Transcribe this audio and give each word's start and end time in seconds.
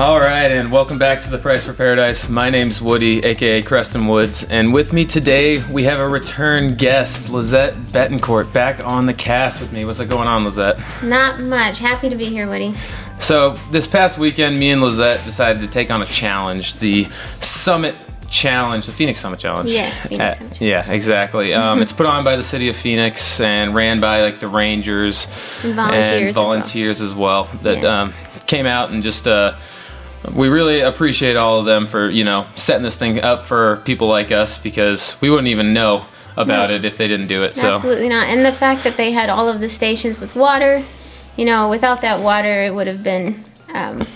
All 0.00 0.18
right, 0.18 0.50
and 0.50 0.72
welcome 0.72 0.96
back 0.96 1.20
to 1.20 1.30
the 1.30 1.36
Price 1.36 1.66
for 1.66 1.74
Paradise. 1.74 2.26
My 2.26 2.48
name's 2.48 2.80
Woody, 2.80 3.18
aka 3.22 3.60
Creston 3.60 4.08
Woods, 4.08 4.44
and 4.44 4.72
with 4.72 4.94
me 4.94 5.04
today 5.04 5.62
we 5.66 5.84
have 5.84 6.00
a 6.00 6.08
return 6.08 6.74
guest, 6.74 7.28
Lizette 7.28 7.74
Betancourt, 7.88 8.50
back 8.50 8.82
on 8.82 9.04
the 9.04 9.12
cast 9.12 9.60
with 9.60 9.74
me. 9.74 9.84
What's 9.84 10.00
going 10.00 10.26
on, 10.26 10.44
Lizette? 10.44 10.78
Not 11.04 11.40
much. 11.40 11.80
Happy 11.80 12.08
to 12.08 12.16
be 12.16 12.24
here, 12.24 12.48
Woody. 12.48 12.74
So 13.18 13.58
this 13.72 13.86
past 13.86 14.16
weekend, 14.16 14.58
me 14.58 14.70
and 14.70 14.80
Lizette 14.80 15.22
decided 15.26 15.60
to 15.60 15.68
take 15.68 15.90
on 15.90 16.00
a 16.00 16.06
challenge, 16.06 16.76
the 16.76 17.04
Summit 17.40 17.94
Challenge, 18.30 18.86
the 18.86 18.92
Phoenix 18.92 19.20
Summit 19.20 19.38
Challenge. 19.38 19.68
Yes, 19.68 20.06
Phoenix 20.06 20.38
Summit 20.38 20.54
Challenge. 20.54 20.62
Yeah, 20.62 20.90
exactly. 20.90 21.52
Um, 21.60 21.82
it's 21.82 21.92
put 21.92 22.06
on 22.06 22.24
by 22.24 22.36
the 22.36 22.42
city 22.42 22.70
of 22.70 22.76
Phoenix 22.76 23.38
and 23.38 23.74
ran 23.74 24.00
by 24.00 24.22
like 24.22 24.40
the 24.40 24.48
Rangers 24.48 25.26
And 25.62 25.74
volunteers 25.74 26.10
and 26.20 26.28
as 26.28 27.14
well. 27.14 27.42
as 27.42 27.50
well, 27.52 27.58
that 27.64 27.82
Yeah. 27.82 28.00
um, 28.00 28.14
came 28.46 28.64
out 28.64 28.92
and 28.92 29.02
just. 29.02 29.28
Uh, 29.28 29.56
we 30.34 30.48
really 30.48 30.80
appreciate 30.80 31.36
all 31.36 31.58
of 31.60 31.64
them 31.66 31.86
for 31.86 32.08
you 32.10 32.24
know 32.24 32.46
setting 32.56 32.82
this 32.82 32.96
thing 32.96 33.20
up 33.20 33.46
for 33.46 33.76
people 33.84 34.08
like 34.08 34.30
us 34.32 34.58
because 34.58 35.16
we 35.20 35.30
wouldn't 35.30 35.48
even 35.48 35.72
know 35.72 36.04
about 36.36 36.68
No. 36.70 36.76
it 36.76 36.84
if 36.84 36.96
they 36.96 37.08
didn't 37.08 37.26
do 37.26 37.42
it. 37.44 37.54
So 37.56 37.70
Absolutely 37.70 38.08
not. 38.08 38.28
And 38.28 38.44
the 38.44 38.52
fact 38.52 38.84
that 38.84 38.96
they 38.96 39.12
had 39.12 39.28
all 39.30 39.48
of 39.48 39.60
the 39.60 39.68
stations 39.68 40.20
with 40.20 40.36
water, 40.36 40.82
you 41.36 41.44
know, 41.44 41.68
without 41.68 42.02
that 42.02 42.20
water, 42.20 42.62
it 42.64 42.72
would 42.74 42.86
have 42.86 43.02
been, 43.02 43.44
um, 43.74 44.06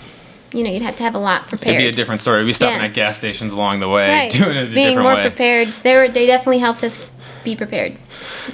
you 0.53 0.63
know, 0.63 0.69
you'd 0.71 0.81
have 0.81 0.95
to 0.97 1.03
have 1.03 1.13
a 1.15 1.19
lot 1.19 1.47
prepared. 1.47 1.75
it'd 1.75 1.83
be 1.85 1.89
a 1.89 1.91
different 1.91 2.21
story. 2.21 2.39
We'd 2.39 2.47
be 2.47 2.53
stopping 2.53 2.79
Yeah. 2.79 2.85
at 2.85 2.93
gas 2.93 3.17
stations 3.17 3.51
along 3.51 3.79
the 3.81 3.89
way, 3.89 4.09
right. 4.09 4.31
doing 4.31 4.55
it 4.55 4.71
a 4.71 4.73
Being 4.73 4.87
different 4.97 5.03
more 5.03 5.15
way. 5.15 5.21
prepared. 5.21 5.67
They 5.83 5.95
were. 5.95 6.07
They 6.07 6.25
definitely 6.25 6.59
helped 6.59 6.83
us 6.83 7.03
be 7.43 7.55
prepared. 7.55 7.93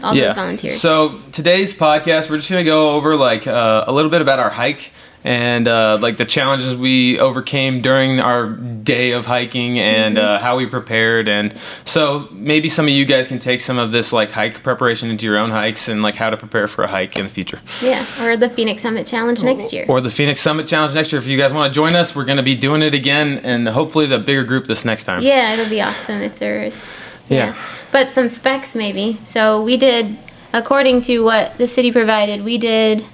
All 0.04 0.16
those 0.16 0.36
volunteers. 0.36 0.80
So 0.82 1.20
today's 1.32 1.74
podcast, 1.74 2.30
we're 2.30 2.38
just 2.38 2.50
gonna 2.50 2.64
go 2.64 2.92
over 2.96 3.16
like 3.16 3.46
uh, 3.46 3.86
a 3.88 3.92
little 3.92 4.10
bit 4.12 4.22
about 4.22 4.40
our 4.40 4.50
hike 4.50 4.92
and 5.24 5.68
uh, 5.68 5.98
like 6.02 6.18
the 6.18 6.26
challenges 6.26 6.76
we 6.76 7.20
overcame 7.20 7.82
during 7.82 8.20
our 8.20 8.48
day 8.50 9.12
of 9.12 9.26
hiking 9.26 9.78
and 9.80 10.18
Mm-hmm. 10.18 10.26
uh, 10.26 10.40
how 10.40 10.58
we 10.58 10.66
prepared. 10.66 11.28
And 11.28 11.56
so 11.86 12.28
maybe 12.32 12.70
some 12.70 12.86
of 12.86 12.92
you 12.92 13.06
guys 13.06 13.28
can 13.28 13.40
take 13.40 13.62
some 13.62 13.78
of 13.78 13.92
this 13.92 14.12
like 14.12 14.32
hike 14.32 14.64
preparation 14.64 15.10
into 15.10 15.26
your 15.26 15.38
own 15.38 15.52
hikes 15.52 15.88
and 15.88 16.02
like 16.02 16.16
how 16.16 16.30
to 16.30 16.38
prepare 16.38 16.68
for 16.68 16.84
a 16.84 16.88
hike 16.88 17.16
in 17.18 17.24
the 17.26 17.30
future. 17.30 17.62
yeah, 17.84 18.04
or 18.24 18.36
the 18.36 18.50
Phoenix 18.50 18.82
Summit 18.82 19.06
Challenge 19.08 19.44
next 19.44 19.72
year. 19.74 19.86
Or 19.88 20.02
the 20.02 20.10
Phoenix 20.10 20.40
Summit 20.42 20.68
Challenge 20.68 20.94
next 20.96 21.12
year. 21.12 21.20
If 21.22 21.28
you 21.28 21.38
guys 21.38 21.54
want 21.54 21.72
to 21.72 21.76
join 21.76 21.96
us, 21.96 22.16
we're 22.16 22.26
gonna 22.26 22.44
be 22.44 22.56
doing 22.56 22.82
it 22.82 22.94
again 22.94 23.40
and 23.44 23.68
hopefully 23.70 24.08
the 24.08 24.20
bigger 24.20 24.44
group 24.44 24.66
this 24.66 24.84
next 24.86 25.04
time. 25.06 25.22
Yeah, 25.22 25.54
it'll 25.54 25.70
be 25.70 25.82
awesome 25.82 26.22
if 26.22 26.40
there 26.40 26.64
is. 26.64 26.84
Yeah. 27.30 27.56
But 27.92 28.10
some 28.12 28.28
specs 28.28 28.76
maybe. 28.76 29.18
So 29.24 29.64
we 29.64 29.78
did, 29.78 30.18
according 30.52 31.02
to 31.04 31.20
what 31.24 31.58
the 31.58 31.68
city 31.68 31.92
provided, 31.92 32.44
we 32.44 32.58
did 32.58 33.06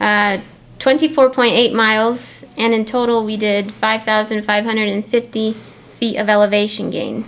uh, 0.00 0.38
24.8 0.84 1.72
miles, 1.72 2.44
and 2.58 2.74
in 2.74 2.84
total 2.84 3.24
we 3.24 3.38
did 3.38 3.72
5,550 3.72 5.52
feet 5.52 6.18
of 6.18 6.28
elevation 6.28 6.90
gain. 6.90 7.24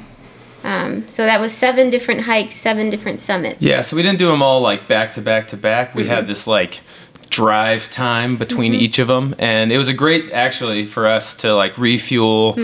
Um, 0.62 1.06
so 1.06 1.24
that 1.24 1.40
was 1.40 1.54
seven 1.54 1.88
different 1.88 2.22
hikes, 2.22 2.54
seven 2.54 2.90
different 2.90 3.18
summits. 3.18 3.64
Yeah, 3.64 3.80
so 3.80 3.96
we 3.96 4.02
didn't 4.02 4.18
do 4.18 4.26
them 4.26 4.42
all 4.42 4.60
like 4.60 4.86
back 4.86 5.12
to 5.12 5.22
back 5.22 5.48
to 5.48 5.56
back. 5.56 5.94
We 5.94 6.06
had 6.06 6.26
this 6.26 6.46
like 6.46 6.82
drive 7.30 7.90
time 7.90 8.36
between 8.36 8.74
each 8.74 8.98
of 8.98 9.08
them, 9.08 9.34
and 9.38 9.72
it 9.72 9.78
was 9.78 9.88
a 9.88 9.94
great 9.94 10.32
actually 10.32 10.84
for 10.84 11.06
us 11.06 11.34
to 11.36 11.54
like 11.54 11.78
refuel. 11.78 12.58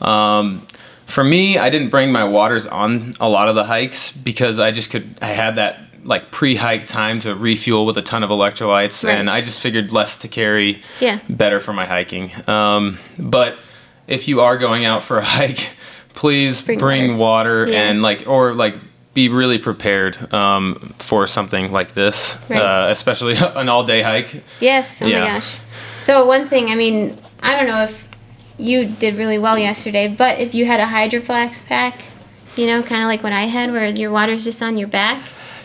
Um, 0.00 0.66
for 1.04 1.24
me, 1.24 1.58
I 1.58 1.68
didn't 1.68 1.90
bring 1.90 2.10
my 2.10 2.24
waters 2.24 2.66
on 2.66 3.14
a 3.20 3.28
lot 3.28 3.48
of 3.48 3.54
the 3.54 3.64
hikes 3.64 4.12
because 4.12 4.58
I 4.58 4.70
just 4.70 4.90
could. 4.90 5.14
I 5.20 5.26
had 5.26 5.56
that 5.56 5.87
like 6.08 6.30
pre-hike 6.30 6.86
time 6.86 7.20
to 7.20 7.34
refuel 7.34 7.84
with 7.86 7.98
a 7.98 8.02
ton 8.02 8.22
of 8.24 8.30
electrolytes, 8.30 9.04
Right. 9.04 9.14
and 9.16 9.28
I 9.28 9.40
just 9.42 9.60
figured 9.60 9.92
less 9.92 10.16
to 10.18 10.28
carry, 10.28 10.80
Yeah. 11.00 11.18
better 11.28 11.60
for 11.60 11.72
my 11.74 11.84
hiking. 11.86 12.30
Um, 12.48 12.98
but 13.18 13.58
if 14.06 14.26
you 14.28 14.40
are 14.40 14.56
going 14.56 14.84
out 14.86 15.02
for 15.02 15.18
a 15.18 15.24
hike, 15.36 15.68
please 16.14 16.62
Bring 16.62 16.78
bring, 16.78 17.18
water, 17.18 17.66
Yeah. 17.68 17.82
and 17.90 18.02
like 18.02 18.24
or 18.26 18.54
like 18.54 18.74
be 19.14 19.28
really 19.28 19.58
prepared 19.58 20.32
um, 20.32 20.76
for 20.98 21.26
something 21.26 21.72
like 21.72 21.92
this, 21.94 22.38
Right. 22.48 22.60
uh, 22.60 22.86
especially 22.90 23.34
an 23.56 23.68
all-day 23.68 24.00
hike. 24.02 24.30
Yes. 24.60 25.02
Oh 25.02 25.06
Yeah. 25.06 25.20
my 25.20 25.26
gosh. 25.26 25.58
So 26.00 26.24
one 26.26 26.48
thing, 26.48 26.70
I 26.70 26.74
mean, 26.74 27.18
I 27.42 27.56
don't 27.56 27.66
know 27.68 27.82
if 27.82 28.06
you 28.58 28.86
did 28.86 29.16
really 29.16 29.38
well 29.38 29.58
yesterday, 29.58 30.08
but 30.08 30.38
if 30.38 30.54
you 30.54 30.64
had 30.66 30.80
a 30.80 30.86
Hydro 30.86 31.20
Flask 31.20 31.66
pack, 31.66 31.94
you 32.56 32.66
know, 32.66 32.82
kind 32.82 33.02
of 33.02 33.08
like 33.08 33.22
what 33.22 33.32
I 33.32 33.42
had, 33.42 33.70
where 33.72 33.86
your 33.86 34.10
water's 34.10 34.44
just 34.44 34.62
on 34.62 34.76
your 34.78 34.88
back. 34.88 35.20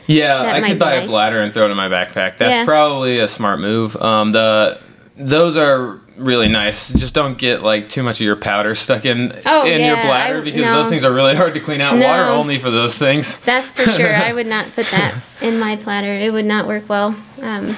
Yeah, 0.08 0.44
That 0.44 0.56
I 0.56 0.62
could 0.68 0.80
buy 0.80 0.96
a 0.96 1.08
bladder 1.08 1.40
and 1.40 1.53
throw 1.53 1.66
it 1.68 1.72
in 1.72 1.78
my 1.78 1.90
backpack. 1.90 2.38
That's 2.38 2.58
Yeah. 2.58 2.66
probably 2.66 3.19
a 3.19 3.28
smart 3.28 3.59
move. 3.59 3.96
Um, 4.02 4.31
the 4.31 4.80
those 5.16 5.56
are 5.58 6.00
really 6.18 6.47
nice. 6.47 6.91
Just 6.91 7.14
don't 7.14 7.38
get 7.38 7.64
like 7.64 7.90
too 7.90 8.03
much 8.03 8.16
of 8.19 8.25
your 8.25 8.36
powder 8.36 8.75
stuck 8.75 9.06
in 9.06 9.31
Oh, 9.46 9.62
in 9.66 9.80
your 9.80 9.96
yeah, 9.97 10.06
bladder 10.06 10.38
I- 10.38 10.41
because 10.41 10.62
no. 10.62 10.74
those 10.75 10.90
things 10.90 11.03
are 11.03 11.12
really 11.14 11.36
hard 11.36 11.53
to 11.53 11.59
clean 11.59 11.81
out. 11.81 11.96
No. 11.97 12.06
Water 12.08 12.24
only 12.24 12.59
for 12.59 12.69
those 12.69 12.97
things. 12.97 13.38
That's 13.41 13.72
for 13.72 13.91
sure. 13.91 14.14
I 14.16 14.34
would 14.34 14.47
not 14.47 14.66
put 14.75 14.86
that 14.88 15.16
in 15.41 15.59
my 15.59 15.75
platter. 15.75 16.12
It 16.12 16.31
would 16.31 16.46
not 16.46 16.68
work 16.68 16.90
well. 16.90 17.16
Um, 17.41 17.75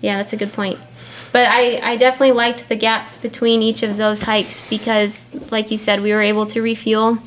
yeah, 0.00 0.16
that's 0.18 0.32
a 0.32 0.36
good 0.36 0.52
point. 0.52 0.78
But 1.32 1.48
I, 1.50 1.80
I 1.82 1.96
definitely 1.96 2.32
liked 2.32 2.68
the 2.68 2.76
gaps 2.76 3.16
between 3.16 3.60
each 3.62 3.82
of 3.82 3.96
those 3.96 4.22
hikes 4.22 4.68
because, 4.68 5.30
like 5.50 5.70
you 5.72 5.78
said, 5.78 6.00
we 6.00 6.12
were 6.12 6.20
able 6.22 6.46
to 6.46 6.60
refuel. 6.62 7.18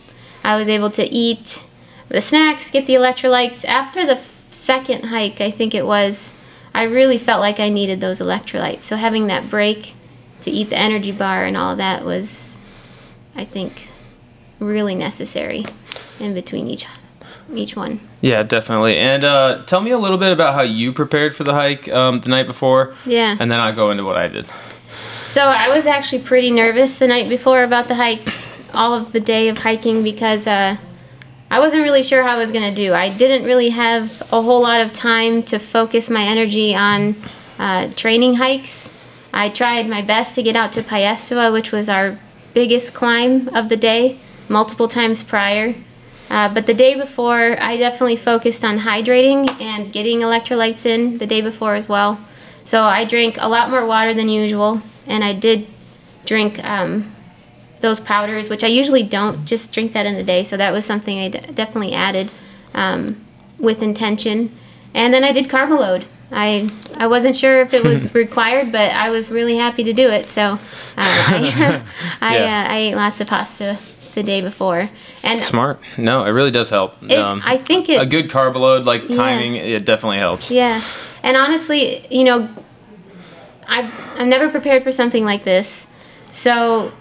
I 0.46 0.56
was 0.56 0.70
able 0.70 0.90
to 0.92 1.06
eat 1.06 1.62
the 2.10 2.22
snacks, 2.22 2.72
get 2.72 2.86
the 2.88 2.94
electrolytes. 2.94 3.66
After 3.66 4.06
the 4.06 4.14
f- 4.14 4.46
second 4.50 5.06
hike, 5.06 5.42
I 5.42 5.52
think 5.52 5.76
it 5.76 5.86
was, 5.86 6.32
I 6.74 6.84
really 6.84 7.18
felt 7.18 7.42
like 7.42 7.60
I 7.60 7.70
needed 7.70 8.00
those 8.02 8.20
electrolytes. 8.20 8.82
So 8.82 8.96
having 8.96 9.28
that 9.28 9.50
break 9.50 9.94
to 10.42 10.52
eat 10.52 10.70
the 10.70 10.78
energy 10.78 11.12
bar 11.12 11.44
and 11.46 11.58
all 11.58 11.72
of 11.72 11.78
that 11.80 12.06
was, 12.06 12.58
I 13.36 13.44
think, 13.46 13.90
really 14.60 14.96
necessary 14.96 15.66
in 16.20 16.34
between 16.34 16.68
each 16.68 16.86
each 17.54 17.78
one. 17.78 18.02
Yeah, 18.20 18.44
definitely. 18.44 18.98
And 18.98 19.24
uh, 19.24 19.64
tell 19.66 19.80
me 19.80 19.92
a 19.92 19.98
little 19.98 20.18
bit 20.18 20.34
about 20.34 20.54
how 20.54 20.64
you 20.64 20.92
prepared 20.92 21.34
for 21.34 21.46
the 21.46 21.54
hike 21.54 21.88
um, 21.88 22.20
the 22.20 22.28
night 22.30 22.46
before, 22.46 22.94
Yeah. 23.06 23.38
and 23.40 23.50
then 23.50 23.60
I'll 23.62 23.74
go 23.76 23.90
into 23.90 24.04
what 24.04 24.18
I 24.18 24.28
did. 24.28 24.46
So 25.26 25.44
I 25.44 25.74
was 25.74 25.86
actually 25.86 26.24
pretty 26.24 26.52
nervous 26.52 27.00
the 27.00 27.08
night 27.08 27.30
before 27.30 27.64
about 27.64 27.88
the 27.88 27.96
hike, 27.96 28.22
all 28.74 28.94
of 28.94 29.14
the 29.14 29.22
day 29.22 29.48
of 29.48 29.60
hiking 29.60 30.04
because 30.04 30.46
uh, 30.46 30.76
I 31.50 31.60
wasn't 31.60 31.84
really 31.84 32.04
sure 32.04 32.24
how 32.24 32.36
I 32.36 32.38
was 32.38 32.52
gonna 32.52 32.76
do. 32.76 32.94
I 32.94 33.10
didn't 33.10 33.46
really 33.46 33.70
have 33.70 34.22
a 34.34 34.42
whole 34.42 34.62
lot 34.62 34.82
of 34.82 34.92
time 34.92 35.44
to 35.44 35.60
focus 35.60 36.10
my 36.10 36.24
energy 36.24 36.76
on 36.76 37.16
uh, 37.58 37.90
training 37.96 38.36
hikes. 38.36 38.94
I 39.34 39.50
tried 39.50 39.88
my 39.88 40.02
best 40.02 40.36
to 40.36 40.44
get 40.44 40.56
out 40.58 40.74
to 40.74 40.82
Piestewa, 40.82 41.54
which 41.54 41.72
was 41.72 41.88
our 41.88 42.20
biggest 42.54 42.94
climb 42.94 43.48
of 43.50 43.70
the 43.70 43.78
day, 43.78 44.20
multiple 44.50 44.90
times 44.90 45.24
prior. 45.24 45.74
Uh, 46.30 46.54
but 46.54 46.66
the 46.66 46.74
day 46.74 46.96
before, 46.96 47.56
I 47.62 47.78
definitely 47.78 48.18
focused 48.18 48.66
on 48.66 48.80
hydrating 48.80 49.50
and 49.62 49.92
getting 49.94 50.20
electrolytes 50.20 50.86
in 50.86 51.18
the 51.18 51.28
day 51.28 51.40
before 51.40 51.76
as 51.76 51.88
well. 51.88 52.20
So 52.66 52.84
I 52.84 53.06
drank 53.06 53.38
a 53.40 53.48
lot 53.48 53.70
more 53.70 53.86
water 53.86 54.14
than 54.14 54.28
usual, 54.28 54.82
and 55.08 55.24
I 55.24 55.32
did 55.32 55.68
drink 56.26 56.70
um, 56.70 57.16
those 57.82 58.00
powders, 58.00 58.50
which 58.50 58.64
I 58.64 58.68
usually 58.68 59.04
don't 59.04 59.46
just 59.46 59.72
drink 59.74 59.94
that 59.94 60.06
in 60.06 60.16
a 60.16 60.24
day. 60.24 60.44
So 60.44 60.58
that 60.58 60.72
was 60.74 60.86
something 60.86 61.20
I 61.20 61.30
d- 61.30 61.40
definitely 61.54 61.94
added 61.94 62.32
um, 62.74 63.24
with 63.60 63.82
intention. 63.82 64.52
And 64.94 65.14
then 65.14 65.24
I 65.24 65.32
did 65.32 65.48
carb 65.48 65.70
load. 65.70 66.06
I 66.32 66.70
I 66.98 67.08
wasn't 67.08 67.36
sure 67.36 67.62
if 67.62 67.74
it 67.74 67.84
was 67.84 68.14
required, 68.24 68.72
but 68.72 68.92
I 68.92 69.10
was 69.12 69.32
really 69.32 69.58
happy 69.58 69.84
to 69.86 69.94
do 69.94 70.10
it. 70.10 70.28
So 70.28 70.42
uh, 70.44 70.58
I 70.98 71.84
I, 72.22 72.38
Yeah. 72.38 72.66
uh, 72.68 72.74
I 72.74 72.78
ate 72.78 72.96
lots 72.96 73.22
of 73.22 73.28
pasta 73.28 73.78
the 74.16 74.24
day 74.24 74.42
before, 74.42 74.90
and 75.24 75.40
Smart. 75.42 75.80
No, 75.98 76.26
it 76.26 76.32
really 76.32 76.50
does 76.52 76.72
help. 76.72 76.96
it, 77.04 77.20
I 77.20 77.58
think 77.58 77.88
it 77.88 78.02
a 78.02 78.06
good 78.06 78.30
carb 78.30 78.56
load, 78.56 78.84
like 78.84 79.04
Yeah. 79.08 79.16
timing, 79.16 79.56
it 79.56 79.86
definitely 79.86 80.18
helps. 80.18 80.50
Yeah, 80.50 80.82
and 81.22 81.38
honestly, 81.38 82.04
you 82.10 82.24
know, 82.24 82.50
I've 83.68 83.94
I've 84.20 84.28
never 84.28 84.50
prepared 84.50 84.84
for 84.84 84.92
something 84.92 85.24
like 85.24 85.44
this, 85.44 85.86
so 86.32 86.92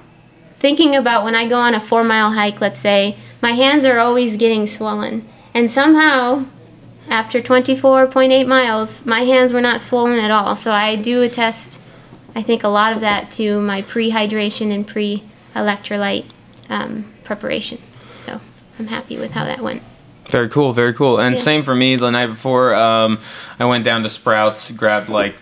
thinking 0.58 0.94
about 0.94 1.24
when 1.24 1.34
I 1.34 1.46
go 1.48 1.56
on 1.56 1.74
a 1.74 1.80
four 1.80 2.04
mile 2.04 2.32
hike, 2.32 2.60
let's 2.60 2.78
say, 2.78 3.16
my 3.42 3.52
hands 3.52 3.84
are 3.84 3.98
always 3.98 4.36
getting 4.36 4.66
swollen, 4.66 5.26
and 5.54 5.70
somehow. 5.70 6.46
After 7.08 7.40
24.8 7.40 8.48
miles, 8.48 9.06
my 9.06 9.20
hands 9.20 9.52
were 9.52 9.60
not 9.60 9.80
swollen 9.80 10.18
at 10.18 10.32
all. 10.32 10.56
So 10.56 10.72
I 10.72 10.96
do 10.96 11.22
attest, 11.22 11.80
I 12.34 12.42
think, 12.42 12.64
a 12.64 12.68
lot 12.68 12.92
of 12.92 13.00
that 13.00 13.30
to 13.32 13.60
my 13.60 13.82
pre 13.82 14.10
hydration 14.10 14.72
and 14.74 14.84
pre 14.84 15.22
electrolyte 15.54 16.24
um, 16.68 17.12
preparation. 17.22 17.78
So 18.16 18.40
I'm 18.80 18.88
happy 18.88 19.18
with 19.18 19.34
how 19.34 19.44
that 19.44 19.60
went. 19.60 19.84
Very 20.28 20.48
cool, 20.48 20.72
very 20.72 20.92
cool. 20.92 21.20
And 21.20 21.36
Yeah. 21.36 21.40
same 21.40 21.62
for 21.62 21.76
me. 21.76 21.94
The 21.94 22.10
night 22.10 22.26
before, 22.26 22.74
um, 22.74 23.20
I 23.60 23.66
went 23.66 23.84
down 23.84 24.02
to 24.02 24.10
Sprouts, 24.10 24.72
grabbed 24.72 25.08
like 25.08 25.36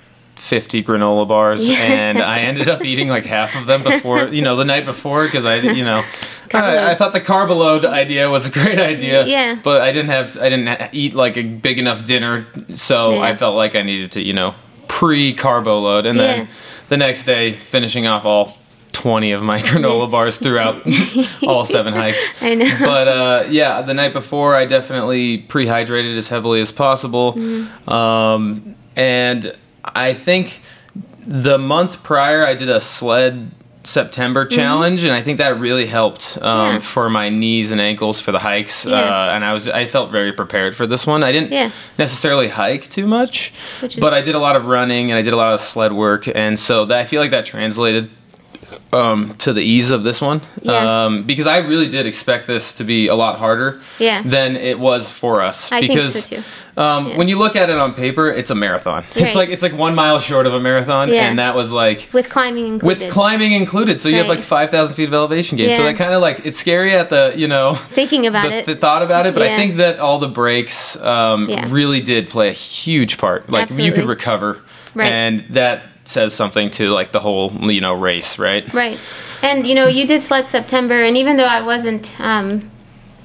50 0.45 0.83
granola 0.83 1.27
bars, 1.27 1.71
Yeah. 1.71 1.79
and 1.79 2.19
I 2.23 2.41
ended 2.41 2.69
up 2.69 2.85
eating 2.85 3.09
like 3.09 3.25
half 3.25 3.57
of 3.57 3.65
them 3.67 3.83
before, 3.83 4.25
you 4.29 4.43
know, 4.43 4.57
the 4.57 4.65
night 4.67 4.85
before, 4.85 5.25
because 5.25 5.47
I, 5.47 5.57
you 5.57 5.83
know, 5.85 6.05
I, 6.53 6.91
I 6.91 6.95
thought 6.95 7.15
the 7.15 7.21
carb 7.23 7.49
load 7.49 7.87
idea 7.87 8.29
was 8.29 8.47
a 8.47 8.51
great 8.51 8.79
idea. 8.79 9.25
Yeah. 9.27 9.57
But 9.63 9.81
I 9.81 9.91
didn't 9.91 10.11
have, 10.11 10.37
I 10.37 10.51
didn't 10.51 10.67
ha- 10.67 10.91
eat 10.93 11.15
like 11.15 11.39
a 11.39 11.45
big 11.45 11.79
enough 11.79 12.05
dinner, 12.05 12.47
so 12.75 13.15
Yeah. 13.15 13.21
I 13.23 13.35
felt 13.35 13.57
like 13.57 13.75
I 13.75 13.81
needed 13.83 14.13
to, 14.13 14.23
you 14.23 14.35
know, 14.35 14.55
pre 14.87 15.33
carbo 15.33 15.81
load, 15.81 16.05
and 16.05 16.19
then 16.21 16.41
Yeah. 16.41 16.47
the 16.89 16.99
next 16.99 17.25
day 17.25 17.53
finishing 17.53 18.07
off 18.07 18.27
all 18.27 18.59
20 18.93 19.33
of 19.33 19.43
my 19.43 19.59
granola 19.69 20.11
bars 20.11 20.37
throughout 20.39 20.83
all 21.49 21.65
seven 21.65 21.95
hikes. 21.95 22.43
I 22.43 22.55
know. 22.55 22.71
But 22.81 23.09
uh, 23.09 23.45
yeah, 23.49 23.81
the 23.81 23.95
night 23.95 24.13
before, 24.13 24.55
I 24.55 24.67
definitely 24.67 25.39
prehydrated 25.43 26.17
as 26.19 26.29
heavily 26.29 26.61
as 26.61 26.71
possible. 26.71 27.33
Mm-hmm. 27.33 27.91
Um, 27.91 28.75
and 28.95 29.57
I 29.85 30.15
think 30.15 30.61
the 31.27 31.59
month 31.59 32.03
prior, 32.03 32.45
I 32.45 32.55
did 32.55 32.69
a 32.69 32.81
sled 32.81 33.51
September 33.83 34.47
challenge, 34.47 35.05
and 35.05 35.13
I 35.13 35.21
think 35.21 35.39
that 35.39 35.59
really 35.61 35.85
helped 35.87 36.39
um, 36.41 36.45
Mm-hmm. 36.69 36.75
Yeah. 36.75 36.79
for 36.81 37.11
my 37.11 37.29
knees 37.29 37.71
and 37.71 37.81
ankles 37.81 38.19
for 38.21 38.33
the 38.33 38.39
hikes. 38.39 38.87
Yeah. 38.87 38.95
Uh, 38.97 39.35
and 39.35 39.45
I 39.45 39.53
was 39.53 39.69
I 39.69 39.85
felt 39.87 40.11
very 40.11 40.33
prepared 40.33 40.75
for 40.75 40.87
this 40.87 41.07
one. 41.07 41.23
I 41.23 41.33
didn't 41.33 41.53
Yeah. 41.53 41.71
necessarily 41.99 42.49
hike 42.49 42.89
too 42.89 43.07
much, 43.07 43.53
but 44.01 44.15
I 44.15 44.23
did 44.23 44.35
a 44.35 44.39
lot 44.39 44.57
of 44.57 44.65
running 44.67 45.11
and 45.11 45.19
I 45.19 45.23
did 45.23 45.35
a 45.35 45.37
lot 45.37 45.53
of 45.53 45.61
sled 45.61 45.93
work, 45.93 46.27
and 46.35 46.59
so 46.59 46.87
that 46.87 46.99
I 46.99 47.05
feel 47.05 47.21
like 47.21 47.31
that 47.33 47.45
translated 47.45 48.09
um, 48.95 49.31
to 49.39 49.53
the 49.53 49.61
ease 49.63 49.91
of 49.91 50.03
this 50.05 50.21
one. 50.21 50.41
Yeah. 50.63 51.05
Um, 51.07 51.25
because 51.25 51.47
I 51.47 51.59
really 51.59 51.89
did 51.91 52.07
expect 52.07 52.47
this 52.47 52.75
to 52.75 52.85
be 52.85 53.09
a 53.09 53.15
lot 53.15 53.39
harder 53.39 53.81
Yeah. 53.99 54.23
than 54.25 54.57
it 54.57 54.79
was 54.79 55.11
for 55.11 55.43
us. 55.43 55.73
I 55.73 55.81
think 55.87 55.99
so 56.01 56.37
too. 56.37 56.43
Um, 56.77 57.09
Yeah. 57.09 57.17
when 57.19 57.29
you 57.29 57.39
look 57.39 57.55
at 57.57 57.71
it 57.71 57.77
on 57.77 57.93
paper, 57.95 58.29
it's 58.31 58.51
a 58.51 58.55
marathon. 58.55 59.05
It's 59.15 59.35
like 59.35 59.49
it's 59.51 59.63
like 59.63 59.77
one 59.77 59.95
mile 59.95 60.19
short 60.19 60.47
of 60.47 60.55
a 60.55 60.61
marathon, 60.61 61.09
Yeah. 61.13 61.29
and 61.29 61.39
that 61.39 61.55
was 61.55 61.73
like 61.73 62.09
With 62.13 62.29
climbing 62.31 62.67
included. 62.67 63.03
with 63.05 63.13
climbing 63.13 63.53
included. 63.53 64.01
So 64.01 64.09
you 64.09 64.17
have 64.17 64.29
like 64.29 64.43
five 64.43 64.71
thousand 64.71 64.95
feet 64.97 65.09
of 65.09 65.15
elevation 65.15 65.57
gain. 65.59 65.71
So 65.73 65.85
that 65.85 65.97
kind 65.97 66.15
of 66.15 66.21
like 66.23 66.41
it's 66.45 66.59
scary 66.59 66.93
at 66.95 67.11
the 67.11 67.33
you 67.37 67.49
know 67.49 67.75
Thinking 67.75 68.27
about 68.31 68.49
the, 68.51 68.59
it. 68.59 68.67
the 68.67 68.77
thought 68.77 69.03
about 69.03 69.27
it, 69.27 69.35
but 69.35 69.43
I 69.43 69.57
think 69.57 69.77
that 69.77 69.99
all 69.99 70.19
the 70.19 70.29
breaks 70.29 70.97
um, 71.01 71.49
really 71.69 72.01
did 72.01 72.29
play 72.31 72.49
a 72.49 72.53
huge 72.53 73.19
part. 73.19 73.51
Like 73.51 73.71
you 73.77 73.93
could 73.93 74.05
recover, 74.07 74.61
Right. 74.95 75.11
and 75.13 75.45
that 75.51 75.83
says 76.05 76.35
something 76.35 76.71
to 76.73 76.91
like 76.91 77.13
the 77.13 77.21
whole 77.21 77.51
you 77.71 77.81
know 77.81 77.95
race, 77.95 78.39
right? 78.39 78.73
Right. 78.73 78.99
And 79.43 79.67
you 79.67 79.75
know, 79.75 79.87
you 79.87 80.07
did 80.07 80.23
Sled 80.23 80.49
September, 80.49 81.03
and 81.03 81.17
even 81.17 81.37
though 81.37 81.45
I 81.45 81.63
wasn't 81.63 82.19
um, 82.21 82.71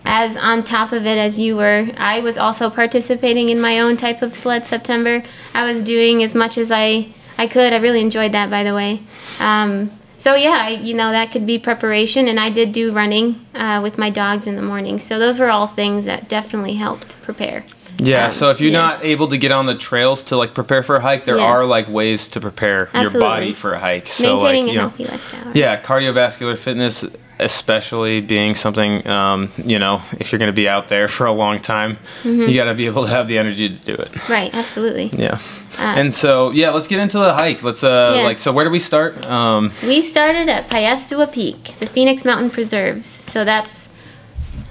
as 0.05 0.37
on 0.37 0.63
top 0.63 0.91
of 0.91 1.05
it 1.05 1.17
as 1.17 1.39
you 1.39 1.55
were, 1.55 1.89
I 1.97 2.19
was 2.19 2.37
also 2.37 2.69
participating 2.69 3.49
in 3.49 3.61
my 3.61 3.79
own 3.79 3.97
type 3.97 4.21
of 4.21 4.35
Sled 4.35 4.65
September. 4.65 5.23
I 5.53 5.69
was 5.69 5.83
doing 5.83 6.23
as 6.23 6.35
much 6.35 6.57
as 6.57 6.71
I 6.71 7.13
I 7.37 7.47
could. 7.47 7.73
I 7.73 7.77
really 7.77 8.01
enjoyed 8.01 8.31
that, 8.33 8.49
by 8.49 8.63
the 8.63 8.73
way. 8.73 9.01
Um, 9.39 9.91
so 10.17 10.35
yeah, 10.35 10.63
I, 10.65 10.69
you 10.71 10.93
know 10.93 11.11
that 11.11 11.31
could 11.31 11.45
be 11.45 11.57
preparation, 11.57 12.27
and 12.27 12.39
I 12.39 12.49
did 12.49 12.73
do 12.73 12.91
running 12.91 13.45
uh, 13.55 13.79
with 13.81 13.97
my 13.97 14.09
dogs 14.09 14.47
in 14.47 14.55
the 14.55 14.61
morning. 14.61 14.99
So 14.99 15.17
those 15.17 15.39
were 15.39 15.49
all 15.49 15.67
things 15.67 16.05
that 16.05 16.27
definitely 16.27 16.73
helped 16.73 17.21
prepare. 17.21 17.63
Yeah. 18.01 18.25
Um, 18.25 18.31
so 18.31 18.49
if 18.49 18.61
you're 18.61 18.71
yeah. 18.71 18.77
not 18.79 19.03
able 19.05 19.27
to 19.27 19.37
get 19.37 19.51
on 19.51 19.65
the 19.65 19.75
trails 19.75 20.23
to 20.25 20.37
like 20.37 20.53
prepare 20.53 20.83
for 20.83 20.95
a 20.95 21.01
hike, 21.01 21.25
there 21.25 21.37
Yeah. 21.37 21.43
are 21.45 21.65
like 21.65 21.87
ways 21.89 22.29
to 22.29 22.39
prepare 22.39 22.89
your 22.93 23.11
body 23.19 23.53
for 23.53 23.73
a 23.73 23.79
hike. 23.79 24.07
So 24.07 24.37
Maintaining 24.37 24.63
like 24.63 24.69
a 24.69 24.71
you 24.71 24.75
know, 24.75 24.81
healthy 24.89 25.05
lifestyle. 25.05 25.51
Yeah, 25.53 25.81
cardiovascular 25.81 26.57
fitness, 26.57 27.03
especially 27.39 28.21
being 28.21 28.55
something, 28.55 29.05
um, 29.07 29.51
you 29.65 29.79
know, 29.79 30.01
if 30.19 30.31
you're 30.31 30.39
going 30.39 30.47
to 30.51 30.53
be 30.55 30.67
out 30.69 30.87
there 30.87 31.07
for 31.07 31.25
a 31.25 31.31
long 31.33 31.57
time, 31.59 31.97
Mm-hmm. 32.23 32.49
you 32.49 32.55
got 32.55 32.65
to 32.65 32.73
be 32.75 32.85
able 32.85 33.03
to 33.03 33.09
have 33.09 33.27
the 33.27 33.37
energy 33.37 33.69
to 33.69 33.75
do 33.75 33.93
it. 33.93 34.29
Right. 34.29 34.53
Absolutely. 34.53 35.09
Yeah. 35.17 35.39
and 35.77 36.13
so, 36.13 36.51
yeah, 36.51 36.71
let's 36.71 36.87
get 36.87 36.99
into 36.99 37.17
the 37.19 37.33
hike. 37.33 37.63
Let's, 37.63 37.83
uh, 37.83 38.13
Yeah. 38.17 38.23
like, 38.23 38.39
so 38.39 38.51
where 38.51 38.65
do 38.65 38.71
we 38.71 38.79
start? 38.79 39.25
Um, 39.25 39.71
We 39.85 40.01
started 40.01 40.47
at 40.49 40.69
Piestewa 40.69 41.31
Peak, 41.31 41.75
the 41.79 41.85
Phoenix 41.85 42.23
Mountain 42.25 42.49
Preserves. 42.49 43.07
So 43.07 43.43
that's 43.45 43.88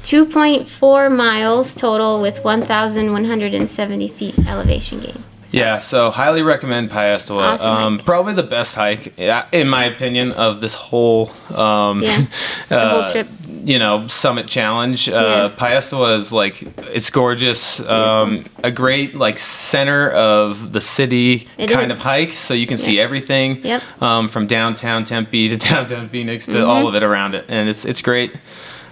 2.4 0.02 1.14
miles 1.14 1.74
total 1.74 2.20
with 2.20 2.44
1,170 2.44 4.08
feet 4.08 4.38
elevation 4.46 5.00
gain. 5.00 5.22
So, 5.44 5.56
yeah, 5.56 5.78
so 5.78 6.10
highly 6.10 6.42
recommend 6.42 6.90
Piestewa. 6.90 7.52
Awesome 7.52 7.70
um, 7.70 7.98
probably 8.00 8.34
the 8.34 8.42
best 8.42 8.74
hike, 8.74 9.18
in 9.18 9.66
my 9.68 9.86
opinion, 9.86 10.32
of 10.32 10.60
this 10.60 10.74
whole, 10.74 11.30
um, 11.56 12.02
Yeah, 12.02 12.16
the 12.68 12.88
whole 12.90 13.00
uh, 13.04 13.06
trip. 13.08 13.28
you 13.64 13.78
know, 13.78 14.06
summit 14.08 14.46
challenge. 14.46 15.08
Uh, 15.08 15.12
Yeah. 15.50 15.56
Piestewa 15.56 16.16
is 16.16 16.34
like 16.34 16.60
it's 16.92 17.08
gorgeous. 17.08 17.80
Um, 17.88 18.44
a 18.62 18.70
great 18.70 19.14
like 19.14 19.38
center 19.38 20.10
of 20.10 20.72
the 20.72 20.82
city 20.82 21.48
It 21.56 21.70
kind 21.70 21.90
is. 21.90 21.96
of 21.96 22.02
hike, 22.02 22.32
so 22.32 22.52
you 22.52 22.66
can 22.66 22.76
see 22.76 23.00
everything. 23.00 23.64
Yep. 23.64 23.80
Mm-hmm. 23.80 24.04
Um, 24.04 24.28
from 24.28 24.46
downtown 24.48 25.04
Tempe 25.04 25.48
to 25.48 25.56
downtown 25.68 26.08
Phoenix 26.10 26.44
to 26.44 26.66
all 26.66 26.86
of 26.88 26.94
it 26.94 27.02
around 27.02 27.34
it, 27.34 27.46
and 27.48 27.70
it's 27.70 27.86
it's 27.86 28.02
great. 28.02 28.32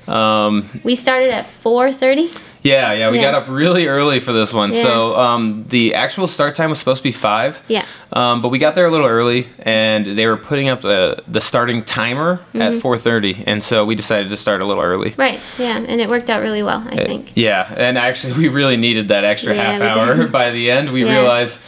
Um, 0.08 0.64
We 0.84 0.94
started 0.94 1.30
at 1.30 1.46
4:30. 1.46 2.30
yeah, 2.62 2.92
yeah, 2.92 3.10
we 3.10 3.16
Yeah. 3.18 3.30
got 3.30 3.34
up 3.42 3.48
really 3.48 3.86
early 3.86 4.18
for 4.20 4.32
this 4.32 4.52
one. 4.52 4.72
Yeah. 4.72 4.82
So 4.82 5.16
um, 5.16 5.64
the 5.68 5.94
actual 5.94 6.26
start 6.26 6.54
time 6.54 6.70
was 6.70 6.78
supposed 6.80 6.98
to 6.98 7.02
be 7.08 7.12
five. 7.12 7.60
Yeah. 7.68 7.84
Um, 8.12 8.42
but 8.42 8.48
we 8.48 8.58
got 8.58 8.74
there 8.74 8.86
a 8.86 8.90
little 8.90 9.06
early, 9.06 9.46
and 9.60 10.04
they 10.18 10.26
were 10.26 10.36
putting 10.36 10.68
up 10.68 10.80
the 10.80 11.22
the 11.28 11.40
starting 11.40 11.82
timer 11.84 12.40
at 12.54 12.72
Mm-hmm. 12.72 12.78
4:30, 12.86 13.44
and 13.46 13.62
so 13.62 13.84
we 13.84 13.94
decided 13.94 14.30
to 14.30 14.36
start 14.36 14.60
a 14.62 14.64
little 14.64 14.82
early. 14.82 15.14
Right. 15.16 15.38
Yeah, 15.58 15.76
and 15.76 16.00
it 16.00 16.08
worked 16.08 16.28
out 16.30 16.40
really 16.42 16.62
well, 16.62 16.82
I 16.90 16.96
think. 17.04 17.32
Yeah, 17.34 17.72
and 17.76 17.96
actually, 17.98 18.32
we 18.34 18.48
really 18.48 18.76
needed 18.76 19.08
that 19.08 19.24
extra 19.24 19.54
Yeah, 19.54 19.62
half 19.78 19.80
hour 19.82 20.16
did. 20.16 20.32
by 20.40 20.50
the 20.50 20.70
end. 20.70 20.90
We 20.92 21.04
realized, 21.04 21.60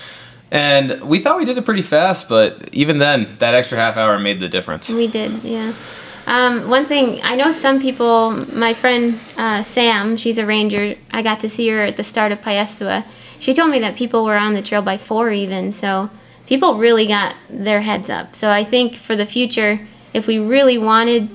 and 0.50 1.00
we 1.02 1.18
thought 1.20 1.36
we 1.38 1.44
did 1.44 1.58
it 1.58 1.64
pretty 1.64 1.82
fast, 1.82 2.28
but 2.28 2.68
even 2.72 2.98
then, 2.98 3.26
that 3.38 3.54
extra 3.54 3.78
half 3.78 3.96
hour 3.96 4.18
made 4.18 4.40
the 4.40 4.48
difference. 4.48 4.88
We 4.90 5.06
did, 5.06 5.30
yeah. 5.44 5.72
Um, 6.28 6.68
one 6.68 6.84
thing 6.84 7.20
I 7.24 7.36
know, 7.36 7.50
some 7.50 7.80
people. 7.80 8.32
My 8.54 8.74
friend 8.74 9.18
uh, 9.38 9.62
Sam, 9.62 10.18
she's 10.18 10.36
a 10.36 10.44
ranger. 10.44 10.94
I 11.10 11.22
got 11.22 11.40
to 11.40 11.48
see 11.48 11.66
her 11.68 11.80
at 11.80 11.96
the 11.96 12.04
start 12.04 12.32
of 12.32 12.42
Piestewa. 12.42 13.02
She 13.38 13.54
told 13.54 13.70
me 13.70 13.78
that 13.78 13.96
people 13.96 14.26
were 14.26 14.36
on 14.36 14.52
the 14.52 14.60
trail 14.60 14.82
by 14.82 14.98
four, 14.98 15.30
even. 15.30 15.72
So 15.72 16.10
people 16.46 16.76
really 16.76 17.06
got 17.06 17.34
their 17.48 17.80
heads 17.80 18.10
up. 18.10 18.34
So 18.34 18.50
I 18.50 18.62
think 18.62 18.94
for 18.94 19.16
the 19.16 19.24
future, 19.24 19.80
if 20.12 20.26
we 20.26 20.38
really 20.38 20.76
wanted 20.76 21.30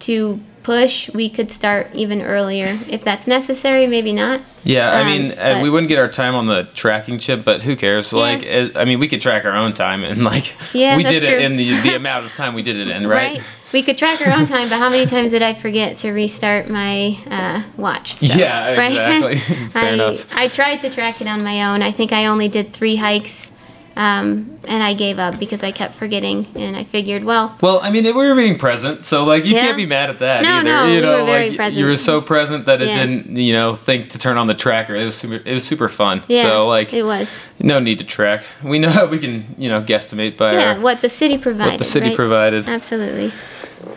to 0.00 0.40
push, 0.62 1.10
we 1.10 1.28
could 1.28 1.50
start 1.50 1.88
even 1.94 2.22
earlier. 2.22 2.66
If 2.88 3.04
that's 3.04 3.26
necessary, 3.26 3.86
maybe 3.86 4.12
not. 4.12 4.40
Yeah, 4.64 4.90
I 4.92 5.00
Um, 5.00 5.06
mean, 5.06 5.32
uh, 5.32 5.60
we 5.62 5.68
wouldn't 5.70 5.88
get 5.88 5.98
our 5.98 6.08
time 6.08 6.34
on 6.36 6.46
the 6.46 6.64
tracking 6.74 7.18
chip, 7.18 7.44
but 7.44 7.62
who 7.62 7.74
cares? 7.74 8.12
Like, 8.12 8.44
uh, 8.46 8.68
I 8.76 8.84
mean, 8.84 9.00
we 9.00 9.08
could 9.08 9.20
track 9.20 9.44
our 9.44 9.56
own 9.56 9.72
time, 9.72 10.04
and 10.04 10.22
like, 10.22 10.54
Yeah, 10.74 10.96
we 10.98 11.02
did 11.04 11.22
it 11.22 11.28
true. 11.30 11.38
in 11.38 11.56
the 11.56 11.72
the 11.80 11.96
amount 12.02 12.26
of 12.26 12.34
time 12.34 12.54
we 12.54 12.62
did 12.62 12.76
it 12.76 12.88
in, 12.88 13.06
right? 13.06 13.42
We 13.72 13.82
could 13.82 13.96
track 13.98 14.20
our 14.20 14.32
own 14.38 14.46
time, 14.46 14.68
but 14.68 14.78
how 14.78 14.90
many 14.90 15.06
times 15.06 15.30
did 15.30 15.42
I 15.42 15.54
forget 15.54 15.96
to 15.98 16.12
restart 16.12 16.68
my 16.68 17.16
uh, 17.30 17.62
watch? 17.78 18.18
So, 18.18 18.38
Yeah, 18.38 18.68
exactly. 18.82 19.36
Fair 19.70 19.84
I, 19.84 19.88
enough. 19.92 20.36
I 20.36 20.48
tried 20.48 20.82
to 20.82 20.90
track 20.90 21.20
it 21.22 21.26
on 21.26 21.42
my 21.42 21.64
own. 21.72 21.80
I 21.82 21.90
think 21.90 22.12
I 22.12 22.26
only 22.26 22.48
did 22.48 22.72
three 22.74 22.96
hikes, 22.96 23.50
um, 23.96 24.58
and 24.68 24.82
I 24.82 24.94
gave 24.94 25.18
up 25.18 25.38
because 25.38 25.62
I 25.62 25.70
kept 25.72 25.94
forgetting. 25.94 26.46
And 26.54 26.76
I 26.76 26.84
figured, 26.84 27.24
well, 27.24 27.56
Well, 27.60 27.80
I 27.82 27.90
mean, 27.90 28.04
we 28.04 28.12
were 28.12 28.34
being 28.34 28.58
present, 28.58 29.04
so 29.04 29.24
like 29.24 29.44
you 29.44 29.54
Yeah. 29.54 29.60
can't 29.62 29.76
be 29.76 29.86
mad 29.86 30.10
at 30.10 30.18
that 30.20 30.42
No, 30.44 30.50
either. 30.50 30.64
no, 30.64 30.84
you 30.86 30.94
we 30.96 31.00
know, 31.00 31.18
were 31.20 31.24
very 31.26 31.48
like 31.48 31.56
present. 31.56 31.78
you 31.80 31.86
were 31.86 31.96
so 31.96 32.20
present 32.20 32.66
that 32.66 32.80
it 32.82 32.88
Yeah. 32.88 33.06
didn't, 33.06 33.36
you 33.36 33.52
know, 33.52 33.74
think 33.74 34.08
to 34.10 34.18
turn 34.18 34.38
on 34.38 34.46
the 34.46 34.54
tracker. 34.54 34.94
It 34.94 35.04
was 35.04 35.16
super. 35.16 35.40
It 35.44 35.54
was 35.54 35.64
super 35.64 35.88
fun. 35.88 36.22
yeah, 36.28 36.42
so 36.42 36.68
like, 36.68 36.92
it 36.92 37.02
was. 37.04 37.38
no 37.58 37.78
need 37.80 37.98
to 37.98 38.04
track. 38.04 38.44
We 38.62 38.78
know 38.78 38.90
how 38.90 39.06
we 39.06 39.18
can, 39.18 39.54
you 39.58 39.68
know, 39.68 39.80
guesstimate 39.80 40.36
by 40.36 40.52
Yeah, 40.54 40.74
our, 40.74 40.80
what 40.80 41.00
the 41.02 41.08
city 41.08 41.38
provided. 41.38 41.72
what 41.72 41.78
the 41.78 41.84
city 41.84 42.06
right? 42.08 42.16
provided. 42.16 42.68
Absolutely. 42.68 43.32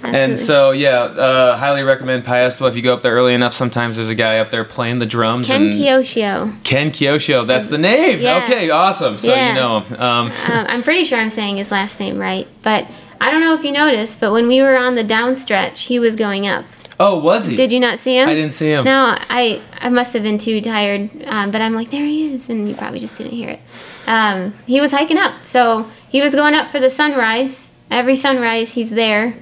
Absolutely. 0.10 0.32
And 0.32 0.40
so, 0.40 0.72
yeah, 0.72 1.02
uh, 1.04 1.58
highly 1.58 1.84
recommend 1.84 2.24
Piestewa. 2.26 2.68
If 2.70 2.76
you 2.76 2.82
go 2.82 2.94
up 2.94 3.02
there 3.02 3.14
early 3.14 3.34
enough, 3.34 3.54
sometimes 3.54 3.96
there's 3.96 4.10
a 4.10 4.16
guy 4.16 4.40
up 4.40 4.52
there 4.52 4.64
playing 4.64 5.00
the 5.00 5.06
drums. 5.06 5.48
Ken 5.48 5.64
and 5.64 5.74
Kyoshio. 5.74 6.64
Ken 6.64 6.92
Kyosho, 6.92 7.46
that's 7.48 7.68
the 7.68 7.78
name. 7.78 8.20
Yeah. 8.20 8.44
Okay, 8.44 8.70
awesome. 8.70 9.18
So 9.18 9.34
Yeah. 9.34 9.50
you 9.50 9.56
know 9.56 9.80
him. 9.82 10.02
Um, 10.02 10.28
uh, 10.48 10.66
I'm 10.68 10.84
pretty 10.84 11.06
sure 11.06 11.20
I'm 11.20 11.30
saying 11.30 11.58
his 11.58 11.72
last 11.72 12.00
name 12.00 12.18
right, 12.18 12.48
but 12.64 12.90
I 13.22 13.32
don't 13.32 13.42
know 13.42 13.54
if 13.54 13.64
you 13.64 13.72
noticed, 13.72 14.20
but 14.20 14.32
when 14.32 14.48
we 14.48 14.62
were 14.62 14.78
on 14.78 14.96
the 14.96 15.04
down 15.04 15.36
stretch, 15.36 15.84
he 15.84 16.00
was 16.00 16.16
going 16.16 16.46
up. 16.48 16.66
oh, 17.00 17.18
was 17.20 17.48
he? 17.48 17.56
Did 17.58 17.72
you 17.74 17.80
not 17.80 18.00
see 18.00 18.18
him? 18.18 18.30
I 18.30 18.34
didn't 18.34 18.54
see 18.54 18.72
him. 18.72 18.86
No, 18.86 19.18
I 19.30 19.62
I 19.82 19.90
must 19.90 20.14
have 20.14 20.24
been 20.24 20.38
too 20.38 20.62
tired, 20.62 21.10
um, 21.26 21.52
but 21.52 21.62
I'm 21.62 21.74
like, 21.74 21.90
there 21.92 22.06
he 22.06 22.34
is, 22.34 22.50
and 22.50 22.70
you 22.70 22.76
probably 22.76 23.00
just 23.00 23.18
didn't 23.18 23.34
hear 23.34 23.50
it. 23.50 23.60
Um, 24.08 24.54
he 24.68 24.80
was 24.80 24.92
hiking 24.92 25.18
up, 25.18 25.46
so 25.46 25.88
he 26.10 26.22
was 26.22 26.36
going 26.36 26.54
up 26.54 26.70
for 26.70 26.80
the 26.80 26.90
sunrise. 26.90 27.70
Every 27.92 28.16
sunrise, 28.16 28.74
he's 28.76 28.92
there, 28.92 29.34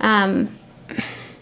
um, 0.00 0.48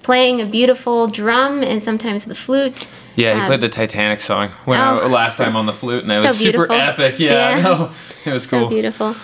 playing 0.02 0.40
a 0.40 0.46
beautiful 0.46 1.06
drum 1.08 1.62
and 1.62 1.82
sometimes 1.82 2.24
the 2.26 2.34
flute. 2.34 2.86
Yeah, 3.16 3.34
he 3.34 3.40
Um, 3.40 3.46
played 3.46 3.60
the 3.60 3.68
Titanic 3.68 4.20
song 4.20 4.50
when 4.64 4.80
I, 4.80 5.00
oh. 5.00 5.06
last 5.08 5.36
time 5.38 5.56
on 5.56 5.66
the 5.66 5.72
flute, 5.72 6.02
and 6.02 6.12
it 6.12 6.16
So 6.16 6.22
was 6.24 6.36
super 6.38 6.66
beautiful. 6.66 6.76
epic. 6.76 7.18
Yeah, 7.20 7.32
I 7.34 7.56
Yeah. 7.56 7.62
know. 7.62 7.90
It 8.24 8.32
was 8.32 8.44
So 8.44 8.60
cool. 8.60 8.68
beautiful. 8.68 9.14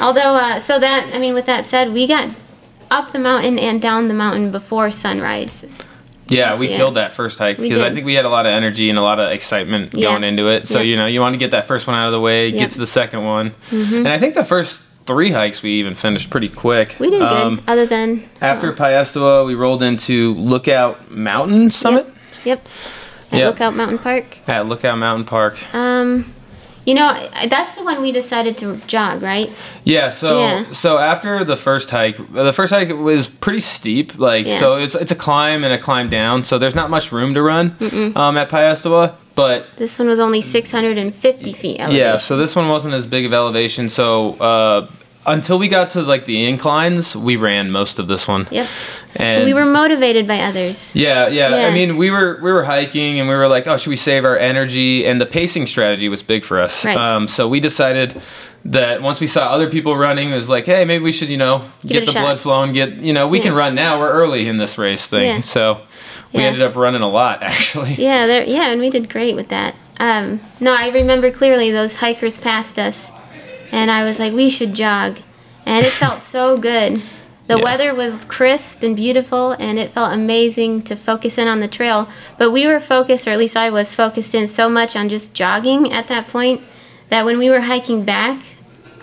Although, 0.00 0.34
uh, 0.34 0.58
so 0.58 0.78
that 0.78 1.06
I 1.14 1.18
mean, 1.18 1.34
with 1.34 1.46
that 1.46 1.64
said, 1.64 1.92
we 1.92 2.06
got 2.06 2.28
up 2.90 3.12
the 3.12 3.18
mountain 3.18 3.58
and 3.58 3.80
down 3.80 4.08
the 4.08 4.14
mountain 4.14 4.50
before 4.50 4.90
sunrise. 4.90 5.64
Yeah, 6.28 6.54
we 6.54 6.68
Yeah. 6.68 6.76
killed 6.76 6.94
that 6.94 7.12
first 7.12 7.38
hike 7.40 7.58
because 7.58 7.80
I 7.82 7.90
think 7.90 8.06
we 8.06 8.14
had 8.14 8.24
a 8.24 8.28
lot 8.28 8.46
of 8.46 8.52
energy 8.52 8.88
and 8.88 8.98
a 8.98 9.02
lot 9.02 9.18
of 9.18 9.32
excitement 9.32 9.94
Yeah. 9.94 10.10
going 10.10 10.22
into 10.24 10.48
it. 10.48 10.68
So 10.68 10.80
you 10.80 10.96
know, 10.96 11.06
you 11.06 11.20
want 11.20 11.34
to 11.34 11.38
get 11.38 11.50
that 11.50 11.66
first 11.66 11.86
one 11.88 11.96
out 11.96 12.06
of 12.06 12.12
the 12.12 12.20
way. 12.20 12.50
Mm-hmm. 12.50 12.58
get 12.58 12.70
to 12.70 12.78
the 12.78 12.86
second 12.86 13.24
one, 13.24 13.52
and 13.72 14.06
I 14.06 14.18
think 14.18 14.34
the 14.34 14.44
first 14.44 14.82
three 15.10 15.30
hikes 15.30 15.62
we 15.62 15.70
even 15.72 15.94
finished 15.94 16.30
pretty 16.30 16.48
quick. 16.48 16.96
We 17.00 17.10
did 17.10 17.20
Um, 17.22 17.56
good. 17.56 17.64
Other 17.68 17.86
than 17.86 18.22
After 18.40 18.72
Piestewa, 18.72 19.44
we 19.46 19.54
rolled 19.54 19.82
into 19.82 20.34
Lookout 20.34 21.10
Mountain 21.10 21.70
Summit 21.72 22.06
Yep. 22.44 22.66
At 23.32 23.38
Yep. 23.38 23.46
Lookout 23.48 23.74
Mountain 23.76 23.98
Park. 23.98 24.38
at 24.48 24.66
Lookout 24.66 24.98
Mountain 24.98 25.24
Park. 25.26 25.56
Um, 25.74 26.32
You 26.86 26.94
know, 26.94 27.14
that's 27.48 27.72
the 27.72 27.84
one 27.84 28.00
we 28.00 28.10
decided 28.10 28.56
to 28.58 28.80
jog, 28.86 29.22
right? 29.22 29.50
Yeah, 29.84 30.08
so 30.08 30.40
Yeah. 30.40 30.64
so 30.72 30.96
after 30.98 31.44
the 31.44 31.54
first 31.54 31.90
hike, 31.90 32.16
the 32.32 32.52
first 32.54 32.72
hike 32.72 32.88
was 32.96 33.28
pretty 33.28 33.60
steep. 33.60 34.18
Like 34.18 34.46
Yeah. 34.48 34.56
so, 34.58 34.76
it's 34.76 34.94
it's 34.94 35.12
a 35.12 35.14
climb 35.14 35.62
and 35.62 35.72
a 35.74 35.78
climb 35.78 36.08
down. 36.08 36.42
So 36.42 36.56
there's 36.58 36.74
not 36.74 36.88
much 36.88 37.12
room 37.12 37.34
to 37.34 37.42
run 37.42 37.76
um, 38.16 38.36
at 38.38 38.48
Piestewa. 38.48 39.12
But 39.36 39.76
This 39.76 39.98
one 39.98 40.08
was 40.08 40.20
only 40.20 40.40
650 40.40 41.52
feet 41.52 41.76
elevation. 41.80 41.98
yeah, 42.00 42.16
so 42.16 42.36
this 42.36 42.56
one 42.56 42.68
wasn't 42.68 42.94
as 42.94 43.06
big 43.06 43.24
of 43.26 43.32
elevation. 43.32 43.88
So 43.88 44.34
uh, 44.40 44.86
until 45.26 45.58
we 45.58 45.68
got 45.68 45.90
to 45.90 46.02
like 46.02 46.24
the 46.26 46.46
inclines, 46.48 47.14
we 47.16 47.36
ran 47.36 47.70
most 47.70 47.98
of 47.98 48.08
this 48.08 48.26
one. 48.26 48.48
Yep. 48.50 48.66
And 49.16 49.44
we 49.44 49.52
were 49.54 49.66
motivated 49.66 50.26
by 50.26 50.38
others. 50.40 50.94
Yeah, 50.94 51.28
yeah. 51.28 51.66
I 51.66 51.74
mean, 51.74 51.96
we 51.96 52.10
were 52.10 52.38
we 52.42 52.52
were 52.52 52.64
hiking 52.64 53.18
and 53.20 53.28
we 53.28 53.34
were 53.34 53.48
like, 53.48 53.66
oh, 53.66 53.76
should 53.76 53.90
we 53.90 53.96
save 53.96 54.24
our 54.24 54.36
energy? 54.36 55.04
And 55.04 55.20
the 55.20 55.26
pacing 55.26 55.66
strategy 55.66 56.08
was 56.08 56.22
big 56.22 56.42
for 56.44 56.58
us. 56.60 56.84
Right. 56.84 56.96
Um, 56.96 57.26
so 57.28 57.48
we 57.48 57.60
decided 57.60 58.20
that 58.64 59.02
once 59.02 59.20
we 59.20 59.26
saw 59.26 59.48
other 59.48 59.68
people 59.68 59.96
running, 59.96 60.30
it 60.30 60.36
was 60.36 60.48
like, 60.48 60.66
hey, 60.66 60.84
maybe 60.84 61.02
we 61.04 61.12
should, 61.12 61.28
you 61.28 61.36
know, 61.38 61.64
Give 61.82 61.90
get 61.90 62.06
the 62.06 62.12
shot. 62.12 62.20
blood 62.22 62.38
flowing. 62.38 62.72
Get, 62.72 62.92
you 62.96 63.12
know, 63.12 63.26
we 63.26 63.40
can 63.40 63.52
run 63.54 63.74
now. 63.74 63.98
We're 63.98 64.12
early 64.12 64.46
in 64.48 64.58
this 64.58 64.78
race 64.78 65.06
thing. 65.08 65.26
Yeah. 65.26 65.40
So 65.40 65.80
we 66.32 66.40
Yeah. 66.40 66.46
ended 66.46 66.62
up 66.62 66.76
running 66.76 67.02
a 67.02 67.08
lot 67.08 67.42
actually. 67.42 67.94
Yeah, 67.94 68.26
there. 68.26 68.44
Yeah, 68.44 68.70
and 68.70 68.80
we 68.80 68.90
did 68.90 69.10
great 69.10 69.34
with 69.34 69.48
that. 69.48 69.74
Um, 69.98 70.40
no, 70.60 70.72
I 70.74 70.88
remember 70.90 71.30
clearly 71.30 71.70
those 71.72 71.96
hikers 71.96 72.38
passed 72.38 72.78
us, 72.78 73.10
and 73.72 73.90
I 73.90 74.04
was 74.04 74.18
like, 74.18 74.32
we 74.32 74.50
should 74.50 74.74
jog, 74.74 75.18
and 75.66 75.84
it 75.84 75.90
felt 75.90 76.22
so 76.22 76.56
good. 76.56 77.00
The 77.46 77.56
Yeah. 77.58 77.64
weather 77.64 77.94
was 77.94 78.18
crisp 78.28 78.82
and 78.84 78.94
beautiful, 78.94 79.52
and 79.58 79.76
it 79.78 79.90
felt 79.90 80.12
amazing 80.12 80.82
to 80.82 80.94
focus 80.94 81.36
in 81.36 81.48
on 81.48 81.58
the 81.60 81.66
trail. 81.68 82.08
But 82.38 82.52
we 82.52 82.66
were 82.66 82.78
focused, 82.78 83.26
or 83.26 83.30
at 83.32 83.38
least 83.38 83.56
I 83.56 83.70
was 83.70 83.92
focused 83.92 84.34
in 84.34 84.46
so 84.46 84.68
much 84.68 84.94
on 84.94 85.08
just 85.08 85.34
jogging 85.34 85.92
at 85.92 86.06
that 86.08 86.28
point 86.28 86.60
that 87.08 87.24
when 87.24 87.38
we 87.38 87.50
were 87.50 87.60
hiking 87.62 88.04
back, 88.04 88.38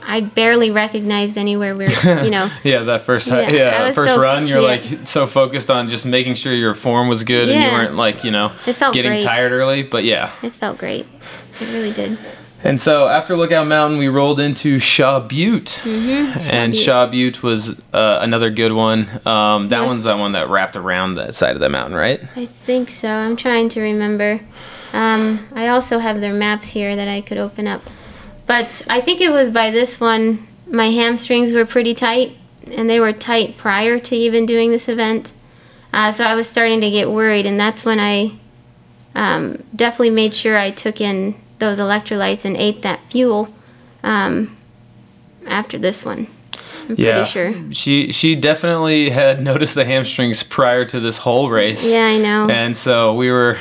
I 0.09 0.21
barely 0.21 0.71
recognized 0.71 1.37
anywhere 1.37 1.75
we 1.75 1.87
were. 1.87 2.23
You 2.23 2.29
know. 2.31 2.49
Yeah, 2.63 2.83
that 2.83 3.01
first 3.01 3.27
Yeah, 3.27 3.51
yeah, 3.51 3.85
was 3.87 3.95
first 3.95 4.13
so- 4.13 4.21
run, 4.21 4.47
you're 4.47 4.61
yeah. 4.61 4.67
like 4.67 4.83
so 5.05 5.27
focused 5.27 5.69
on 5.69 5.89
just 5.89 6.05
making 6.05 6.35
sure 6.35 6.53
your 6.53 6.73
form 6.73 7.09
was 7.09 7.25
good 7.25 7.49
and 7.49 7.61
you 7.61 7.69
weren't 7.69 7.95
like, 7.95 8.23
you 8.23 8.31
know, 8.31 8.53
It 8.65 8.73
felt 8.73 8.93
getting 8.93 9.11
great. 9.11 9.23
tired 9.23 9.51
early. 9.51 9.83
But 9.83 10.05
yeah. 10.05 10.31
It 10.41 10.53
felt 10.53 10.77
great. 10.77 11.05
It 11.59 11.67
really 11.73 11.91
did. 11.91 12.17
And 12.63 12.81
so 12.81 13.07
after 13.07 13.35
Lookout 13.37 13.67
Mountain, 13.67 13.99
we 13.99 14.07
rolled 14.07 14.39
into 14.39 14.79
Shaw 14.79 15.19
Butte, 15.19 15.79
Mm-hmm. 15.83 16.49
and 16.51 16.73
Butte. 16.73 16.83
Shaw 16.83 17.05
Butte 17.07 17.43
was 17.43 17.79
uh, 17.93 18.19
another 18.21 18.49
good 18.49 18.71
one. 18.71 19.01
Um, 19.25 19.67
that 19.69 19.81
Yeah. 19.81 19.85
one's 19.85 20.03
that 20.05 20.17
one 20.17 20.31
that 20.31 20.49
wrapped 20.49 20.75
around 20.75 21.15
that 21.15 21.35
side 21.35 21.53
of 21.55 21.59
the 21.59 21.69
mountain, 21.69 21.95
right? 21.95 22.19
I 22.35 22.45
think 22.47 22.89
so. 22.89 23.09
I'm 23.09 23.35
trying 23.35 23.69
to 23.69 23.81
remember. 23.81 24.39
Um, 24.91 25.47
I 25.53 25.67
also 25.67 25.99
have 25.99 26.19
their 26.19 26.33
maps 26.33 26.69
here 26.71 26.95
that 26.95 27.07
I 27.07 27.21
could 27.21 27.37
open 27.37 27.67
up. 27.67 27.81
But 28.47 28.81
I 28.89 29.01
think 29.01 29.21
it 29.21 29.31
was 29.31 29.49
by 29.49 29.69
this 29.71 29.99
one, 29.99 30.47
my 30.69 30.87
hamstrings 30.87 31.51
were 31.53 31.65
pretty 31.65 31.93
tight, 31.93 32.35
and 32.65 32.89
they 32.89 32.99
were 32.99 33.13
tight 33.13 33.57
prior 33.57 33.99
to 33.99 34.15
even 34.15 34.45
doing 34.45 34.71
this 34.71 34.89
event. 34.89 35.31
Uh, 35.93 36.11
so 36.11 36.23
I 36.25 36.33
was 36.35 36.49
starting 36.49 36.81
to 36.81 36.89
get 36.89 37.09
worried, 37.09 37.45
and 37.45 37.59
that's 37.59 37.85
when 37.85 37.99
I 37.99 38.31
um, 39.15 39.63
definitely 39.75 40.09
made 40.11 40.33
sure 40.33 40.57
I 40.57 40.71
took 40.71 40.99
in 41.01 41.35
those 41.59 41.79
electrolytes 41.79 42.45
and 42.45 42.55
ate 42.57 42.81
that 42.83 43.03
fuel 43.11 43.53
um, 44.03 44.55
after 45.47 45.77
this 45.77 46.05
one. 46.05 46.27
I'm 46.89 46.95
pretty 46.95 47.25
sure. 47.25 47.53
She 47.73 48.11
she 48.11 48.35
definitely 48.35 49.09
had 49.09 49.41
noticed 49.51 49.75
the 49.75 49.85
hamstrings 49.85 50.43
prior 50.43 50.85
to 50.85 50.99
this 50.99 51.19
whole 51.19 51.49
race. 51.49 51.91
Yeah, 51.91 52.05
I 52.05 52.17
know. 52.17 52.49
And 52.49 52.77
so 52.77 53.13
we 53.13 53.29
were 53.31 53.57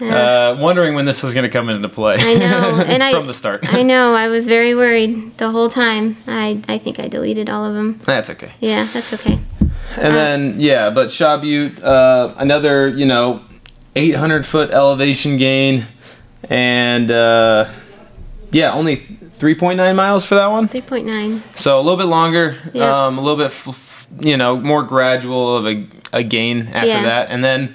uh, 0.00 0.56
wondering 0.58 0.94
when 0.94 1.04
this 1.04 1.22
was 1.22 1.34
going 1.34 1.44
to 1.44 1.50
come 1.50 1.68
into 1.68 1.88
play. 1.88 2.16
I 2.18 2.34
know, 2.34 2.84
and 2.86 3.02
I 3.02 3.12
from 3.12 3.26
the 3.26 3.34
start. 3.34 3.72
I 3.72 3.82
know. 3.92 4.14
I 4.14 4.28
was 4.28 4.46
very 4.46 4.74
worried 4.74 5.36
the 5.38 5.50
whole 5.50 5.68
time. 5.68 6.16
I 6.26 6.62
I 6.68 6.78
think 6.78 6.98
I 6.98 7.08
deleted 7.08 7.50
all 7.50 7.64
of 7.64 7.74
them. 7.74 8.00
That's 8.04 8.30
okay. 8.30 8.52
Yeah, 8.60 8.84
that's 8.92 9.12
okay. 9.12 9.38
And 9.96 10.14
then 10.14 10.60
yeah, 10.60 10.90
but 10.90 11.10
Shaw 11.10 11.36
Butte, 11.36 11.82
uh, 11.82 12.34
another 12.38 12.88
you 12.88 13.06
know, 13.06 13.42
800 13.94 14.44
foot 14.46 14.70
elevation 14.70 15.36
gain, 15.36 15.86
and 16.50 17.10
uh, 17.10 17.68
yeah, 18.50 18.72
only 18.72 18.96
3.9 18.96 19.96
miles 19.96 20.24
for 20.24 20.34
that 20.36 20.46
one. 20.46 20.68
Three 20.68 20.80
point 20.80 21.06
nine. 21.06 21.42
So 21.54 21.78
a 21.78 21.82
little 21.82 21.96
bit 21.98 22.06
longer, 22.06 22.56
Yeah. 22.72 23.06
um, 23.06 23.18
a 23.18 23.20
little 23.20 23.36
bit 23.36 23.46
f- 23.46 23.68
f- 23.68 24.06
you 24.20 24.36
know 24.36 24.56
more 24.56 24.82
gradual 24.82 25.56
of 25.56 25.66
a, 25.66 25.86
a 26.12 26.22
gain 26.22 26.68
after 26.72 26.86
Yeah. 26.88 27.02
that, 27.02 27.30
and 27.30 27.42
then 27.42 27.74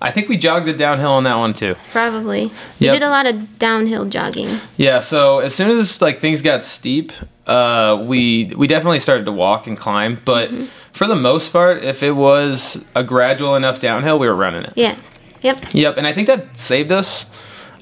I 0.00 0.10
think 0.10 0.28
we 0.28 0.36
jogged 0.36 0.68
it 0.68 0.76
downhill 0.78 1.12
on 1.12 1.24
that 1.24 1.36
one 1.36 1.54
too. 1.54 1.76
Probably. 1.92 2.42
You 2.44 2.50
Yep. 2.78 2.92
did 2.94 3.02
a 3.02 3.08
lot 3.08 3.26
of 3.26 3.58
downhill 3.58 4.04
jogging. 4.06 4.60
Yeah, 4.76 5.00
so 5.00 5.38
as 5.40 5.54
soon 5.54 5.70
as 5.78 6.00
like 6.02 6.18
things 6.18 6.42
got 6.42 6.62
steep, 6.62 7.12
uh, 7.46 8.02
we 8.06 8.52
we 8.56 8.66
definitely 8.66 8.98
started 9.00 9.26
to 9.26 9.32
walk 9.32 9.66
and 9.66 9.76
climb. 9.76 10.20
But 10.24 10.50
Mm-hmm. 10.50 10.64
for 10.92 11.06
the 11.06 11.16
most 11.16 11.52
part, 11.52 11.82
if 11.84 12.02
it 12.02 12.12
was 12.12 12.84
a 12.94 13.02
gradual 13.04 13.54
enough 13.56 13.80
downhill, 13.80 14.18
we 14.18 14.28
were 14.28 14.36
running 14.36 14.62
it. 14.64 14.72
Yeah. 14.76 14.94
Yep. 15.42 15.60
Yep, 15.74 15.96
and 15.98 16.06
I 16.06 16.12
think 16.12 16.28
that 16.28 16.56
saved 16.56 16.92
us 16.92 17.26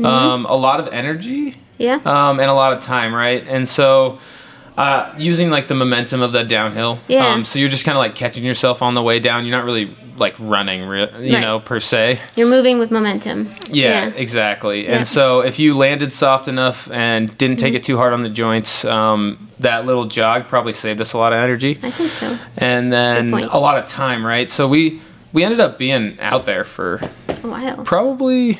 Mm-hmm. 0.00 0.06
um, 0.06 0.46
a 0.46 0.56
lot 0.56 0.80
of 0.80 0.88
energy 0.92 1.56
Yeah. 1.78 2.00
um, 2.04 2.40
and 2.40 2.48
a 2.50 2.54
lot 2.54 2.72
of 2.72 2.80
time, 2.80 3.14
right? 3.14 3.44
And 3.46 3.68
so. 3.68 4.18
Uh, 4.78 5.12
using 5.18 5.50
like 5.50 5.68
the 5.68 5.74
momentum 5.74 6.22
of 6.22 6.32
that 6.32 6.48
downhill, 6.48 7.00
Yeah. 7.06 7.26
Um, 7.26 7.44
so 7.44 7.58
you're 7.58 7.68
just 7.68 7.84
kind 7.84 7.96
of 7.98 8.00
like 8.00 8.14
catching 8.14 8.44
yourself 8.44 8.80
on 8.80 8.94
the 8.94 9.02
way 9.02 9.18
down. 9.20 9.44
You're 9.44 9.54
not 9.58 9.66
really 9.66 9.94
like 10.16 10.34
running, 10.38 10.86
re- 10.86 11.10
you 11.20 11.34
Right. 11.34 11.40
know, 11.40 11.60
per 11.60 11.80
se. 11.80 12.18
You're 12.34 12.48
moving 12.48 12.78
with 12.78 12.90
momentum. 12.90 13.50
Yeah, 13.70 14.06
exactly. 14.16 14.84
Yeah. 14.84 14.96
And 14.96 15.06
so 15.06 15.40
if 15.40 15.58
you 15.58 15.76
landed 15.76 16.14
soft 16.14 16.48
enough 16.48 16.90
and 16.92 17.36
didn't 17.36 17.58
take 17.58 17.70
Mm-hmm. 17.72 17.76
it 17.76 17.82
too 17.82 17.98
hard 17.98 18.14
on 18.14 18.22
the 18.22 18.30
joints, 18.30 18.82
um, 18.86 19.48
that 19.58 19.84
little 19.84 20.06
jog 20.06 20.48
probably 20.48 20.72
saved 20.72 21.00
us 21.02 21.12
a 21.12 21.18
lot 21.18 21.34
of 21.34 21.40
energy 21.40 21.78
I 21.82 21.90
think 21.90 22.10
so. 22.10 22.38
and 22.56 22.90
then 22.90 23.32
point. 23.32 23.50
a 23.52 23.58
lot 23.60 23.76
of 23.76 23.86
time, 23.86 24.24
right? 24.24 24.48
So 24.48 24.66
we 24.66 25.02
we 25.34 25.44
ended 25.44 25.60
up 25.60 25.76
being 25.76 26.16
out 26.20 26.46
there 26.46 26.64
for 26.64 27.00
A 27.28 27.34
while. 27.46 27.82
probably 27.84 28.58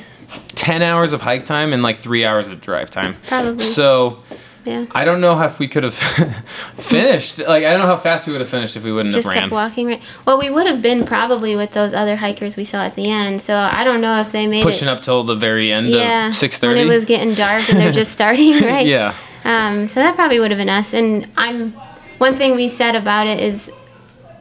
10 0.49 0.81
hours 0.81 1.13
of 1.13 1.21
hike 1.21 1.45
time 1.45 1.73
and 1.73 1.81
like 1.83 1.97
3 1.99 2.25
hours 2.25 2.47
of 2.47 2.61
drive 2.61 2.89
time. 2.91 3.15
Probably. 3.27 3.63
So 3.63 4.19
Yeah. 4.63 4.85
I 4.91 5.05
don't 5.05 5.21
know 5.21 5.41
if 5.41 5.57
we 5.59 5.67
could 5.67 5.83
have 5.83 5.93
finished. 6.77 7.39
Like 7.39 7.63
I 7.65 7.71
don't 7.71 7.79
know 7.79 7.87
how 7.87 7.97
fast 7.97 8.27
we 8.27 8.33
would 8.33 8.41
have 8.41 8.49
finished 8.49 8.75
if 8.77 8.83
we 8.83 8.91
wouldn't 8.91 9.13
Just 9.15 9.27
have 9.27 9.33
ran. 9.33 9.43
kept 9.43 9.51
walking. 9.53 9.87
Right. 9.87 10.01
Well, 10.25 10.37
we 10.37 10.49
would 10.49 10.67
have 10.67 10.81
been 10.81 11.03
probably 11.05 11.55
with 11.55 11.71
those 11.71 11.93
other 11.93 12.15
hikers 12.15 12.57
we 12.57 12.63
saw 12.63 12.83
at 12.83 12.95
the 12.95 13.09
end. 13.09 13.41
So 13.41 13.55
I 13.55 13.83
don't 13.83 14.01
know 14.01 14.19
if 14.21 14.31
they 14.31 14.47
made 14.47 14.63
Pushing 14.63 14.87
it. 14.87 14.91
up 14.91 15.01
till 15.01 15.23
the 15.23 15.35
very 15.35 15.71
end 15.71 15.87
yeah. 15.87 16.27
of 16.27 16.33
6:30. 16.33 16.67
When 16.67 16.77
it 16.77 16.85
was 16.85 17.05
getting 17.05 17.33
dark 17.33 17.61
and 17.69 17.79
they're 17.79 17.91
just 17.91 18.11
starting, 18.19 18.59
right? 18.61 18.85
yeah. 18.85 19.13
Um, 19.43 19.87
so 19.87 19.99
that 20.01 20.13
probably 20.15 20.39
would 20.39 20.51
have 20.51 20.59
been 20.59 20.69
us. 20.69 20.93
And 20.93 21.27
I'm 21.35 21.71
one 22.19 22.35
thing 22.35 22.55
we 22.55 22.69
said 22.69 22.95
about 22.95 23.25
it 23.27 23.39
is 23.39 23.71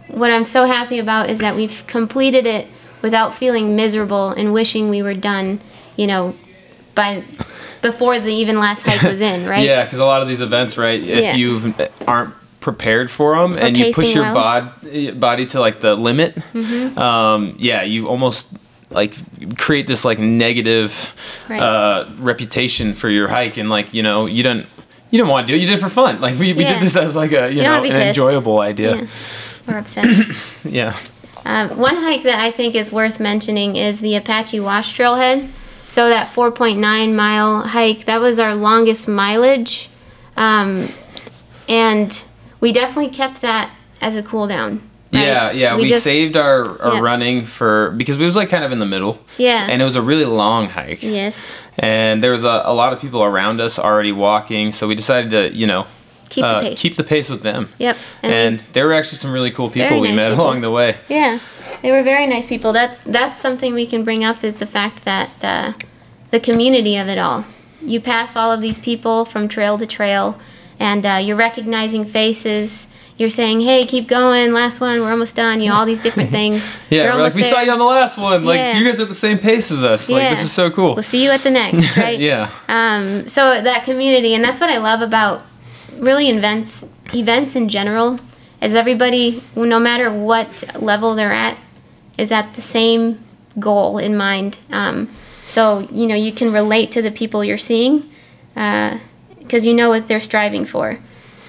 what 0.09 0.31
I'm 0.31 0.45
so 0.45 0.67
happy 0.67 0.99
about 0.99 1.31
is 1.31 1.39
that 1.39 1.57
we've 1.57 1.83
completed 1.87 2.47
it 2.47 2.69
without 3.01 3.35
feeling 3.35 3.75
miserable 3.77 4.29
and 4.31 4.53
wishing 4.53 4.91
we 4.91 5.03
were 5.03 5.15
done. 5.15 5.61
You 6.01 6.07
know, 6.07 6.35
by 6.95 7.23
before 7.83 8.19
the 8.21 8.33
even 8.43 8.59
last 8.59 8.85
hike 8.87 9.03
was 9.03 9.21
in, 9.21 9.47
right? 9.55 9.65
Yeah, 9.67 9.85
because 9.85 9.99
a 9.99 10.05
lot 10.05 10.23
of 10.23 10.29
these 10.29 10.41
events, 10.41 10.77
right? 10.79 11.01
If 11.01 11.25
Yeah. 11.25 11.35
you 11.35 11.75
aren't 12.07 12.35
prepared 12.61 13.11
for 13.11 13.37
them 13.37 13.57
and 13.57 13.77
you 13.77 13.93
push 13.95 14.15
your 14.15 14.25
well. 14.25 14.35
bod, 14.35 15.21
body 15.21 15.47
to 15.47 15.61
like 15.61 15.81
the 15.81 15.95
limit, 15.95 16.35
Mm-hmm. 16.55 16.99
um, 16.99 17.55
yeah, 17.59 17.83
you 17.83 18.09
almost 18.09 18.49
like 18.91 19.13
create 19.57 19.87
this 19.87 20.05
like 20.05 20.19
negative 20.19 20.93
Right. 21.49 21.61
uh, 21.61 22.07
reputation 22.19 22.95
for 22.95 23.09
your 23.09 23.29
hike, 23.29 23.57
and 23.61 23.69
like 23.71 23.93
you 23.95 24.03
know 24.03 24.27
you 24.27 24.43
don't 24.43 24.67
you 25.11 25.19
don't 25.19 25.29
want 25.29 25.47
to 25.47 25.53
do 25.53 25.57
it. 25.57 25.61
You 25.63 25.67
did 25.69 25.79
it 25.79 25.83
for 25.83 25.89
fun. 25.91 26.21
Like 26.21 26.39
we, 26.39 26.53
we 26.55 26.63
Yeah. 26.63 26.75
did 26.75 26.83
this 26.83 26.97
as 26.97 27.15
like 27.17 27.33
a 27.33 27.53
you, 27.53 27.63
don't 27.63 27.85
know 27.85 27.91
an 27.95 28.09
enjoyable 28.09 28.61
idea. 28.61 28.97
Yeah. 28.97 29.75
Or 29.75 29.79
upset. 29.79 30.07
Yeah. 30.65 30.95
Um, 31.45 31.79
one 31.79 31.97
hike 31.97 32.23
that 32.25 32.39
I 32.39 32.51
think 32.51 32.75
is 32.75 32.93
worth 32.93 33.19
mentioning 33.21 33.77
is 33.77 34.01
the 34.01 34.15
Apache 34.17 34.61
Wash 34.61 34.97
Trailhead. 34.97 35.49
So 35.91 36.09
that 36.09 36.33
4.9 36.33 37.15
mile 37.17 37.63
hike, 37.63 38.05
that 38.05 38.21
was 38.21 38.39
our 38.39 38.55
longest 38.55 39.09
mileage, 39.09 39.89
um, 40.37 40.87
and 41.69 42.23
we 42.61 42.73
definitely 42.73 43.11
kept 43.11 43.41
that 43.43 43.71
as 44.01 44.15
a 44.15 44.23
cool 44.23 44.47
down. 44.47 44.83
right? 45.13 45.23
Yeah, 45.25 45.51
yeah. 45.51 45.77
We, 45.77 45.87
just- 45.89 46.05
saved 46.05 46.37
our, 46.37 46.81
our 46.81 46.95
Yeah. 46.95 47.01
running 47.01 47.45
for 47.45 47.91
because 47.97 48.21
it 48.21 48.25
was 48.25 48.37
like 48.37 48.49
kind 48.49 48.63
of 48.63 48.71
in 48.71 48.79
the 48.79 48.87
middle. 48.87 49.19
Yeah. 49.37 49.67
And 49.69 49.83
it 49.83 49.85
was 49.85 49.97
a 49.97 50.03
really 50.03 50.25
long 50.25 50.69
hike. 50.69 51.03
Yes. 51.03 51.55
And 51.79 52.23
there 52.23 52.31
was 52.33 52.45
a, 52.45 52.63
a 52.67 52.73
lot 52.75 52.93
of 52.93 53.01
people 53.01 53.25
around 53.25 53.61
us 53.61 53.77
already 53.79 54.13
walking, 54.13 54.71
so 54.71 54.87
we 54.87 54.95
decided 54.95 55.31
to, 55.33 55.53
you 55.57 55.67
know, 55.67 55.87
Keep 56.29 56.45
uh, 56.45 56.61
the 56.61 56.69
pace. 56.69 56.81
keep 56.83 56.95
the 56.95 57.03
pace 57.03 57.29
with 57.29 57.43
them. 57.43 57.69
Yep. 57.79 57.97
And, 58.23 58.33
And, 58.33 58.61
we- 58.61 58.67
there 58.75 58.87
were 58.87 58.93
actually 58.93 59.19
some 59.19 59.33
really 59.33 59.51
cool 59.51 59.69
people 59.71 59.99
we 59.99 60.07
nice 60.09 60.17
met 60.17 60.29
people. 60.31 60.45
along 60.45 60.61
the 60.61 60.71
way. 60.71 60.97
yeah, 61.09 61.41
they 61.83 61.91
were 61.91 62.03
very 62.03 62.27
nice 62.27 62.47
people. 62.47 62.73
That's 62.73 62.99
that's 63.05 63.41
something 63.41 63.75
we 63.75 63.87
can 63.87 64.05
bring 64.05 64.25
up 64.25 64.45
is 64.45 64.59
the 64.59 64.67
fact 64.67 65.05
that 65.05 65.31
uh, 65.45 65.73
the 66.31 66.41
community 66.41 66.97
of 66.97 67.09
it 67.09 67.19
all. 67.19 67.45
You 67.83 68.01
pass 68.01 68.37
all 68.37 68.53
of 68.53 68.61
these 68.61 68.79
people 68.79 69.25
from 69.25 69.49
trail 69.49 69.79
to 69.79 69.87
trail, 69.87 70.39
and 70.79 71.05
uh, 71.07 71.19
you're 71.23 71.37
recognizing 71.37 72.05
faces. 72.05 72.87
You're 73.17 73.31
saying, 73.31 73.61
"Hey, 73.61 73.87
keep 73.87 74.07
going. 74.09 74.53
Last 74.53 74.81
one. 74.81 75.01
We're 75.01 75.11
almost 75.11 75.37
done." 75.37 75.61
You 75.61 75.69
know 75.71 75.77
all 75.77 75.87
these 75.87 76.03
different 76.03 76.31
things. 76.39 76.75
Yeah, 76.91 77.15
like 77.15 77.35
we 77.35 77.43
saw 77.43 77.61
you 77.61 77.71
on 77.73 77.79
the 77.79 77.85
last 77.85 78.19
one. 78.19 78.45
Like 78.45 78.59
Yeah. 78.59 78.79
you 78.79 78.85
guys 78.85 78.99
are 78.99 79.03
at 79.05 79.09
the 79.09 79.15
same 79.15 79.39
pace 79.39 79.71
as 79.71 79.83
us. 79.83 80.11
Like 80.11 80.29
this 80.31 80.43
is 80.43 80.53
so 80.53 80.71
cool. 80.71 80.95
We'll 80.95 81.03
see 81.03 81.23
you 81.25 81.31
at 81.31 81.41
the 81.41 81.51
next, 81.51 81.97
right? 82.05 82.19
yeah. 82.19 82.51
Um, 82.69 83.29
so 83.29 83.61
that 83.63 83.85
community, 83.85 84.35
and 84.35 84.45
that's 84.45 84.61
what 84.61 84.71
I 84.71 84.79
love 84.79 85.01
about 85.01 85.43
really 85.99 86.29
events, 86.31 86.85
events 87.15 87.57
in 87.57 87.69
general, 87.69 88.19
is 88.63 88.75
everybody, 88.75 89.43
no 89.57 89.79
matter 89.79 90.11
what 90.13 90.65
level 90.81 91.15
they're 91.15 91.33
at, 91.33 91.59
is 92.21 92.31
at 92.33 92.55
the 92.55 92.61
same 92.61 93.19
goal 93.59 93.99
in 93.99 94.17
mind. 94.17 94.59
Um, 94.71 95.09
so 95.45 95.81
you 95.91 96.07
know 96.07 96.15
you 96.15 96.33
can 96.33 96.53
relate 96.53 96.93
to 96.93 97.03
the 97.03 97.11
people 97.11 97.43
you're 97.43 97.59
seeing, 97.59 98.11
because 98.55 99.67
you 99.67 99.75
know 99.75 99.89
what 99.89 100.07
they're 100.09 100.21
striving 100.21 100.65
for. 100.65 100.99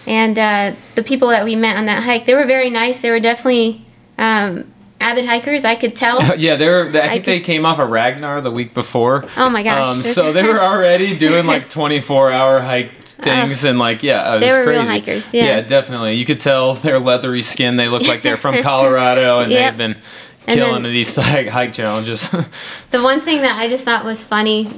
And 0.07 0.37
uh, 0.39 0.73
the 0.95 1.03
people 1.03 1.27
that 1.29 1.43
we 1.45 1.55
met 1.55 1.77
on 1.77 1.85
that 1.85 2.03
hike, 2.03 2.25
they 2.25 2.33
were 2.33 2.45
very 2.45 2.69
nice. 2.71 3.01
They 3.01 3.11
were 3.11 3.19
definitely 3.19 3.85
um, 4.17 4.71
avid 4.99 5.25
hikers. 5.25 5.63
I 5.63 5.75
could 5.75 5.95
tell. 5.95 6.19
Yeah, 6.37 6.55
they 6.55 6.67
were. 6.67 6.89
I 6.89 6.91
think 7.09 7.23
could- 7.25 7.31
they 7.33 7.39
came 7.39 7.65
off 7.65 7.79
of 7.79 7.89
Ragnar 7.89 8.41
the 8.41 8.51
week 8.51 8.73
before. 8.73 9.25
Oh 9.37 9.49
my 9.49 9.61
gosh. 9.61 9.97
Um, 9.97 10.01
so 10.03 10.33
they 10.33 10.43
were 10.43 10.59
already 10.59 11.15
doing 11.17 11.45
like 11.45 11.69
24 11.77 12.31
hour 12.31 12.61
hike 12.61 12.91
things 13.21 13.63
and 13.63 13.77
like 13.77 14.01
yeah, 14.01 14.35
it 14.35 14.39
They 14.39 14.47
was 14.47 14.57
were 14.65 14.71
real 14.71 14.83
crazy. 14.83 14.91
hikers, 15.05 15.33
yeah. 15.35 15.61
definitely. 15.61 16.15
You 16.15 16.25
could 16.25 16.41
tell 16.41 16.73
their 16.73 16.97
leathery 16.97 17.43
skin. 17.43 17.75
They 17.75 17.87
look 17.87 18.07
like 18.07 18.23
they're 18.23 18.37
from 18.37 18.59
Colorado 18.63 19.41
and 19.41 19.51
Yep. 19.51 19.77
they've 19.77 19.77
been 19.77 20.01
killing 20.47 20.83
then- 20.83 20.91
these 20.91 21.15
hike, 21.17 21.47
hike 21.47 21.73
challenges. 21.73 22.29
The 22.29 23.01
one 23.01 23.21
thing 23.21 23.41
that 23.41 23.57
I 23.57 23.67
just 23.67 23.85
thought 23.85 24.05
was 24.05 24.23
funny 24.23 24.69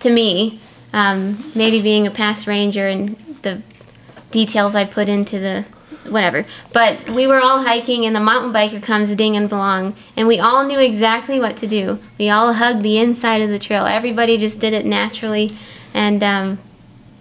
to 0.00 0.10
me, 0.10 0.60
um, 0.92 1.38
maybe 1.54 1.80
being 1.80 2.06
a 2.06 2.10
past 2.10 2.46
ranger 2.46 2.86
and 2.86 3.16
the 3.42 3.62
details 4.30 4.74
I 4.74 4.84
put 4.84 5.08
into 5.08 5.38
the 5.38 5.64
whatever, 6.08 6.44
but 6.72 7.08
we 7.08 7.26
were 7.26 7.40
all 7.40 7.62
hiking 7.62 8.04
and 8.04 8.14
the 8.14 8.20
mountain 8.20 8.52
biker 8.52 8.82
comes 8.82 9.14
ding 9.14 9.36
and 9.36 9.48
belong, 9.48 9.96
and 10.16 10.28
we 10.28 10.38
all 10.38 10.66
knew 10.66 10.78
exactly 10.78 11.40
what 11.40 11.56
to 11.58 11.66
do. 11.66 11.98
We 12.18 12.28
all 12.28 12.52
hugged 12.52 12.82
the 12.82 12.98
inside 12.98 13.40
of 13.40 13.48
the 13.48 13.58
trail. 13.58 13.86
Everybody 13.86 14.36
just 14.36 14.60
did 14.60 14.74
it 14.74 14.84
naturally 14.84 15.56
and 15.94 16.22
um, 16.22 16.58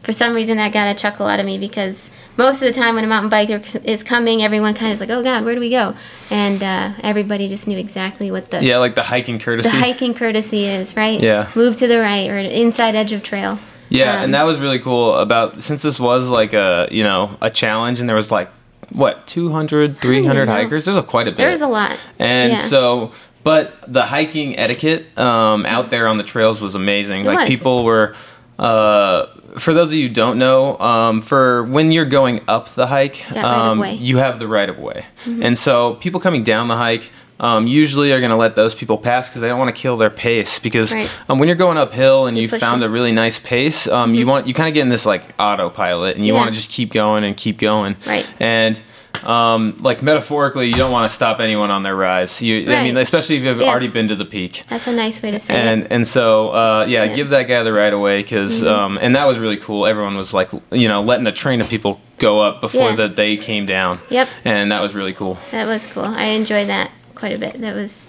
for 0.01 0.11
some 0.11 0.33
reason 0.33 0.57
that 0.57 0.73
got 0.73 0.87
a 0.87 0.95
chuckle 0.99 1.27
out 1.27 1.39
of 1.39 1.45
me 1.45 1.57
because 1.57 2.09
most 2.37 2.61
of 2.61 2.67
the 2.67 2.73
time 2.73 2.95
when 2.95 3.03
a 3.03 3.07
mountain 3.07 3.29
biker 3.29 3.85
is 3.85 4.03
coming, 4.03 4.41
everyone 4.41 4.73
kind 4.73 4.87
of 4.91 4.93
is 4.93 4.99
like, 4.99 5.09
"Oh 5.09 5.23
God, 5.23 5.45
where 5.45 5.53
do 5.53 5.59
we 5.59 5.69
go?" 5.69 5.95
And 6.31 6.63
uh, 6.63 6.91
everybody 7.01 7.47
just 7.47 7.67
knew 7.67 7.77
exactly 7.77 8.31
what 8.31 8.49
the 8.51 8.63
yeah, 8.63 8.77
like 8.77 8.95
the 8.95 9.03
hiking 9.03 9.39
courtesy. 9.39 9.69
the 9.69 9.77
hiking 9.77 10.13
courtesy 10.13 10.65
is, 10.65 10.95
right? 10.95 11.19
Yeah. 11.19 11.49
Move 11.55 11.75
to 11.77 11.87
the 11.87 11.99
right 11.99 12.29
or 12.29 12.37
inside 12.37 12.95
edge 12.95 13.13
of 13.13 13.23
trail. 13.23 13.59
Yeah, 13.89 14.17
Um, 14.17 14.23
and 14.25 14.33
that 14.33 14.43
was 14.43 14.59
really 14.59 14.79
cool 14.79 15.15
about 15.15 15.61
since 15.61 15.83
this 15.83 15.99
was 15.99 16.27
like 16.27 16.53
a 16.53 16.87
you 16.91 17.03
know 17.03 17.37
a 17.41 17.49
challenge 17.51 17.99
and 17.99 18.09
there 18.09 18.15
was 18.15 18.31
like 18.31 18.49
what 18.91 19.27
200 19.27 19.97
300 19.97 20.47
hikers 20.47 20.85
there's 20.85 20.97
a 20.97 21.03
quite 21.03 21.27
a 21.27 21.31
bit 21.31 21.37
There's 21.37 21.61
a 21.61 21.67
lot. 21.67 21.97
and 22.19 22.53
yeah. 22.53 22.57
so 22.57 23.11
but 23.43 23.73
the 23.91 24.03
hiking 24.03 24.57
etiquette 24.57 25.17
um, 25.17 25.65
out 25.65 25.89
there 25.89 26.07
on 26.07 26.17
the 26.17 26.23
trails 26.23 26.61
was 26.61 26.75
amazing 26.75 27.23
like 27.23 27.39
was. 27.39 27.49
people 27.49 27.83
were 27.83 28.15
uh, 28.59 29.25
for 29.57 29.73
those 29.73 29.87
of 29.89 29.93
you 29.93 30.07
who 30.07 30.13
don't 30.13 30.37
know 30.37 30.77
um, 30.79 31.21
for 31.21 31.63
when 31.63 31.91
you're 31.91 32.05
going 32.05 32.41
up 32.47 32.69
the 32.69 32.87
hike 32.87 33.23
right 33.31 33.43
um. 33.43 33.79
Mm-hmm. 33.79 34.03
you 34.03 34.17
have 34.17 34.39
the 34.39 34.47
right 34.47 34.69
of 34.69 34.77
way 34.79 35.05
and 35.25 35.57
so 35.57 35.95
people 35.95 36.19
coming 36.19 36.43
down 36.43 36.67
the 36.67 36.77
hike 36.77 37.11
um, 37.39 37.65
usually 37.67 38.13
are 38.13 38.19
going 38.19 38.29
to 38.29 38.37
let 38.37 38.55
those 38.55 38.73
people 38.75 38.97
pass 38.97 39.27
because 39.27 39.41
they 39.41 39.47
don't 39.47 39.59
want 39.59 39.75
to 39.75 39.79
kill 39.81 39.97
their 39.97 40.09
pace 40.11 40.59
because 40.59 40.93
Right. 40.93 41.19
um, 41.29 41.39
when 41.39 41.47
you're 41.49 41.57
going 41.57 41.77
uphill 41.77 42.27
and 42.27 42.37
you 42.37 42.47
found 42.47 42.83
a 42.83 42.89
really 42.89 43.11
nice 43.11 43.39
pace 43.39 43.87
um, 43.87 44.13
you 44.13 44.25
want 44.27 44.47
you 44.47 44.53
kind 44.53 44.69
of 44.69 44.73
get 44.75 44.81
in 44.81 44.89
this 44.89 45.05
like 45.05 45.23
autopilot 45.39 46.15
and 46.15 46.25
you 46.25 46.31
Mm-hmm. 46.33 46.35
Yeah. 46.35 46.41
want 46.41 46.49
to 46.51 46.55
just 46.55 46.71
keep 46.71 46.91
going 46.93 47.23
and 47.23 47.35
keep 47.35 47.57
going 47.59 47.95
Right. 48.07 48.25
and 48.39 48.79
um, 49.23 49.77
like 49.79 50.01
metaphorically 50.01 50.67
you 50.67 50.73
don't 50.73 50.91
want 50.91 51.09
to 51.09 51.13
stop 51.15 51.39
anyone 51.39 51.71
on 51.71 51.83
their 51.83 51.95
rise 51.95 52.41
you 52.41 52.71
I 52.71 52.83
mean 52.83 52.97
especially 52.97 53.37
if 53.37 53.43
you've 53.43 53.59
Yes. 53.61 53.69
already 53.69 53.89
been 53.89 54.07
to 54.09 54.15
the 54.15 54.25
peak 54.25 54.63
That's 54.67 54.87
a 54.87 54.93
nice 54.95 55.21
way 55.21 55.31
to 55.31 55.39
say 55.39 55.53
it. 55.53 55.57
and 55.65 55.91
and 55.91 56.07
so 56.07 56.49
uh, 56.49 56.85
yeah, 56.87 57.03
Yeah. 57.03 57.05
Mm-hmm. 57.05 57.15
give 57.15 57.29
that 57.29 57.43
guy 57.43 57.63
the 57.63 57.71
right 57.73 57.93
away 57.93 58.21
because 58.21 58.63
um, 58.65 58.97
and 59.01 59.15
that 59.15 59.25
was 59.25 59.39
really 59.39 59.57
cool. 59.57 59.85
Everyone 59.85 60.17
was 60.17 60.33
like 60.33 60.49
you 60.71 60.87
know 60.87 61.01
letting 61.01 61.27
a 61.27 61.31
train 61.31 61.61
of 61.61 61.69
people 61.69 62.01
go 62.17 62.41
up 62.41 62.61
before 62.61 62.89
Yeah. 62.89 62.95
the 62.95 63.09
day 63.09 63.37
came 63.37 63.65
down. 63.65 63.99
Yep. 64.09 64.27
and 64.45 64.71
that 64.71 64.81
was 64.81 64.93
really 64.93 65.13
cool. 65.13 65.37
That 65.51 65.67
was 65.67 65.85
cool. 65.91 66.05
I 66.05 66.25
enjoyed 66.25 66.67
that 66.67 66.91
quite 67.15 67.33
a 67.33 67.37
bit. 67.37 67.53
That 67.61 67.75
was 67.75 68.07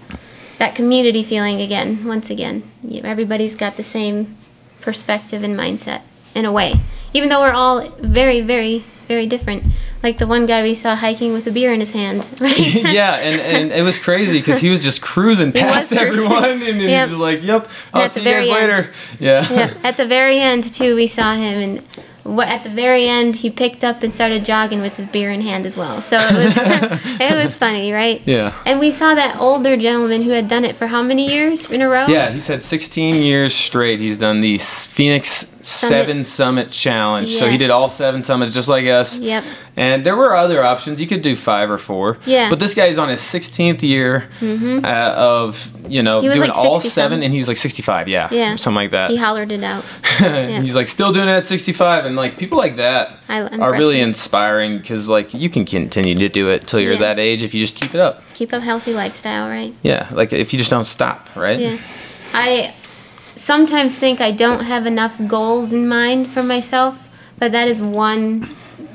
that 0.58 0.74
community 0.74 1.22
feeling 1.22 1.60
again. 1.60 2.04
Once 2.04 2.30
again, 2.30 2.62
everybody's 3.04 3.54
got 3.56 3.76
the 3.76 3.82
same 3.82 4.36
perspective 4.80 5.42
and 5.42 5.56
mindset 5.56 6.02
in 6.34 6.44
a 6.44 6.52
way, 6.52 6.74
even 7.12 7.28
though 7.28 7.40
we're 7.40 7.52
all 7.52 7.88
very, 8.00 8.40
very, 8.40 8.84
very 9.06 9.26
different. 9.26 9.64
Like 10.02 10.18
the 10.18 10.26
one 10.26 10.46
guy 10.46 10.62
we 10.62 10.74
saw 10.74 10.94
hiking 10.94 11.32
with 11.32 11.46
a 11.46 11.50
beer 11.50 11.72
in 11.72 11.80
his 11.80 11.92
hand, 11.92 12.26
right? 12.40 12.58
yeah, 12.92 13.14
and, 13.16 13.40
and 13.40 13.72
it 13.72 13.82
was 13.82 13.98
crazy 13.98 14.38
because 14.38 14.60
he 14.60 14.70
was 14.70 14.82
just 14.82 15.00
cruising 15.02 15.52
past 15.52 15.92
everyone, 15.92 16.62
and 16.62 16.80
he 16.80 16.88
Yep. 16.88 17.00
was 17.02 17.10
just 17.10 17.20
like, 17.20 17.42
"Yep, 17.42 17.68
I'll 17.92 18.08
see 18.08 18.20
you 18.20 18.30
guys 18.30 18.46
end. 18.48 18.52
later." 18.54 18.92
Yeah. 19.18 19.46
yeah. 19.52 19.74
At 19.84 19.96
the 19.96 20.06
very 20.06 20.38
end, 20.38 20.64
too, 20.72 20.94
we 20.94 21.06
saw 21.06 21.34
him, 21.34 21.58
and 21.58 21.88
what 22.24 22.48
at 22.48 22.64
the 22.64 22.70
very 22.70 23.06
end, 23.06 23.36
he 23.36 23.50
picked 23.50 23.84
up 23.84 24.02
and 24.02 24.10
started 24.10 24.46
jogging 24.46 24.80
with 24.80 24.96
his 24.96 25.06
beer 25.06 25.30
in 25.30 25.42
hand 25.42 25.66
as 25.66 25.76
well. 25.76 26.00
So 26.00 26.16
it 26.18 26.32
was 26.32 27.20
it 27.20 27.34
was 27.36 27.54
funny, 27.58 27.92
right? 27.92 28.22
Yeah. 28.24 28.54
And 28.64 28.80
we 28.80 28.90
saw 28.90 29.14
that 29.14 29.38
older 29.38 29.76
gentleman 29.76 30.22
who 30.22 30.30
had 30.30 30.48
done 30.48 30.64
it 30.64 30.74
for 30.74 30.86
how 30.86 31.02
many 31.02 31.28
years 31.30 31.70
in 31.70 31.82
a 31.82 31.88
row? 31.88 32.06
Yeah, 32.06 32.30
he 32.30 32.40
said 32.40 32.62
16 32.62 33.16
years 33.16 33.54
straight 33.54 34.00
he's 34.00 34.16
done 34.16 34.40
the 34.40 34.54
S- 34.54 34.86
Phoenix 35.64 35.88
Seven 35.88 36.24
Summit 36.24 36.70
Challenge. 36.70 37.28
So 37.28 37.48
he 37.48 37.56
did 37.56 37.70
all 37.70 37.88
seven 37.88 38.22
summits 38.22 38.52
just 38.52 38.68
like 38.68 38.84
us. 38.86 39.18
Yep. 39.18 39.44
And 39.76 40.04
there 40.04 40.14
were 40.14 40.34
other 40.36 40.62
options. 40.62 41.00
You 41.00 41.06
could 41.06 41.22
do 41.22 41.34
five 41.34 41.70
or 41.70 41.78
four. 41.78 42.18
Yeah. 42.26 42.50
But 42.50 42.60
this 42.60 42.74
guy's 42.74 42.98
on 42.98 43.08
his 43.08 43.20
16th 43.20 43.82
year 43.82 44.28
uh, 44.42 45.14
of, 45.16 45.70
you 45.90 46.02
know, 46.02 46.20
Mm-hmm. 46.20 46.32
Doing 46.32 46.48
like 46.48 46.56
all 46.56 46.80
seven, 46.80 47.22
and 47.22 47.32
he 47.32 47.38
was 47.38 47.48
like 47.48 47.56
65, 47.56 48.08
yeah. 48.08 48.28
Yeah. 48.30 48.56
Something 48.56 48.76
like 48.76 48.90
that. 48.90 49.10
He 49.10 49.16
hollered 49.16 49.50
it 49.50 49.62
out. 49.64 49.84
yeah. 50.20 50.60
He's 50.60 50.76
like 50.76 50.88
still 50.88 51.12
doing 51.12 51.28
it 51.28 51.32
at 51.32 51.44
65. 51.44 52.04
And 52.04 52.14
like 52.14 52.36
people 52.38 52.58
like 52.58 52.76
that 52.76 53.18
I- 53.28 53.42
are 53.58 53.72
really 53.72 54.00
inspiring 54.00 54.78
because 54.78 55.08
like 55.08 55.32
you 55.34 55.48
can 55.48 55.64
continue 55.64 56.14
to 56.16 56.28
do 56.28 56.50
it 56.50 56.66
till 56.66 56.78
you're 56.80 56.92
Yeah. 56.94 56.98
that 57.00 57.18
age 57.18 57.42
if 57.42 57.54
you 57.54 57.60
just 57.60 57.80
keep 57.80 57.94
it 57.94 58.00
up. 58.00 58.22
Keep 58.34 58.52
a 58.52 58.60
healthy 58.60 58.92
lifestyle, 58.94 59.48
right? 59.48 59.74
Yeah. 59.82 60.08
Like 60.12 60.32
if 60.32 60.52
you 60.52 60.58
just 60.58 60.70
don't 60.70 60.84
stop, 60.86 61.34
right? 61.34 61.58
Yeah. 61.58 61.78
I 62.34 62.74
sometimes 63.36 63.98
think 63.98 64.20
I 64.20 64.30
don't 64.30 64.64
have 64.64 64.86
enough 64.86 65.20
goals 65.26 65.72
in 65.72 65.86
mind 65.88 66.28
for 66.28 66.42
myself, 66.42 67.08
but 67.38 67.52
that 67.52 67.68
is 67.68 67.82
one 67.82 68.44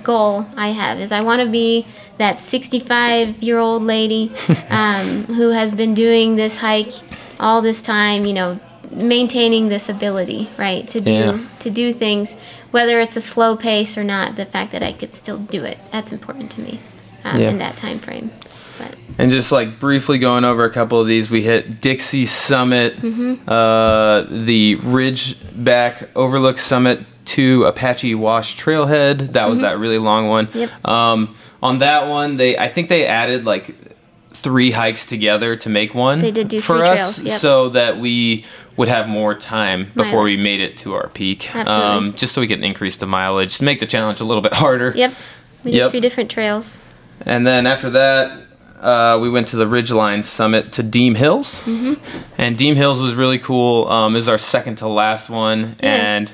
goal 0.03 0.47
I 0.55 0.69
have 0.69 0.99
is 0.99 1.11
I 1.11 1.21
want 1.21 1.41
to 1.41 1.47
be 1.47 1.85
that 2.17 2.39
65 2.39 3.41
year 3.43 3.57
old 3.59 3.83
lady 3.83 4.31
um, 4.69 5.23
who 5.25 5.49
has 5.49 5.73
been 5.73 5.93
doing 5.93 6.35
this 6.35 6.57
hike 6.57 6.91
all 7.39 7.61
this 7.61 7.81
time, 7.81 8.25
you 8.25 8.33
know, 8.33 8.59
maintaining 8.91 9.69
this 9.69 9.87
ability, 9.89 10.49
right, 10.57 10.87
to 10.89 10.99
do 11.01 11.11
Yeah. 11.11 11.39
to 11.59 11.69
do 11.69 11.93
things, 11.93 12.37
whether 12.71 12.99
it's 12.99 13.15
a 13.15 13.21
slow 13.21 13.55
pace 13.55 13.97
or 13.97 14.03
not. 14.03 14.35
The 14.35 14.45
fact 14.45 14.71
that 14.71 14.81
I 14.83 14.93
could 14.93 15.13
still 15.13 15.37
do 15.37 15.63
it 15.63 15.77
that's 15.91 16.11
important 16.11 16.51
to 16.51 16.61
me 16.61 16.79
um, 17.23 17.39
Yeah. 17.39 17.49
in 17.51 17.57
that 17.59 17.77
time 17.77 17.99
frame. 17.99 18.31
But 18.79 18.95
And 19.19 19.29
just 19.31 19.51
like 19.51 19.79
briefly 19.79 20.17
going 20.17 20.43
over 20.45 20.63
a 20.63 20.69
couple 20.71 20.99
of 20.99 21.05
these, 21.07 21.29
we 21.29 21.43
hit 21.43 21.81
Dixie 21.81 22.25
Summit, 22.25 22.95
Mm-hmm. 22.97 23.47
uh, 23.49 24.23
the 24.45 24.77
Ridgeback 24.77 26.09
Overlook 26.15 26.57
Summit 26.57 27.01
to 27.25 27.65
Apache 27.65 28.15
Wash 28.15 28.57
Trailhead. 28.57 29.33
That 29.33 29.49
was 29.49 29.59
that 29.61 29.77
really 29.77 29.97
long 29.99 30.27
one. 30.27 30.47
Mm-hmm. 30.47 30.57
Yep. 30.59 30.87
Um, 30.87 31.35
on 31.61 31.79
that 31.79 32.09
one, 32.09 32.37
they 32.37 32.57
I 32.57 32.69
think 32.69 32.89
they 32.89 33.05
added 33.05 33.45
like 33.45 33.75
three 34.31 34.71
hikes 34.71 35.05
together 35.05 35.55
to 35.57 35.69
make 35.69 35.93
one. 35.93 36.19
They 36.19 36.31
did 36.31 36.47
do 36.47 36.61
for 36.61 36.77
three 36.79 36.87
us, 36.87 37.15
trails, 37.17 37.25
yep. 37.25 37.37
so 37.39 37.69
that 37.69 37.97
we 37.99 38.45
would 38.77 38.87
have 38.87 39.07
more 39.09 39.35
time 39.35 39.91
before 39.95 40.23
we 40.23 40.37
made 40.37 40.61
it 40.61 40.77
to 40.77 40.93
our 40.93 41.09
peak. 41.09 41.53
Absolutely. 41.53 41.85
Um, 41.85 42.13
just 42.15 42.33
so 42.33 42.39
we 42.41 42.47
could 42.47 42.63
increase 42.63 42.95
the 42.95 43.05
mileage, 43.05 43.57
to 43.57 43.65
make 43.65 43.81
the 43.81 43.85
challenge 43.85 44.21
a 44.21 44.23
little 44.23 44.41
bit 44.41 44.53
harder. 44.63 44.93
yep, 44.95 45.13
we 45.65 45.71
did 45.71 45.77
Yep. 45.77 45.89
three 45.91 45.99
different 45.99 46.31
trails. 46.31 46.81
And 47.25 47.45
then 47.45 47.67
after 47.67 47.89
that, 47.89 48.31
uh, 48.79 49.19
we 49.21 49.29
went 49.29 49.49
to 49.49 49.55
the 49.57 49.65
Ridgeline 49.65 50.23
Summit 50.25 50.71
to 50.73 50.83
Deem 50.83 51.15
Hills. 51.15 51.61
Mm-hmm. 51.65 52.41
And 52.41 52.57
Deem 52.57 52.75
Hills 52.75 52.99
was 52.99 53.13
really 53.13 53.39
cool. 53.39 53.87
Um, 53.87 54.13
it 54.15 54.17
was 54.19 54.27
our 54.29 54.37
second 54.37 54.77
to 54.77 54.87
last 54.87 55.29
one. 55.29 55.75
Yeah. 55.81 56.15
And 56.17 56.31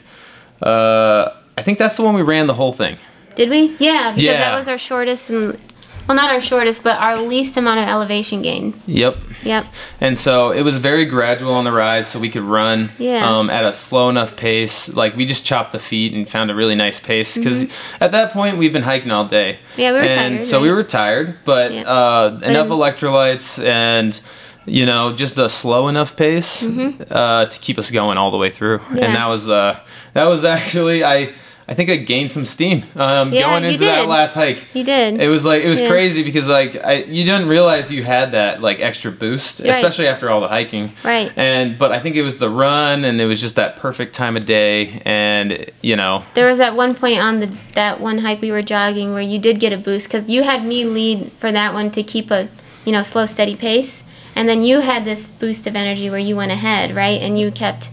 uh, 0.61 1.31
I 1.57 1.61
think 1.61 1.77
that's 1.79 1.97
the 1.97 2.03
one 2.03 2.15
we 2.15 2.21
ran 2.21 2.47
the 2.47 2.53
whole 2.53 2.71
thing. 2.73 2.97
Did 3.35 3.49
we? 3.49 3.75
Yeah, 3.79 4.11
because 4.11 4.23
Yeah. 4.23 4.37
that 4.39 4.55
was 4.57 4.67
our 4.69 4.77
shortest 4.77 5.29
and 5.29 5.59
well, 6.07 6.15
not 6.15 6.29
our 6.31 6.41
shortest, 6.41 6.83
but 6.83 6.99
our 6.99 7.21
least 7.21 7.57
amount 7.57 7.79
of 7.79 7.87
elevation 7.87 8.41
gain. 8.41 8.73
Yep. 8.87 9.17
Yep. 9.43 9.65
And 10.01 10.17
so 10.17 10.51
it 10.51 10.61
was 10.63 10.77
very 10.77 11.05
gradual 11.05 11.53
on 11.53 11.65
the 11.65 11.71
rise, 11.71 12.07
so 12.07 12.19
we 12.19 12.29
could 12.29 12.43
run 12.43 12.91
Yeah. 12.97 13.27
um, 13.29 13.49
at 13.49 13.63
a 13.65 13.73
slow 13.73 14.09
enough 14.09 14.35
pace. 14.35 14.89
Like 14.93 15.15
we 15.15 15.25
just 15.25 15.45
chopped 15.45 15.71
the 15.71 15.79
feet 15.79 16.13
and 16.13 16.27
found 16.27 16.49
a 16.51 16.55
really 16.55 16.75
nice 16.75 16.99
pace 16.99 17.37
because 17.37 17.63
at 18.01 18.11
that 18.11 18.31
point 18.31 18.57
we've 18.57 18.73
been 18.73 18.83
hiking 18.83 19.11
all 19.11 19.25
day. 19.25 19.59
Mm-hmm. 19.71 19.81
Yeah, 19.81 19.91
we 19.91 19.97
were 19.97 20.03
and 20.03 20.09
tired, 20.17 20.31
And 20.33 20.41
so 20.43 20.61
we 20.61 20.71
were 20.71 20.83
tired, 20.83 21.35
but 21.45 21.71
Yeah. 21.73 21.81
uh, 21.83 22.39
enough 22.43 22.67
in- 22.67 22.73
electrolytes 22.73 23.63
and 23.63 24.19
you 24.67 24.83
know 24.87 25.13
just 25.13 25.37
a 25.37 25.47
slow 25.47 25.87
enough 25.89 26.17
pace 26.17 26.63
uh, 26.63 27.45
to 27.45 27.59
keep 27.59 27.77
us 27.77 27.91
going 27.91 28.17
all 28.17 28.31
the 28.31 28.37
way 28.37 28.49
through. 28.49 28.79
Mm-hmm. 28.79 28.97
Yeah. 28.97 29.05
And 29.05 29.15
that 29.15 29.27
was 29.27 29.47
uh, 29.49 29.79
that 30.13 30.25
was 30.25 30.43
actually 30.55 31.03
I. 31.03 31.33
I 31.67 31.73
think 31.73 31.89
I 31.89 31.95
gained 31.95 32.29
some 32.29 32.45
steam 32.45 32.83
um, 32.95 33.33
Yeah, 33.33 33.41
going 33.49 33.63
into 33.63 33.79
that 33.85 34.07
last 34.07 34.35
hike. 34.35 34.67
You 34.75 34.83
did. 34.83 35.19
It 35.19 35.29
was 35.29 35.45
like 35.45 35.63
it 35.63 35.67
was 35.67 35.81
Yeah. 35.81 35.89
crazy 35.89 36.21
because 36.23 36.47
like 36.47 36.75
I 36.85 37.03
you 37.03 37.23
didn't 37.25 37.47
realize 37.47 37.91
you 37.91 38.03
had 38.03 38.33
that 38.33 38.61
like 38.61 38.79
extra 38.79 39.11
boost, 39.11 39.61
Right. 39.61 39.69
especially 39.71 40.07
after 40.07 40.29
all 40.29 40.41
the 40.41 40.47
hiking. 40.47 40.91
Right. 41.03 41.31
And 41.35 41.77
but 41.79 41.91
I 41.91 41.99
think 41.99 42.15
it 42.17 42.21
was 42.21 42.37
the 42.37 42.49
run 42.51 43.03
and 43.03 43.19
it 43.19 43.25
was 43.25 43.41
just 43.41 43.55
that 43.55 43.77
perfect 43.77 44.13
time 44.13 44.37
of 44.37 44.45
day 44.45 45.01
and 45.05 45.65
you 45.81 45.95
know 45.95 46.23
There 46.35 46.47
was 46.47 46.59
at 46.59 46.75
one 46.75 46.93
point 46.93 47.19
on 47.19 47.39
the 47.39 47.47
that 47.73 47.99
one 47.99 48.19
hike 48.19 48.41
we 48.41 48.51
were 48.51 48.61
jogging 48.61 49.13
where 49.13 49.23
you 49.23 49.39
did 49.39 49.59
get 49.59 49.73
a 49.73 49.77
boost 49.77 50.07
because 50.07 50.29
you 50.29 50.43
had 50.43 50.63
me 50.63 50.85
lead 50.85 51.31
for 51.31 51.51
that 51.51 51.73
one 51.73 51.89
to 51.91 52.03
keep 52.03 52.29
a 52.29 52.47
you 52.85 52.91
know 52.91 53.01
slow 53.01 53.25
steady 53.25 53.55
pace, 53.55 54.03
and 54.35 54.47
then 54.47 54.61
you 54.61 54.81
had 54.81 55.03
this 55.05 55.27
boost 55.27 55.65
of 55.65 55.75
energy 55.75 56.11
where 56.11 56.19
you 56.19 56.35
went 56.35 56.51
ahead 56.51 56.93
right 56.95 57.19
and 57.21 57.39
you 57.39 57.49
kept 57.49 57.89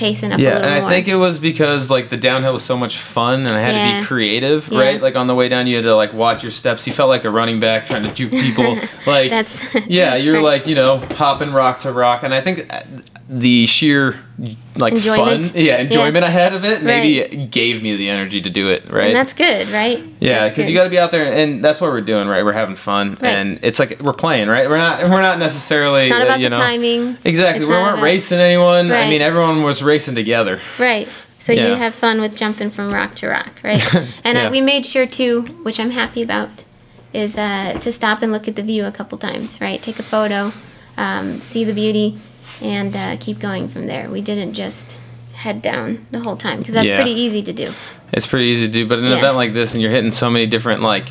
pacing 0.00 0.32
up 0.32 0.38
a 0.38 0.42
yeah, 0.42 0.54
little 0.54 0.64
and 0.70 0.80
more. 0.80 0.90
I 0.90 0.92
think 0.94 1.08
it 1.08 1.14
was 1.16 1.38
because 1.38 1.90
like 1.90 2.08
the 2.08 2.16
downhill 2.16 2.54
was 2.54 2.64
so 2.64 2.76
much 2.76 2.96
fun, 2.98 3.40
and 3.42 3.52
I 3.52 3.60
had 3.60 3.72
to 3.96 4.00
be 4.00 4.06
creative, 4.06 4.68
Yeah. 4.68 4.80
right? 4.80 5.00
Like 5.02 5.14
on 5.14 5.26
the 5.26 5.34
way 5.34 5.48
down, 5.50 5.66
you 5.66 5.76
had 5.76 5.84
to 5.84 5.94
like 5.94 6.14
watch 6.14 6.42
your 6.42 6.50
steps. 6.50 6.86
You 6.86 6.92
felt 6.94 7.10
like 7.10 7.24
a 7.24 7.30
running 7.30 7.60
back 7.60 7.86
trying 7.86 8.02
to 8.04 8.12
juke 8.12 8.32
people. 8.32 8.76
like 9.06 9.30
yeah, 9.86 10.16
you're 10.16 10.40
like 10.52 10.66
you 10.66 10.74
know 10.74 10.96
hopping 10.98 11.52
rock 11.52 11.80
to 11.80 11.92
rock, 11.92 12.22
and 12.22 12.32
I 12.32 12.40
think 12.40 12.66
the 13.32 13.64
sheer 13.66 14.16
like 14.74 14.92
Enjoyment. 14.94 15.46
fun, 15.46 15.52
yeah, 15.62 15.76
enjoyment 15.78 16.24
I 16.24 16.30
had 16.30 16.52
of 16.52 16.64
it 16.64 16.82
maybe 16.82 17.20
Right. 17.20 17.48
gave 17.50 17.80
me 17.80 17.94
the 17.94 18.08
energy 18.08 18.40
to 18.42 18.50
do 18.50 18.70
it, 18.70 18.90
right? 18.90 19.06
and 19.06 19.14
that's 19.14 19.34
good, 19.34 19.68
right? 19.68 20.02
Yeah, 20.18 20.48
because 20.48 20.68
you 20.68 20.74
got 20.74 20.82
to 20.84 20.90
be 20.90 20.98
out 20.98 21.12
there, 21.12 21.32
and 21.32 21.62
that's 21.64 21.80
what 21.80 21.92
we're 21.92 22.00
doing, 22.00 22.26
right? 22.26 22.44
We're 22.44 22.54
having 22.54 22.74
fun, 22.74 23.10
Right. 23.20 23.24
and 23.36 23.60
it's 23.62 23.78
like 23.78 24.00
we're 24.00 24.14
playing, 24.14 24.48
right? 24.48 24.68
We're 24.68 24.78
not, 24.78 25.02
we're 25.04 25.22
not 25.22 25.38
necessarily, 25.38 26.06
It's 26.06 26.10
not 26.10 26.22
uh, 26.22 26.24
about 26.24 26.40
you 26.40 26.46
the 26.48 26.56
know, 26.56 26.62
timing. 26.62 27.18
exactly. 27.24 27.62
It's 27.62 27.68
We 27.70 27.72
weren't 27.76 27.94
about- 27.94 28.02
racing 28.02 28.40
anyone. 28.40 28.90
I 28.90 29.08
mean, 29.08 29.20
everyone 29.22 29.62
was 29.62 29.80
racing 29.80 30.16
together. 30.16 30.58
Right. 30.78 31.06
So 31.38 31.52
Yeah. 31.52 31.68
you 31.68 31.74
have 31.76 31.94
fun 31.94 32.20
with 32.20 32.36
jumping 32.36 32.70
from 32.70 32.92
rock 32.92 33.14
to 33.16 33.28
rock, 33.28 33.60
right? 33.62 33.94
And 34.24 34.36
Yeah. 34.38 34.48
uh, 34.48 34.50
we 34.50 34.60
made 34.60 34.84
sure 34.86 35.06
too, 35.06 35.42
which 35.62 35.78
I'm 35.78 35.90
happy 35.92 36.20
about, 36.22 36.64
is 37.14 37.38
uh, 37.38 37.74
to 37.80 37.92
stop 37.92 38.22
and 38.22 38.32
look 38.32 38.48
at 38.48 38.56
the 38.56 38.62
view 38.62 38.84
a 38.86 38.90
couple 38.92 39.16
times, 39.18 39.60
right? 39.60 39.80
Take 39.80 39.98
a 40.00 40.02
photo, 40.02 40.52
um, 40.98 41.40
see 41.40 41.62
the 41.64 41.72
beauty, 41.72 42.18
and 42.62 42.94
uh, 42.96 43.16
keep 43.20 43.38
going 43.38 43.68
from 43.68 43.86
there. 43.86 44.10
We 44.10 44.20
didn't 44.20 44.54
just 44.54 44.98
head 45.34 45.62
down 45.62 46.06
the 46.10 46.20
whole 46.20 46.36
time 46.36 46.58
because 46.58 46.74
that's 46.74 46.88
Yeah. 46.88 46.96
pretty 46.96 47.12
easy 47.12 47.42
to 47.42 47.52
do. 47.52 47.70
It's 48.12 48.26
pretty 48.26 48.46
easy 48.46 48.66
to 48.66 48.72
do, 48.72 48.86
but 48.86 48.98
in 48.98 49.04
an 49.06 49.12
Yeah. 49.12 49.18
event 49.18 49.36
like 49.36 49.54
this, 49.54 49.72
and 49.74 49.82
you're 49.82 49.90
hitting 49.90 50.10
so 50.10 50.28
many 50.30 50.46
different 50.46 50.82
like 50.82 51.08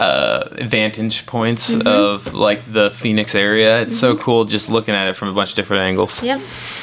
uh, 0.00 0.48
vantage 0.62 1.26
points 1.26 1.74
Mm-hmm. 1.74 1.88
of 1.88 2.32
like 2.32 2.62
the 2.72 2.88
Phoenix 2.90 3.34
area, 3.34 3.80
it's 3.82 3.98
so 3.98 4.16
cool 4.16 4.44
just 4.44 4.70
looking 4.70 4.94
at 4.94 5.08
it 5.08 5.16
from 5.16 5.26
a 5.28 5.32
bunch 5.32 5.50
of 5.50 5.56
different 5.56 5.82
angles. 5.82 6.22
Yep. 6.22 6.38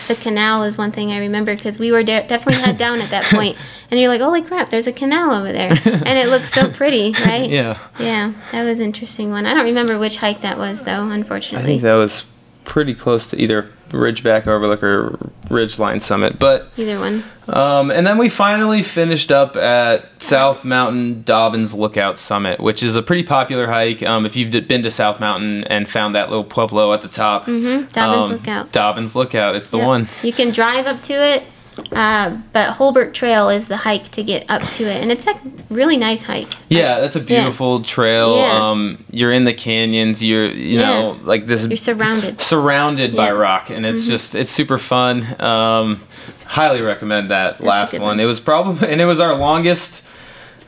The 0.09 0.15
canal 0.15 0.63
is 0.63 0.77
one 0.77 0.91
thing 0.91 1.11
I 1.13 1.19
remember 1.19 1.55
because 1.55 1.79
we 1.79 1.93
were 1.93 2.03
de- 2.03 2.27
definitely 2.27 2.61
head 2.61 2.77
down 2.77 2.99
at 2.99 3.09
that 3.11 3.23
point, 3.31 3.55
and 3.89 3.97
you're 3.99 4.09
like, 4.09 4.19
"Holy 4.19 4.41
crap! 4.41 4.67
There's 4.69 4.87
a 4.87 4.91
canal 4.91 5.31
over 5.33 5.53
there," 5.53 5.69
and 5.85 6.19
it 6.19 6.27
looks 6.27 6.51
so 6.53 6.69
pretty, 6.69 7.13
right? 7.25 7.49
Yeah, 7.49 7.77
Yeah, 8.01 8.33
that 8.51 8.65
was 8.65 8.79
an 8.81 8.87
interesting 8.87 9.31
one. 9.31 9.45
I 9.45 9.53
don't 9.53 9.63
remember 9.65 9.97
which 9.97 10.17
hike 10.17 10.41
that 10.41 10.57
was 10.57 10.83
though, 10.83 11.07
unfortunately. 11.09 11.63
I 11.63 11.67
think 11.67 11.81
that 11.83 11.95
was 11.95 12.25
pretty 12.65 12.93
close 12.93 13.29
to 13.29 13.39
either 13.41 13.71
Ridgeback 13.95 14.47
Overlook 14.47 14.83
or 14.83 15.17
Ridgeline 15.47 16.01
Summit, 16.01 16.37
but 16.39 16.69
Either 16.77 16.99
one. 16.99 17.23
Um, 17.47 17.91
and 17.91 18.07
then 18.07 18.17
we 18.17 18.27
finally 18.29 18.81
finished 18.81 19.31
up 19.31 19.55
at 19.55 20.21
South 20.21 20.65
Mountain 20.65 21.21
Dobbins 21.23 21.73
Lookout 21.75 22.17
Summit, 22.17 22.59
which 22.59 22.81
is 22.81 22.95
a 22.95 23.03
pretty 23.03 23.21
popular 23.23 23.67
hike. 23.67 24.01
Um, 24.01 24.25
if 24.25 24.35
you've 24.35 24.49
been 24.67 24.81
to 24.81 24.89
South 24.89 25.19
Mountain 25.19 25.63
and 25.65 25.87
found 25.87 26.15
that 26.15 26.29
little 26.29 26.43
pueblo 26.43 26.91
at 26.93 27.01
the 27.01 27.07
top, 27.07 27.45
Mm-hmm. 27.45 27.87
Dobbins 27.89 28.25
um, 28.25 28.31
Lookout. 28.31 28.71
Dobbins 28.71 29.15
Lookout, 29.15 29.55
it's 29.55 29.69
the 29.69 29.77
Yep. 29.77 29.85
one. 29.87 30.07
You 30.23 30.33
can 30.33 30.51
drive 30.51 30.87
up 30.87 31.01
to 31.03 31.13
it, 31.13 31.43
uh, 31.91 32.37
but 32.53 32.75
Holbert 32.75 33.13
Trail 33.13 33.49
is 33.49 33.67
the 33.67 33.77
hike 33.77 34.09
to 34.11 34.23
get 34.23 34.45
up 34.49 34.61
to 34.73 34.83
it, 34.85 35.01
and 35.01 35.11
it's 35.11 35.27
a 35.27 35.33
really 35.69 35.97
nice 35.97 36.23
hike. 36.23 36.47
Yeah, 36.69 36.99
that's 36.99 37.15
a 37.15 37.19
beautiful 37.19 37.81
trail. 37.83 38.37
Yeah. 38.37 38.69
Um, 38.69 39.03
you're 39.11 39.31
in 39.31 39.43
the 39.45 39.53
canyons. 39.53 40.23
You're, 40.23 40.45
you 40.47 40.79
Yeah. 40.79 40.87
know, 41.01 41.19
like 41.23 41.47
this 41.47 41.65
You're 41.65 41.75
surrounded. 41.77 42.39
surrounded 42.41 43.15
by 43.15 43.25
Yeah. 43.25 43.31
Mm-hmm. 43.31 43.39
rock, 43.41 43.69
and 43.69 43.85
it's 43.85 44.07
just 44.07 44.35
it's 44.35 44.51
super 44.51 44.77
fun. 44.77 45.25
Um, 45.41 46.01
highly 46.45 46.81
recommend 46.81 47.31
that 47.31 47.59
a 47.59 47.65
last 47.65 47.93
one. 47.93 48.01
one. 48.01 48.19
It 48.19 48.25
was 48.25 48.39
probably 48.39 48.87
and 48.89 49.01
it 49.01 49.05
was 49.05 49.19
our 49.19 49.35
longest, 49.35 50.01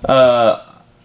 uh, 0.05 0.59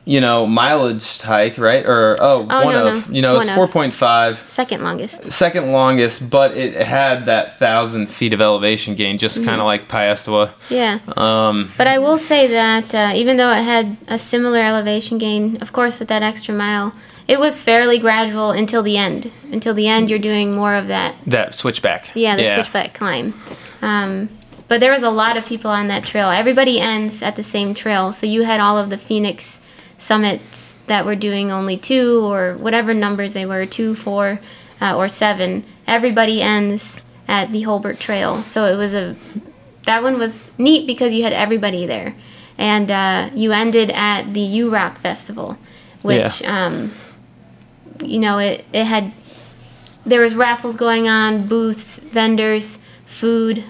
you 0.04 0.20
know, 0.20 0.46
mileage 0.46 1.20
hike, 1.22 1.58
right? 1.58 1.86
Or 1.86 2.16
oh, 2.20 2.46
Oh, 2.50 2.64
one 2.64 2.74
no, 2.74 2.86
of 2.88 3.08
no. 3.08 3.14
you 3.14 3.22
know, 3.22 3.34
One 3.34 3.46
it's 3.46 3.54
four 3.54 3.68
point 3.68 3.94
five. 3.94 4.38
Second 4.38 4.82
longest. 4.82 5.30
Second 5.30 5.70
longest, 5.72 6.28
but 6.28 6.56
it 6.56 6.74
had 6.74 7.26
that 7.26 7.58
thousand 7.58 8.08
feet 8.08 8.32
of 8.32 8.40
elevation 8.40 8.94
gain, 8.96 9.18
just 9.18 9.36
Mm-hmm. 9.36 9.48
kind 9.48 9.60
of 9.60 9.66
like 9.66 9.88
Piestewa. 9.88 10.50
Yeah. 10.70 10.98
Um, 11.16 11.70
But 11.78 11.86
I 11.86 11.98
will 11.98 12.18
say 12.18 12.48
that 12.48 12.94
uh, 12.94 13.12
even 13.14 13.36
though 13.36 13.52
it 13.52 13.62
had 13.62 13.96
a 14.08 14.18
similar 14.18 14.58
elevation 14.60 15.18
gain, 15.18 15.58
of 15.62 15.72
course, 15.72 15.98
with 16.00 16.08
that 16.08 16.22
extra 16.22 16.52
mile, 16.54 16.92
it 17.28 17.38
was 17.38 17.62
fairly 17.62 17.98
gradual 18.00 18.50
until 18.50 18.82
the 18.82 18.96
end. 18.96 19.30
Until 19.52 19.72
the 19.74 19.86
end, 19.86 20.10
you're 20.10 20.18
doing 20.18 20.52
more 20.54 20.74
of 20.74 20.88
that 20.88 21.14
that 21.26 21.54
switchback. 21.54 22.10
Yeah, 22.14 22.34
the 22.34 22.44
switchback 22.46 22.92
climb. 22.94 23.34
Um, 23.80 24.28
but 24.68 24.80
there 24.80 24.90
was 24.92 25.02
a 25.04 25.10
lot 25.10 25.36
of 25.36 25.46
people 25.46 25.70
on 25.70 25.86
that 25.88 26.04
trail. 26.04 26.30
Everybody 26.30 26.80
ends 26.80 27.22
at 27.22 27.36
the 27.36 27.42
same 27.42 27.72
trail. 27.74 28.12
So 28.12 28.26
you 28.26 28.42
had 28.42 28.58
all 28.58 28.78
of 28.78 28.90
the 28.90 28.98
Phoenix 28.98 29.60
summits 30.02 30.76
that 30.88 31.06
were 31.06 31.14
doing 31.14 31.52
only 31.52 31.76
two 31.76 32.24
or 32.24 32.54
whatever 32.54 32.92
numbers 32.92 33.34
they 33.34 33.46
were 33.46 33.64
two, 33.64 33.94
four, 33.94 34.40
uh, 34.80 34.96
or 34.96 35.08
seven. 35.08 35.64
Everybody 35.86 36.42
ends 36.42 37.00
at 37.28 37.52
the 37.52 37.62
Holbert 37.62 38.00
Trail. 38.00 38.42
So 38.42 38.64
it 38.64 38.76
was 38.76 38.94
a 38.94 39.14
that 39.84 40.02
one 40.02 40.18
was 40.18 40.50
neat 40.58 40.86
because 40.86 41.12
you 41.12 41.22
had 41.22 41.32
everybody 41.32 41.86
there, 41.86 42.14
and 42.58 42.90
uh, 42.90 43.30
you 43.34 43.52
ended 43.52 43.90
at 43.90 44.34
the 44.34 44.40
U 44.40 44.70
Rock 44.70 44.98
Festival, 44.98 45.56
which 46.02 46.42
um, 46.44 46.92
you 48.02 48.18
know 48.18 48.38
it 48.38 48.64
it 48.72 48.84
had 48.84 49.12
there 50.04 50.20
was 50.20 50.34
raffles 50.34 50.74
going 50.76 51.08
on, 51.08 51.46
booths, 51.46 51.98
vendors, 51.98 52.80
food, 53.06 53.62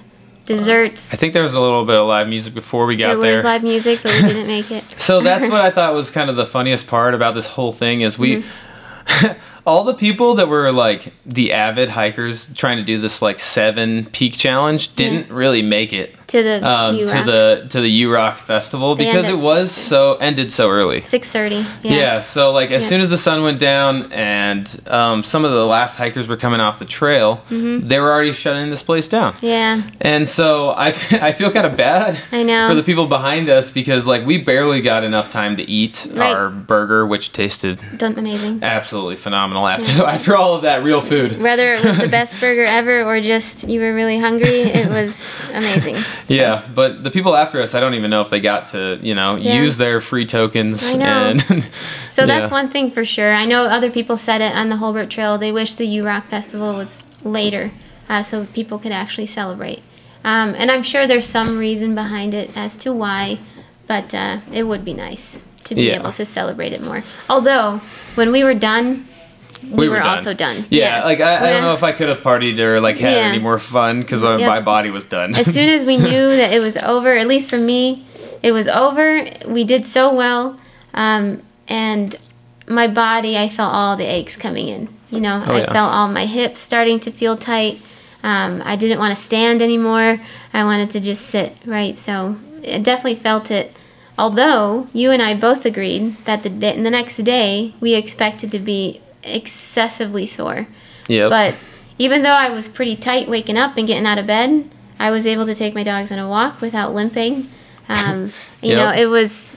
desserts. 0.47 1.13
I 1.15 1.17
think 1.17 1.33
there 1.33 1.43
was 1.43 1.55
a 1.55 1.61
little 1.61 1.85
bit 1.85 1.97
of 1.97 2.07
live 2.07 2.29
music 2.29 2.55
before 2.55 2.87
we 2.87 2.97
got 2.97 3.15
there 3.15 3.21
there. 3.21 3.33
was 3.33 3.45
live 3.45 3.63
music, 3.63 4.01
but 4.03 4.13
we 4.15 4.21
didn't 4.29 4.47
make 4.47 4.71
it. 4.71 4.85
So 4.99 5.21
that's 5.21 5.51
what 5.51 5.61
I 5.61 5.71
thought 5.77 5.95
was 5.95 6.11
kind 6.11 6.31
of 6.31 6.37
the 6.37 6.47
funniest 6.47 6.87
part 6.87 7.15
about 7.15 7.35
this 7.35 7.47
whole 7.47 7.73
thing 7.73 8.01
is 8.03 8.19
we 8.19 8.43
Mm-hmm. 8.43 9.33
all 9.67 9.83
the 9.83 9.95
people 9.95 10.35
that 10.37 10.47
were 10.49 10.71
like 10.71 11.13
the 11.27 11.53
avid 11.53 11.89
hikers 11.89 12.53
trying 12.55 12.77
to 12.79 12.85
do 12.85 12.99
this 12.99 13.21
like 13.21 13.41
seven 13.41 14.07
peak 14.07 14.35
challenge 14.37 14.95
didn't 14.95 15.29
really 15.29 15.61
make 15.61 15.93
it 15.93 16.15
To 16.33 16.43
the 16.43 16.67
um, 16.67 16.97
to 16.97 17.23
the 17.25 17.67
to 17.69 17.81
the 17.81 17.91
U 17.91 18.13
Rock 18.13 18.39
festival 18.39 18.95
They 18.95 19.05
because 19.05 19.29
it 19.29 19.37
was 19.37 19.71
so 19.71 20.15
ended 20.15 20.51
so 20.51 20.71
early. 20.71 21.03
Six 21.03 21.29
thirty. 21.29 21.57
Yeah. 21.83 21.93
Yeah. 21.93 22.21
so 22.23 22.53
like 22.53 22.71
as 22.71 22.83
Yeah. 22.85 22.89
soon 22.89 23.01
as 23.03 23.11
the 23.11 23.19
sun 23.19 23.43
went 23.43 23.59
down 23.59 24.11
and 24.13 24.65
um, 24.87 25.25
some 25.25 25.45
of 25.45 25.51
the 25.53 25.67
last 25.67 25.97
hikers 25.99 26.29
were 26.29 26.39
coming 26.39 26.59
off 26.61 26.79
the 26.79 26.87
trail, 26.87 27.43
Mm-hmm. 27.51 27.87
they 27.87 28.01
were 28.01 28.11
already 28.11 28.33
shutting 28.33 28.71
this 28.71 28.83
place 28.83 29.09
down. 29.09 29.35
Yeah. 29.43 29.83
And 30.01 30.27
so 30.29 30.71
I, 30.71 30.89
I 31.29 31.33
feel 31.33 31.51
kind 31.51 31.67
of 31.67 31.77
bad 31.77 32.19
I 32.33 32.43
know. 32.45 32.67
for 32.69 32.75
the 32.75 32.83
people 32.83 33.07
behind 33.07 33.51
us 33.51 33.71
because 33.71 34.07
like 34.07 34.25
we 34.25 34.39
barely 34.39 34.81
got 34.81 35.05
enough 35.05 35.29
time 35.29 35.57
to 35.59 35.63
eat 35.63 36.07
Right. 36.13 36.33
our 36.35 36.49
burger, 36.49 37.07
which 37.07 37.33
tasted 37.33 37.79
Done 37.99 38.19
amazing. 38.19 38.61
absolutely 38.63 39.17
phenomenal 39.17 39.67
after 39.69 40.03
after 40.17 40.35
all 40.37 40.55
of 40.55 40.63
that 40.63 40.83
real 40.83 41.01
food. 41.03 41.39
Whether 41.41 41.75
it 41.75 41.85
was 41.85 41.99
the 41.99 42.09
best 42.21 42.41
burger 42.41 42.65
ever 42.65 43.03
or 43.05 43.21
just 43.21 43.69
you 43.69 43.81
were 43.81 43.93
really 43.95 44.19
hungry, 44.19 44.61
it 44.81 44.89
was 44.89 45.39
amazing. 45.53 45.97
Yeah, 46.29 46.63
but 46.75 47.03
the 47.05 47.11
people 47.11 47.35
after 47.37 47.61
us, 47.61 47.75
I 47.75 47.81
don't 47.81 47.95
even 47.95 48.11
know 48.11 48.21
if 48.21 48.31
they 48.31 48.41
got 48.41 48.69
to 48.69 48.99
you 49.03 49.15
know 49.15 49.37
Yeah. 49.37 49.55
use 49.63 49.77
their 49.77 50.01
free 50.01 50.27
tokens. 50.27 50.95
I 50.95 50.97
know. 50.97 51.07
And 51.07 51.41
So 52.11 52.23
Yeah. 52.23 52.27
that's 52.27 52.51
one 52.53 52.69
thing 52.69 52.91
for 52.91 53.05
sure. 53.05 53.33
I 53.35 53.45
know 53.45 53.65
other 53.65 53.91
people 53.91 54.17
said 54.17 54.41
it 54.41 54.55
on 54.55 54.69
the 54.69 54.77
Holbert 54.77 55.09
Trail. 55.11 55.39
They 55.39 55.53
wish 55.53 55.75
the 55.75 55.87
U 55.87 56.07
Rock 56.07 56.27
Festival 56.29 56.75
was 56.75 57.05
later, 57.25 57.71
uh, 58.09 58.23
so 58.23 58.47
people 58.47 58.79
could 58.79 58.93
actually 58.93 59.27
celebrate. 59.27 59.81
Um, 60.25 60.55
and 60.57 60.71
I'm 60.71 60.83
sure 60.83 61.07
there's 61.07 61.29
some 61.29 61.59
reason 61.59 61.95
behind 61.95 62.33
it 62.35 62.57
as 62.57 62.77
to 62.79 62.93
why, 62.93 63.39
but 63.89 64.15
uh, 64.15 64.39
it 64.53 64.65
would 64.65 64.85
be 64.85 64.95
nice 64.95 65.43
to 65.65 65.75
be 65.75 65.83
Yeah. 65.85 65.97
able 65.97 66.13
to 66.13 66.25
celebrate 66.25 66.73
it 66.73 66.81
more. 66.83 67.03
Although 67.29 67.79
when 68.15 68.31
we 68.33 68.45
were 68.45 68.55
done, 68.55 69.07
we, 69.71 69.89
were, 69.89 70.01
also 70.03 70.35
done. 70.35 70.65
Yeah, 70.71 71.05
like 71.05 71.21
I, 71.21 71.47
I 71.47 71.51
don't 71.51 71.63
know 71.63 71.75
if 71.75 71.83
I 71.83 71.93
could 71.93 72.09
have 72.09 72.19
partied 72.23 72.59
or 72.59 72.81
like 72.81 72.99
had 72.99 73.13
Yeah. 73.17 73.23
any 73.29 73.39
more 73.39 73.59
fun 73.59 74.01
because 74.01 74.21
my, 74.21 74.37
Yep. 74.37 74.49
my 74.49 74.61
body 74.61 74.91
was 74.91 75.05
done. 75.05 75.35
as 75.35 75.53
soon 75.53 75.69
as 75.69 75.85
we 75.87 75.97
knew 76.09 76.29
that 76.29 76.53
it 76.53 76.61
was 76.61 76.77
over, 76.79 77.17
at 77.17 77.27
least 77.27 77.51
for 77.51 77.59
me, 77.59 78.05
it 78.43 78.53
was 78.53 78.69
over. 78.69 79.25
We 79.47 79.65
did 79.65 79.87
so 79.87 80.13
well, 80.15 80.57
um, 80.95 81.43
and 81.69 82.15
my 82.67 82.89
body, 82.89 83.37
I 83.39 83.49
felt 83.49 83.73
all 83.73 83.97
the 83.97 84.05
aches 84.07 84.37
coming 84.37 84.69
in. 84.69 84.89
You 85.11 85.21
know, 85.21 85.45
Oh, 85.47 85.53
I 85.55 85.59
yeah. 85.61 85.73
felt 85.73 85.93
all 85.93 86.09
my 86.09 86.25
hips 86.27 86.59
starting 86.61 86.99
to 87.01 87.11
feel 87.11 87.37
tight. 87.37 87.81
Um, 88.25 88.63
I 88.65 88.77
didn't 88.77 88.99
want 88.99 89.15
to 89.15 89.21
stand 89.21 89.61
anymore. 89.61 90.19
I 90.55 90.65
wanted 90.65 90.91
to 90.93 91.01
just 91.01 91.27
sit. 91.27 91.55
Right, 91.67 91.99
so 91.99 92.37
I 92.67 92.79
definitely 92.79 93.17
felt 93.17 93.51
it. 93.51 93.77
Although 94.19 94.89
you 94.95 95.11
and 95.11 95.21
I 95.21 95.35
both 95.35 95.67
agreed 95.67 96.17
that 96.25 96.43
the 96.43 96.49
day, 96.51 96.81
the 96.81 96.91
next 96.91 97.17
day 97.19 97.75
we 97.81 97.95
expected 97.95 98.51
to 98.53 98.59
be 98.59 99.02
excessively 99.23 100.27
sore. 100.27 100.67
Yeah. 101.09 101.29
But 101.29 101.57
even 101.99 102.23
though 102.23 102.31
I 102.33 102.51
was 102.51 102.69
pretty 102.69 102.97
tight 102.97 103.29
waking 103.29 103.57
up 103.57 103.77
and 103.77 103.87
getting 103.87 104.07
out 104.07 104.19
of 104.19 104.27
bed, 104.27 104.69
I 104.99 105.11
was 105.11 105.27
able 105.27 105.47
to 105.47 105.55
take 105.55 105.75
my 105.75 105.83
dogs 105.83 106.13
on 106.13 106.19
a 106.19 106.29
walk 106.29 106.61
without 106.61 106.95
limping. 106.95 107.49
Um, 107.89 108.33
you 108.63 108.71
Yep. 108.75 108.77
know, 108.79 109.03
it 109.03 109.07
was. 109.07 109.57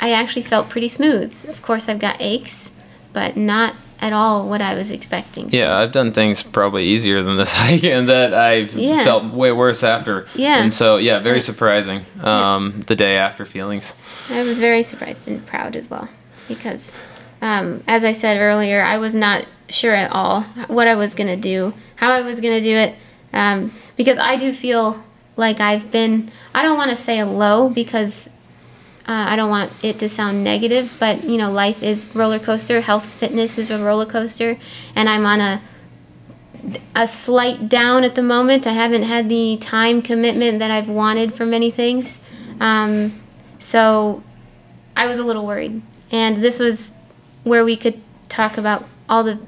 I 0.00 0.12
actually 0.12 0.42
felt 0.42 0.68
pretty 0.68 0.88
smooth. 0.88 1.48
Of 1.48 1.60
course, 1.62 1.88
I've 1.88 1.98
got 1.98 2.16
aches, 2.20 2.70
but 3.12 3.36
not 3.36 3.74
at 4.00 4.12
all 4.12 4.48
what 4.48 4.62
I 4.62 4.74
was 4.76 4.92
expecting. 4.92 5.50
So, 5.50 5.56
Yeah, 5.56 5.76
I've 5.76 5.90
done 5.90 6.12
things 6.12 6.40
probably 6.44 6.84
easier 6.84 7.20
than 7.20 7.36
this 7.36 7.52
hike, 7.56 7.82
and 7.82 8.08
that 8.08 8.32
I've 8.32 8.74
Yeah. 8.74 9.02
felt 9.02 9.24
way 9.32 9.50
worse 9.50 9.82
after. 9.82 10.26
Yeah. 10.36 10.62
And 10.62 10.72
so, 10.72 10.98
yeah, 10.98 11.18
very 11.18 11.40
surprising. 11.40 12.06
Um, 12.22 12.84
the 12.86 12.94
day 12.94 13.16
after 13.16 13.44
feelings. 13.44 13.94
I 14.30 14.44
was 14.44 14.60
very 14.60 14.84
surprised 14.84 15.26
and 15.26 15.44
proud 15.44 15.74
as 15.74 15.90
well 15.90 16.08
because, 16.46 17.04
um, 17.40 17.82
as 17.86 18.04
I 18.04 18.12
said 18.12 18.38
earlier, 18.38 18.82
I 18.82 18.98
was 18.98 19.14
not 19.14 19.46
sure 19.68 19.94
at 19.94 20.10
all 20.12 20.42
what 20.68 20.88
I 20.88 20.94
was 20.94 21.14
going 21.14 21.28
to 21.28 21.40
do, 21.40 21.74
how 21.96 22.12
I 22.12 22.20
was 22.22 22.40
going 22.40 22.54
to 22.54 22.62
do 22.62 22.76
it, 22.76 22.94
um, 23.32 23.72
because 23.96 24.18
I 24.18 24.36
do 24.36 24.52
feel 24.52 25.04
like 25.36 25.60
I've 25.60 25.90
been, 25.90 26.30
I 26.54 26.62
don't 26.62 26.76
want 26.76 26.90
to 26.90 26.96
say 26.96 27.18
a 27.18 27.26
low 27.26 27.68
because 27.68 28.28
uh, 29.08 29.26
I 29.28 29.36
don't 29.36 29.50
want 29.50 29.72
it 29.82 29.98
to 30.00 30.08
sound 30.08 30.42
negative, 30.44 30.96
but 30.98 31.24
you 31.24 31.38
know, 31.38 31.50
life 31.50 31.82
is 31.82 32.10
roller 32.14 32.38
coaster, 32.38 32.80
health 32.80 33.06
fitness 33.06 33.56
is 33.56 33.70
a 33.70 33.82
roller 33.82 34.06
coaster, 34.06 34.58
and 34.94 35.08
I'm 35.08 35.24
on 35.24 35.40
a 35.40 35.62
a 36.94 37.06
slight 37.06 37.68
down 37.68 38.04
at 38.04 38.14
the 38.14 38.22
moment. 38.22 38.66
I 38.66 38.72
haven't 38.72 39.04
had 39.04 39.28
the 39.28 39.56
time 39.58 40.02
commitment 40.02 40.58
that 40.58 40.70
I've 40.70 40.88
wanted 40.88 41.32
for 41.32 41.46
many 41.46 41.70
things. 41.70 42.20
Um, 42.60 43.18
so 43.58 44.22
I 44.96 45.06
was 45.06 45.18
a 45.18 45.24
little 45.24 45.46
worried. 45.46 45.80
And 46.10 46.38
this 46.38 46.58
was 46.58 46.94
where 47.44 47.64
we 47.64 47.76
could 47.76 48.00
talk 48.28 48.58
about 48.58 48.84
all 49.08 49.24
the 49.24 49.38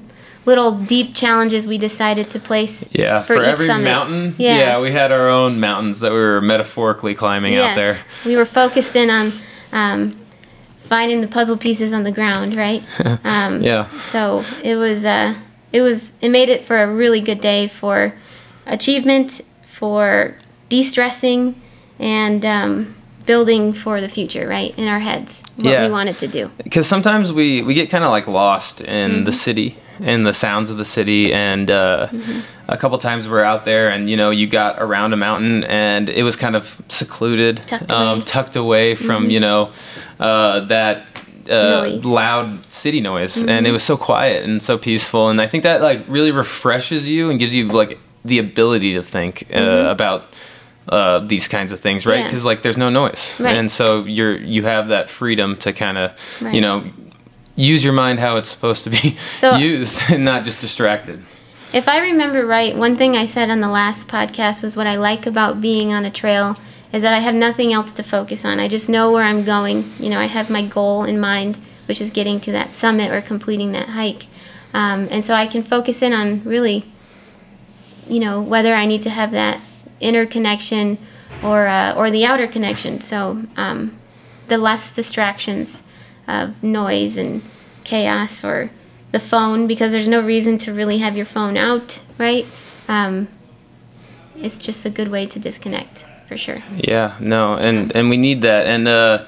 little 0.45 0.71
deep 0.71 1.13
challenges 1.13 1.67
we 1.67 1.77
decided 1.77 2.29
to 2.31 2.39
place 2.39 2.89
Yeah, 2.91 3.21
for, 3.21 3.35
for, 3.37 3.43
every 3.43 3.65
summit. 3.67 3.83
mountain. 3.85 4.35
Yeah. 4.39 4.79
we 4.79 4.91
had 4.91 5.11
our 5.11 5.27
own 5.29 5.59
mountains 5.59 5.99
that 5.99 6.11
we 6.11 6.17
were 6.17 6.41
metaphorically 6.41 7.13
climbing 7.13 7.55
out 7.55 7.75
there. 7.75 7.97
We 8.25 8.35
were 8.35 8.45
focused 8.45 8.95
in 8.95 9.09
on 9.09 9.31
um, 9.71 10.17
finding 10.77 11.21
the 11.21 11.27
puzzle 11.27 11.57
pieces 11.57 11.93
on 11.93 12.03
the 12.03 12.11
ground, 12.11 12.55
right? 12.55 12.83
Um, 13.23 13.61
Yeah. 13.61 13.87
So 13.89 14.43
it 14.63 14.75
was, 14.75 15.05
uh, 15.05 15.35
it 15.71 15.81
was, 15.81 16.11
it 16.21 16.29
made 16.29 16.49
it 16.49 16.63
for 16.63 16.81
a 16.81 16.91
really 16.91 17.21
good 17.21 17.39
day 17.39 17.67
for 17.67 18.13
achievement, 18.65 19.41
for 19.63 20.35
de-stressing, 20.69 21.61
and 21.99 22.43
um, 22.45 22.95
building 23.31 23.73
for 23.73 23.95
the 24.01 24.09
future, 24.17 24.45
right? 24.57 24.71
In 24.77 24.87
our 24.93 24.99
heads, 25.09 25.31
what 25.57 25.71
Yeah. 25.71 25.85
we 25.85 25.91
wanted 25.97 26.17
to 26.23 26.27
do. 26.27 26.43
because 26.67 26.87
sometimes 26.95 27.25
we 27.39 27.47
we 27.67 27.73
get 27.73 27.87
kind 27.95 28.03
of 28.07 28.11
like 28.17 28.27
lost 28.41 28.81
in 28.81 29.11
Mm-hmm. 29.11 29.23
the 29.29 29.31
city 29.45 29.69
in 30.13 30.23
the 30.29 30.33
sounds 30.33 30.67
of 30.71 30.77
the 30.77 30.85
city 30.97 31.23
and 31.33 31.67
uh, 31.69 32.07
Mm-hmm. 32.11 32.39
a 32.75 32.77
couple 32.81 32.97
times 32.97 33.21
we're 33.31 33.47
out 33.53 33.63
there 33.71 33.85
and 33.93 34.01
you 34.11 34.17
know 34.21 34.29
you 34.39 34.45
got 34.61 34.73
around 34.85 35.13
a 35.13 35.17
mountain 35.27 35.63
and 35.87 36.09
it 36.09 36.23
was 36.29 36.35
kind 36.35 36.55
of 36.59 36.63
secluded 37.01 37.55
Tucked 37.67 37.91
um, 37.91 37.97
away. 38.01 38.11
Mm-hmm. 38.11 38.25
tucked 38.33 38.55
away 38.65 38.95
from 38.95 39.21
you 39.35 39.39
know 39.45 39.59
uh, 40.19 40.59
that 40.75 40.95
uh, 41.49 41.99
loud 42.21 42.49
city 42.71 43.01
noise 43.11 43.35
and 43.37 43.49
Mm-hmm. 43.49 43.65
it 43.69 43.71
was 43.77 43.83
so 43.91 43.95
quiet 43.97 44.39
and 44.47 44.61
so 44.69 44.73
peaceful 44.77 45.23
and 45.31 45.37
i 45.45 45.47
think 45.51 45.63
that 45.63 45.77
like 45.89 45.99
really 46.17 46.31
refreshes 46.43 47.03
you 47.13 47.29
and 47.29 47.39
gives 47.39 47.53
you 47.57 47.63
like 47.81 47.97
the 48.31 48.39
ability 48.47 48.91
to 48.99 49.03
think 49.15 49.33
uh, 49.53 49.95
about 49.97 50.21
uh, 50.89 51.19
these 51.19 51.47
kinds 51.47 51.71
of 51.71 51.79
things, 51.79 52.05
right? 52.05 52.13
Mm-hmm. 52.15 52.19
Yeah. 52.21 52.27
Because 52.27 52.45
like 52.45 52.61
there's 52.61 52.77
no 52.77 52.89
noise, 52.89 53.39
Right. 53.39 53.55
and 53.57 53.71
so 53.71 54.03
you're 54.05 54.35
you 54.37 54.63
have 54.63 54.87
that 54.89 55.09
freedom 55.09 55.55
to 55.57 55.73
kind 55.73 55.97
of 55.97 56.41
Right. 56.41 56.53
you 56.55 56.61
know 56.61 56.83
use 57.55 57.83
your 57.83 57.93
mind 57.93 58.19
how 58.19 58.37
it's 58.37 58.49
supposed 58.49 58.83
to 58.85 58.89
be 58.89 59.15
So- 59.17 59.55
used 59.71 60.11
and 60.11 60.23
not 60.25 60.43
just 60.43 60.59
distracted. 60.59 61.21
If 61.73 61.87
I 61.87 61.99
remember 61.99 62.45
right, 62.45 62.75
one 62.75 62.95
thing 62.97 63.15
I 63.15 63.25
said 63.25 63.49
on 63.49 63.59
the 63.61 63.69
last 63.69 64.07
podcast 64.07 64.61
was 64.63 64.75
what 64.75 64.87
I 64.87 64.95
like 64.95 65.25
about 65.25 65.61
being 65.61 65.93
on 65.93 66.03
a 66.05 66.11
trail 66.11 66.57
is 66.91 67.03
that 67.03 67.13
I 67.13 67.19
have 67.19 67.35
nothing 67.35 67.71
else 67.71 67.93
to 67.93 68.03
focus 68.03 68.43
on. 68.43 68.59
I 68.59 68.67
just 68.67 68.89
know 68.89 69.11
where 69.11 69.23
I'm 69.23 69.45
going. 69.45 69.89
You 69.97 70.09
know, 70.09 70.19
I 70.19 70.25
have 70.25 70.49
my 70.49 70.61
goal 70.65 71.05
in 71.05 71.17
mind, 71.19 71.57
which 71.87 72.01
is 72.01 72.09
getting 72.11 72.41
to 72.41 72.51
that 72.51 72.71
summit 72.71 73.11
or 73.11 73.21
completing 73.21 73.71
that 73.71 73.89
hike. 73.89 74.27
Um, 74.73 75.07
and 75.11 75.23
so 75.23 75.33
I 75.33 75.47
can 75.47 75.63
focus 75.63 76.01
in 76.01 76.11
on 76.11 76.43
really, 76.43 76.83
you 78.09 78.19
know, 78.19 78.41
whether 78.41 78.73
I 78.73 78.85
need 78.85 79.01
to 79.03 79.09
have 79.09 79.31
that 79.31 79.61
inner 80.01 80.25
connection 80.25 80.97
or, 81.43 81.67
uh, 81.67 81.93
or 81.95 82.11
the 82.11 82.25
outer 82.25 82.47
connection. 82.47 83.01
So 83.01 83.43
um, 83.55 83.97
the 84.47 84.57
less 84.57 84.93
distractions 84.95 85.83
of 86.27 86.63
noise 86.63 87.17
and 87.17 87.41
chaos 87.83 88.43
or 88.43 88.71
the 89.11 89.19
phone 89.19 89.67
because 89.67 89.91
there's 89.91 90.07
no 90.07 90.21
reason 90.21 90.57
to 90.59 90.73
really 90.73 90.99
have 90.99 91.15
your 91.17 91.25
phone 91.25 91.57
out, 91.57 92.01
right? 92.17 92.45
Um, 92.87 93.27
it's 94.35 94.57
just 94.57 94.85
a 94.85 94.89
good 94.89 95.09
way 95.09 95.25
to 95.27 95.39
disconnect 95.39 96.05
for 96.27 96.37
sure. 96.37 96.59
Yeah, 96.75 97.15
no, 97.19 97.55
and 97.55 97.95
and 97.95 98.09
we 98.09 98.17
need 98.17 98.41
that. 98.43 98.65
And 98.65 98.87
uh, 98.87 99.25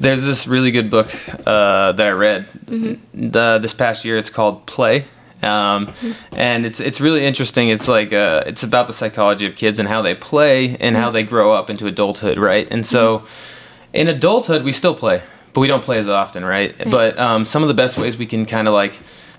there's 0.00 0.24
this 0.24 0.46
really 0.46 0.70
good 0.70 0.90
book 0.90 1.08
uh, 1.46 1.92
that 1.92 2.06
I 2.06 2.10
read 2.10 2.48
the, 2.66 3.58
this 3.60 3.72
past 3.72 4.04
year. 4.04 4.16
It's 4.16 4.30
called 4.30 4.66
Play. 4.66 5.06
Um, 5.42 5.92
and 6.32 6.64
it's 6.64 6.80
it's 6.80 7.00
really 7.00 7.24
interesting. 7.24 7.68
It's 7.68 7.88
like 7.88 8.12
uh, 8.12 8.44
it's 8.46 8.62
about 8.62 8.86
the 8.86 8.92
psychology 8.92 9.46
of 9.46 9.56
kids 9.56 9.78
and 9.78 9.88
how 9.88 10.02
they 10.02 10.14
play 10.14 10.76
and 10.78 10.96
how 10.96 11.10
they 11.10 11.24
grow 11.24 11.52
up 11.52 11.68
into 11.70 11.86
adulthood, 11.86 12.38
right? 12.38 12.68
And 12.70 12.86
so, 12.86 13.26
in 13.92 14.08
adulthood, 14.08 14.62
we 14.62 14.72
still 14.72 14.94
play, 14.94 15.22
but 15.52 15.60
we 15.60 15.66
don't 15.68 15.82
play 15.82 15.98
as 15.98 16.08
often, 16.08 16.44
right? 16.44 16.74
But 16.90 17.18
um, 17.18 17.44
some 17.44 17.62
of 17.62 17.68
the 17.68 17.74
best 17.74 17.98
ways 17.98 18.16
we 18.16 18.26
can 18.26 18.46
kind 18.46 18.68
of 18.68 18.74
like 18.74 18.98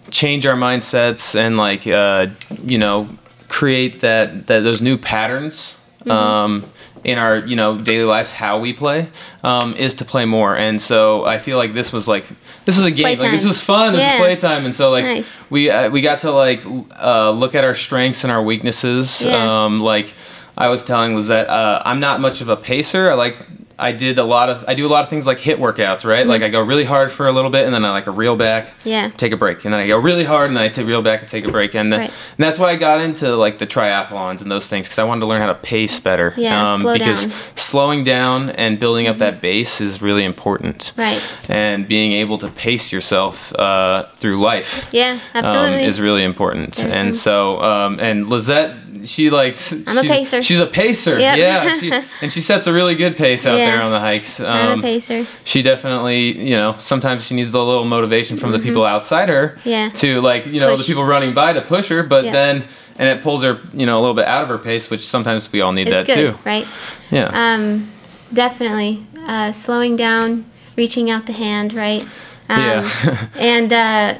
change 0.09 0.45
our 0.45 0.55
mindsets 0.55 1.35
and 1.35 1.57
like 1.57 1.87
uh, 1.87 2.27
you 2.63 2.77
know 2.77 3.07
create 3.47 4.01
that 4.01 4.47
that 4.47 4.61
those 4.63 4.81
new 4.81 4.97
patterns 4.97 5.77
um, 6.09 6.63
in 7.03 7.17
our 7.17 7.37
you 7.39 7.55
know 7.55 7.77
daily 7.77 8.05
lives 8.05 8.31
how 8.33 8.59
we 8.59 8.71
play 8.73 9.09
um, 9.43 9.75
is 9.75 9.93
to 9.95 10.05
play 10.05 10.25
more 10.25 10.55
and 10.55 10.81
so 10.81 11.25
I 11.25 11.37
feel 11.37 11.57
like 11.57 11.73
this 11.73 11.91
was 11.91 12.07
like 12.07 12.25
this 12.65 12.77
was 12.77 12.85
a 12.85 12.91
game 12.91 13.03
like 13.03 13.19
this 13.19 13.29
Playtime. 13.29 13.47
was 13.47 13.61
fun 13.61 13.93
this 13.93 14.01
Yeah. 14.01 14.13
is 14.13 14.19
playtime 14.19 14.65
and 14.65 14.73
so 14.73 14.89
like 14.91 15.03
Nice. 15.05 15.45
we 15.49 15.69
uh, 15.69 15.89
we 15.89 16.01
got 16.01 16.19
to 16.19 16.31
like 16.31 16.63
uh, 16.99 17.31
look 17.31 17.55
at 17.55 17.63
our 17.65 17.75
strengths 17.75 18.23
and 18.23 18.31
our 18.31 18.41
weaknesses 18.41 19.21
Yeah. 19.21 19.65
um, 19.65 19.81
like 19.81 20.13
I 20.57 20.69
was 20.69 20.85
telling 20.85 21.15
Lizette 21.15 21.49
uh, 21.49 21.81
I'm 21.83 21.99
not 21.99 22.21
much 22.21 22.39
of 22.41 22.47
a 22.49 22.55
pacer 22.55 23.09
I 23.11 23.15
like 23.15 23.37
I 23.79 23.91
did 23.91 24.19
a 24.19 24.23
lot 24.23 24.49
of 24.49 24.63
I 24.67 24.75
do 24.75 24.85
a 24.85 24.91
lot 24.95 25.03
of 25.03 25.09
things 25.09 25.25
like 25.25 25.39
HIIT 25.39 25.57
workouts 25.57 26.05
right 26.05 26.27
like 26.27 26.43
I 26.43 26.49
go 26.49 26.61
really 26.61 26.83
hard 26.83 27.11
for 27.11 27.27
a 27.27 27.31
little 27.31 27.49
bit 27.49 27.65
and 27.65 27.73
then 27.73 27.83
I 27.83 27.89
like 27.91 28.05
a 28.07 28.11
reel 28.11 28.35
back 28.35 28.67
Mm-hmm. 28.67 28.89
Yeah. 28.89 29.09
take 29.17 29.31
a 29.31 29.37
break 29.37 29.65
and 29.65 29.73
then 29.73 29.81
I 29.81 29.87
go 29.87 29.97
really 29.97 30.23
hard 30.25 30.47
and 30.49 30.55
then 30.57 30.63
I 30.63 30.69
take 30.69 30.85
reel 30.85 31.01
back 31.01 31.21
and 31.21 31.29
take 31.29 31.45
a 31.45 31.51
break 31.51 31.73
and, 31.75 31.91
Right. 31.91 32.01
and 32.09 32.37
that's 32.37 32.59
why 32.59 32.69
I 32.69 32.75
got 32.75 33.01
into 33.01 33.35
like 33.35 33.57
the 33.57 33.65
triathlons 33.67 34.41
and 34.41 34.51
those 34.51 34.67
things 34.67 34.85
because 34.87 34.99
I 34.99 35.03
wanted 35.05 35.21
to 35.21 35.25
learn 35.27 35.41
how 35.41 35.47
to 35.47 35.55
pace 35.55 35.99
better 35.99 36.33
Yeah, 36.37 36.77
slow 36.79 36.93
because 36.93 37.25
down. 37.25 37.31
Mm-hmm. 37.33 37.57
slowing 37.57 38.03
down 38.03 38.49
and 38.51 38.79
building 38.79 39.07
up 39.07 39.17
that 39.17 39.41
base 39.41 39.81
is 39.81 40.01
really 40.01 40.23
important 40.23 40.91
Right. 40.95 41.21
and 41.49 41.87
being 41.87 42.11
able 42.13 42.37
to 42.39 42.49
pace 42.49 42.91
yourself 42.93 43.53
uh, 43.55 44.03
through 44.17 44.39
life 44.39 44.93
Yeah, 44.93 45.13
um, 45.33 45.45
absolutely. 45.45 45.83
is 45.85 45.99
really 45.99 46.23
important 46.23 46.79
and 46.83 47.15
so 47.15 47.59
um, 47.63 47.99
and 47.99 48.27
Lizette 48.27 48.75
she 49.05 49.29
likes 49.29 49.71
I'm 49.71 49.97
a 49.97 50.01
she's, 50.01 50.09
pacer. 50.11 50.41
she's 50.41 50.59
a 50.59 50.65
pacer 50.67 51.19
Yep. 51.19 51.37
yeah 51.37 51.77
she, 51.79 51.91
and 52.21 52.31
she 52.31 52.41
sets 52.41 52.67
a 52.67 52.73
really 52.73 52.95
good 52.95 53.15
pace 53.17 53.45
out 53.45 53.57
Yeah. 53.57 53.71
there 53.75 53.81
on 53.81 53.91
the 53.91 53.99
hikes 53.99 54.39
I'm 54.39 54.71
um, 54.73 54.79
a 54.79 54.81
pacer. 54.81 55.25
she 55.43 55.61
definitely, 55.61 56.37
you 56.49 56.55
know, 56.55 56.75
sometimes 56.79 57.25
she 57.25 57.35
needs 57.35 57.53
a 57.53 57.59
little 57.61 57.85
motivation 57.85 58.37
from 58.37 58.51
the 58.51 58.59
people 58.59 58.83
outside 58.85 59.29
her 59.29 59.55
Mm-hmm. 59.57 59.69
Yeah. 59.69 59.89
to 59.89 60.21
like, 60.21 60.45
you 60.45 60.59
know, 60.59 60.69
Push. 60.71 60.79
the 60.81 60.85
people 60.85 61.03
running 61.03 61.33
by 61.33 61.53
to 61.53 61.61
push 61.61 61.89
her, 61.89 62.03
but 62.03 62.25
Yeah. 62.25 62.31
then 62.31 62.65
and 62.97 63.09
it 63.09 63.23
pulls 63.23 63.43
her, 63.43 63.59
you 63.73 63.85
know, 63.87 63.97
a 63.97 64.01
little 64.01 64.13
bit 64.15 64.25
out 64.25 64.43
of 64.43 64.49
her 64.49 64.57
pace, 64.59 64.89
which 64.89 65.01
sometimes 65.05 65.51
we 65.51 65.61
all 65.61 65.71
need 65.73 65.87
It's 65.87 65.97
that 65.97 66.05
good, 66.05 66.33
too. 66.33 66.37
right? 66.45 66.65
Yeah. 67.11 67.31
Um, 67.33 67.89
definitely. 68.31 69.05
Uh, 69.27 69.51
slowing 69.51 69.95
down, 69.95 70.45
reaching 70.77 71.09
out 71.09 71.25
the 71.25 71.33
hand, 71.33 71.73
right? 71.73 72.01
Um, 72.49 72.59
Yeah. 72.59 73.27
and 73.39 73.73
uh, 73.73 74.15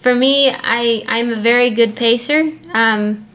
for 0.00 0.14
me, 0.14 0.50
I, 0.50 1.04
I'm 1.08 1.32
a 1.32 1.36
very 1.40 1.70
good 1.70 1.96
pacer. 1.96 2.48
Um, 2.74 3.26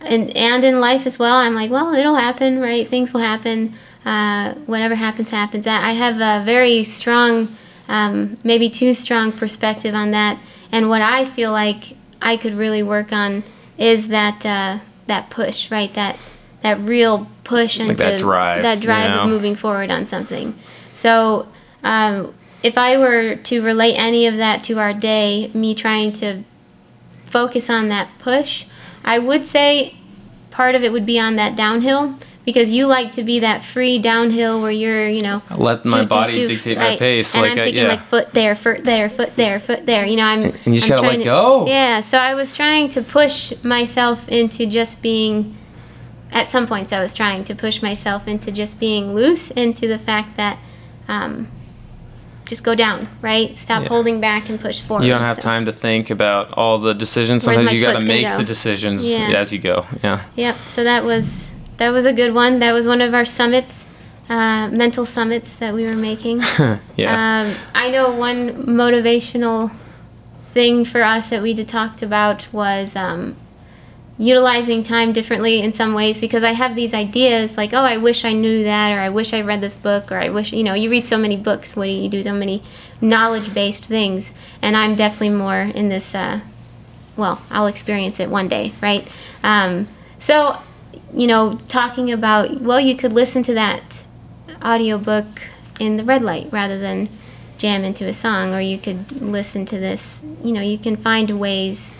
and, 0.00 0.36
and 0.36 0.64
in 0.64 0.80
life 0.80 1.06
as 1.06 1.18
well, 1.18 1.36
I'm 1.36 1.54
like, 1.54 1.70
well, 1.70 1.94
it'll 1.94 2.14
happen, 2.14 2.60
right? 2.60 2.86
Things 2.86 3.12
will 3.12 3.20
happen. 3.20 3.74
Uh, 4.04 4.54
whatever 4.66 4.94
happens, 4.94 5.30
happens. 5.30 5.66
I 5.66 5.92
have 5.92 6.16
a 6.20 6.44
very 6.44 6.84
strong, 6.84 7.56
um, 7.88 8.36
maybe 8.44 8.70
too 8.70 8.94
strong 8.94 9.32
perspective 9.32 9.94
on 9.94 10.12
that. 10.12 10.38
And 10.70 10.88
what 10.88 11.02
I 11.02 11.24
feel 11.24 11.50
like 11.50 11.96
I 12.22 12.36
could 12.36 12.54
really 12.54 12.82
work 12.82 13.12
on 13.12 13.42
is 13.78 14.08
that 14.08 14.46
uh, 14.46 14.78
that 15.06 15.30
push, 15.30 15.70
right? 15.70 15.92
That 15.94 16.18
that 16.62 16.78
real 16.80 17.28
push 17.44 17.80
into 17.80 17.94
that 17.94 18.18
drive, 18.18 18.62
that 18.62 18.80
drive 18.80 19.10
you 19.10 19.16
know? 19.16 19.22
of 19.22 19.28
moving 19.28 19.54
forward 19.54 19.90
on 19.90 20.06
something. 20.06 20.54
So 20.92 21.48
um, 21.82 22.34
if 22.62 22.78
I 22.78 22.96
were 22.96 23.36
to 23.36 23.62
relate 23.62 23.94
any 23.94 24.26
of 24.26 24.36
that 24.36 24.64
to 24.64 24.78
our 24.78 24.92
day, 24.92 25.50
me 25.54 25.74
trying 25.74 26.12
to 26.12 26.42
focus 27.24 27.70
on 27.70 27.88
that 27.88 28.08
push, 28.18 28.66
I 29.06 29.18
would 29.18 29.44
say 29.44 29.96
part 30.50 30.74
of 30.74 30.82
it 30.82 30.92
would 30.92 31.06
be 31.06 31.18
on 31.18 31.36
that 31.36 31.56
downhill 31.56 32.18
because 32.44 32.70
you 32.70 32.86
like 32.86 33.10
to 33.12 33.24
be 33.24 33.40
that 33.40 33.64
free 33.64 33.98
downhill 33.98 34.60
where 34.62 34.70
you're, 34.70 35.08
you 35.08 35.22
know, 35.22 35.42
Let 35.56 35.84
my 35.84 36.04
doof, 36.04 36.08
body 36.08 36.34
doof, 36.34 36.46
dictate 36.48 36.78
my 36.78 36.96
pace. 36.96 37.34
And 37.34 37.42
like, 37.42 37.52
I'm 37.52 37.58
I, 37.58 37.64
thinking 37.64 37.82
yeah. 37.82 37.88
like 37.88 38.00
foot 38.00 38.32
there, 38.32 38.54
foot 38.54 38.84
there, 38.84 39.10
foot 39.10 39.34
there, 39.36 39.58
foot 39.58 39.86
there. 39.86 40.06
You 40.06 40.16
know, 40.16 40.24
I'm. 40.24 40.42
And 40.42 40.66
you 40.66 40.74
just 40.74 40.90
I'm 40.90 40.96
gotta 40.96 41.08
let 41.08 41.18
to- 41.18 41.24
go. 41.24 41.66
Yeah, 41.66 42.00
so 42.00 42.18
I 42.18 42.34
was 42.34 42.54
trying 42.54 42.88
to 42.90 43.02
push 43.02 43.52
myself 43.64 44.28
into 44.28 44.66
just 44.66 45.02
being 45.02 45.56
at 46.32 46.48
some 46.48 46.66
points 46.66 46.92
I 46.92 47.00
was 47.00 47.14
trying 47.14 47.44
to 47.44 47.54
push 47.54 47.82
myself 47.82 48.28
into 48.28 48.52
just 48.52 48.78
being 48.78 49.14
loose 49.14 49.50
into 49.52 49.86
the 49.86 49.98
fact 49.98 50.36
that 50.36 50.58
um, 51.08 51.48
just 52.46 52.62
go 52.64 52.74
down, 52.74 53.08
right? 53.22 53.56
Stop 53.58 53.82
Yeah. 53.82 53.88
holding 53.88 54.20
back 54.20 54.48
and 54.48 54.60
push 54.60 54.80
forward. 54.80 55.04
You 55.04 55.10
don't 55.12 55.20
have 55.22 55.36
So- 55.36 55.42
time 55.42 55.66
to 55.66 55.72
think 55.72 56.10
about 56.10 56.52
all 56.56 56.78
the 56.78 56.94
decisions. 56.94 57.42
Sometimes 57.42 57.72
you 57.72 57.80
got 57.80 57.98
to 57.98 58.06
make 58.06 58.26
go? 58.26 58.38
the 58.38 58.44
decisions 58.44 59.06
Yeah. 59.06 59.30
as 59.36 59.52
you 59.52 59.58
go. 59.58 59.84
Yeah. 60.02 60.20
Yep. 60.36 60.56
So 60.68 60.84
that 60.84 61.04
was 61.04 61.50
that 61.78 61.90
was 61.90 62.06
a 62.06 62.12
good 62.12 62.32
one. 62.32 62.58
That 62.60 62.72
was 62.72 62.86
one 62.86 63.02
of 63.02 63.12
our 63.12 63.26
summits, 63.26 63.84
uh, 64.30 64.68
mental 64.68 65.04
summits 65.04 65.54
that 65.56 65.74
we 65.74 65.84
were 65.86 65.96
making. 65.96 66.42
Yeah. 66.96 67.42
Um, 67.42 67.54
I 67.74 67.90
know 67.90 68.10
one 68.10 68.64
motivational 68.66 69.70
thing 70.54 70.84
for 70.86 71.02
us 71.02 71.28
that 71.30 71.42
we 71.42 71.52
did 71.52 71.68
talked 71.68 72.00
about 72.02 72.46
was 72.52 72.96
um, 72.96 73.36
utilizing 74.18 74.82
time 74.82 75.12
differently 75.12 75.60
in 75.60 75.72
some 75.72 75.92
ways 75.92 76.20
because 76.20 76.42
I 76.42 76.52
have 76.52 76.74
these 76.74 76.94
ideas 76.94 77.56
like, 77.56 77.74
oh, 77.74 77.82
I 77.82 77.98
wish 77.98 78.24
I 78.24 78.32
knew 78.32 78.64
that, 78.64 78.92
or 78.92 79.00
I 79.00 79.10
wish 79.10 79.32
I 79.32 79.42
read 79.42 79.60
this 79.60 79.74
book, 79.74 80.10
or 80.10 80.16
I 80.16 80.30
wish, 80.30 80.52
you 80.52 80.62
know, 80.62 80.74
you 80.74 80.90
read 80.90 81.04
so 81.04 81.18
many 81.18 81.36
books, 81.36 81.76
Woody, 81.76 81.92
you 81.92 82.08
do 82.08 82.22
so 82.22 82.32
many 82.32 82.62
knowledge 83.00 83.52
based 83.52 83.84
things, 83.84 84.32
and 84.62 84.76
I'm 84.76 84.94
definitely 84.94 85.30
more 85.30 85.60
in 85.60 85.90
this, 85.90 86.14
uh, 86.14 86.40
well, 87.16 87.42
I'll 87.50 87.66
experience 87.66 88.18
it 88.18 88.30
one 88.30 88.48
day, 88.48 88.72
right? 88.80 89.06
Um, 89.42 89.86
so, 90.18 90.58
you 91.12 91.26
know, 91.26 91.58
talking 91.68 92.10
about, 92.10 92.60
well, 92.62 92.80
you 92.80 92.96
could 92.96 93.12
listen 93.12 93.42
to 93.44 93.54
that 93.54 94.04
audiobook 94.64 95.26
in 95.78 95.96
the 95.96 96.04
red 96.04 96.22
light 96.22 96.48
rather 96.50 96.78
than 96.78 97.08
jam 97.58 97.84
into 97.84 98.06
a 98.06 98.12
song 98.12 98.54
or 98.54 98.60
you 98.60 98.78
could 98.78 99.10
listen 99.20 99.64
to 99.64 99.78
this 99.78 100.22
you 100.42 100.52
know 100.52 100.60
you 100.60 100.76
can 100.76 100.96
find 100.96 101.30
ways 101.38 101.94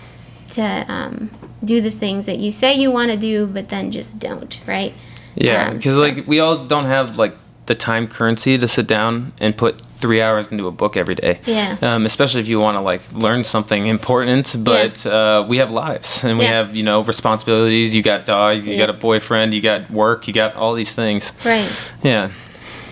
to 0.49 0.63
um, 0.89 1.31
do 1.67 1.81
the 1.81 1.91
things 1.91 2.27
that 2.27 2.39
you 2.39 2.51
say 2.53 2.75
you 2.75 2.91
want 2.91 3.11
to 3.11 3.17
do 3.17 3.47
but 3.47 3.69
then 3.69 3.91
just 3.91 4.19
don't 4.19 4.61
right 4.67 4.93
Yeah, 5.35 5.69
Um, 5.69 5.77
because 5.77 5.97
like 5.99 6.27
we 6.27 6.41
all 6.41 6.65
don't 6.67 6.87
have 6.87 7.19
like 7.19 7.35
the 7.67 7.75
time 7.75 8.07
currency 8.09 8.57
to 8.59 8.67
sit 8.69 8.87
down 8.87 9.33
and 9.41 9.55
put 9.57 9.83
three 9.99 10.21
hours 10.23 10.53
into 10.53 10.67
a 10.69 10.71
book 10.71 10.97
every 10.97 11.15
day. 11.15 11.41
Yeah. 11.47 11.77
Um, 11.83 12.07
especially 12.07 12.41
if 12.41 12.49
you 12.49 12.61
want 12.61 12.77
to 12.77 12.83
like 12.93 13.03
learn 13.13 13.45
something 13.45 13.87
important, 13.89 14.55
but 14.63 15.05
uh, 15.07 15.45
we 15.49 15.57
have 15.59 15.73
lives 15.73 16.23
and 16.25 16.39
we 16.39 16.45
Yeah. 16.45 16.53
have 16.59 16.77
you 16.77 16.85
know 16.85 17.03
responsibilities. 17.03 17.93
You 17.95 18.03
got 18.03 18.25
dogs, 18.27 18.69
you 18.69 18.75
Yeah. 18.75 18.87
got 18.87 18.91
a 18.91 18.99
boyfriend, 19.09 19.53
you 19.53 19.61
got 19.61 19.91
work, 19.91 20.29
you 20.29 20.33
got 20.35 20.55
all 20.55 20.75
these 20.75 20.95
things. 20.95 21.33
right 21.45 21.69
Yeah, 22.03 22.31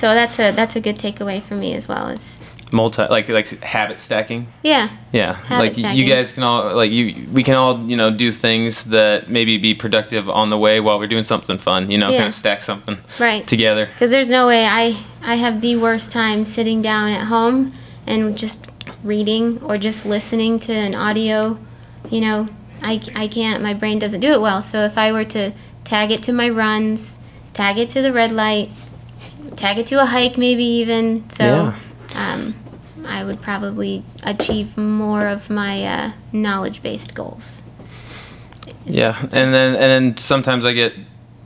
so 0.01 0.07
that's 0.15 0.39
a 0.39 0.51
that's 0.53 0.77
a 0.77 0.81
good 0.81 0.99
takeaway 0.99 1.41
for 1.41 1.55
me 1.55 1.75
as 1.75 1.87
well 1.89 2.09
is 2.09 2.41
multi 2.75 3.03
like 3.09 3.29
like 3.29 3.49
habit 3.63 3.99
stacking. 4.01 4.47
yeah 4.63 4.89
Yeah, 5.13 5.35
Habit 5.35 5.77
like 5.77 5.85
y- 5.85 5.93
you 5.93 6.05
guys 6.07 6.33
can 6.33 6.43
all 6.43 6.75
like 6.77 6.91
you 6.91 7.15
we 7.33 7.43
can 7.43 7.55
all 7.55 7.79
you 7.91 7.97
know 7.97 8.11
do 8.11 8.31
things 8.33 8.85
that 8.87 9.29
maybe 9.29 9.57
be 9.59 9.75
productive 9.75 10.29
on 10.29 10.51
the 10.51 10.59
way 10.59 10.81
while 10.81 10.99
we're 10.99 11.07
doing 11.15 11.25
something 11.25 11.59
fun. 11.59 11.91
You 11.91 11.99
know, 11.99 12.11
Yeah. 12.11 12.19
kind 12.19 12.29
of 12.29 12.35
stack 12.35 12.61
something 12.63 12.99
right 13.21 13.47
together. 13.47 13.87
because 13.87 14.11
there's 14.11 14.31
no 14.31 14.47
way 14.47 14.67
I 14.67 14.97
I 15.23 15.37
have 15.37 15.61
the 15.61 15.77
worst 15.77 16.13
time 16.13 16.45
sitting 16.45 16.83
down 16.83 17.11
at 17.13 17.25
home 17.29 17.73
and 18.07 18.37
just 18.37 18.67
reading 19.03 19.61
or 19.63 19.79
just 19.79 20.05
listening 20.07 20.59
to 20.61 20.73
an 20.73 20.95
audio. 20.95 21.57
You 22.11 22.21
know, 22.21 22.49
I 22.83 23.01
I 23.15 23.29
can't. 23.29 23.63
My 23.63 23.75
brain 23.75 23.99
doesn't 23.99 24.21
do 24.21 24.33
it 24.33 24.41
well. 24.41 24.61
So 24.63 24.81
if 24.85 24.99
I 24.99 25.13
were 25.13 25.25
to 25.25 25.53
tag 25.85 26.11
it 26.11 26.23
to 26.25 26.33
my 26.33 26.49
runs, 26.51 27.19
tag 27.55 27.79
it 27.79 27.89
to 27.91 28.03
the 28.03 28.13
red 28.13 28.33
light, 28.33 28.69
tag 29.57 29.79
it 29.79 29.87
to 29.89 30.03
a 30.03 30.07
hike, 30.07 30.37
maybe 30.37 30.65
even 30.65 31.29
so. 31.31 31.73
Um, 32.17 32.55
I 33.07 33.25
would 33.25 33.41
probably 33.43 34.05
achieve 34.23 34.77
more 34.77 35.27
of 35.29 35.51
my 35.51 35.85
uh, 35.85 36.13
knowledge-based 36.33 37.15
goals. 37.15 37.63
Yeah, 38.87 39.19
and 39.21 39.53
then 39.55 39.75
and 39.77 39.77
then 39.77 40.17
sometimes 40.17 40.65
I 40.65 40.73
get 40.73 40.95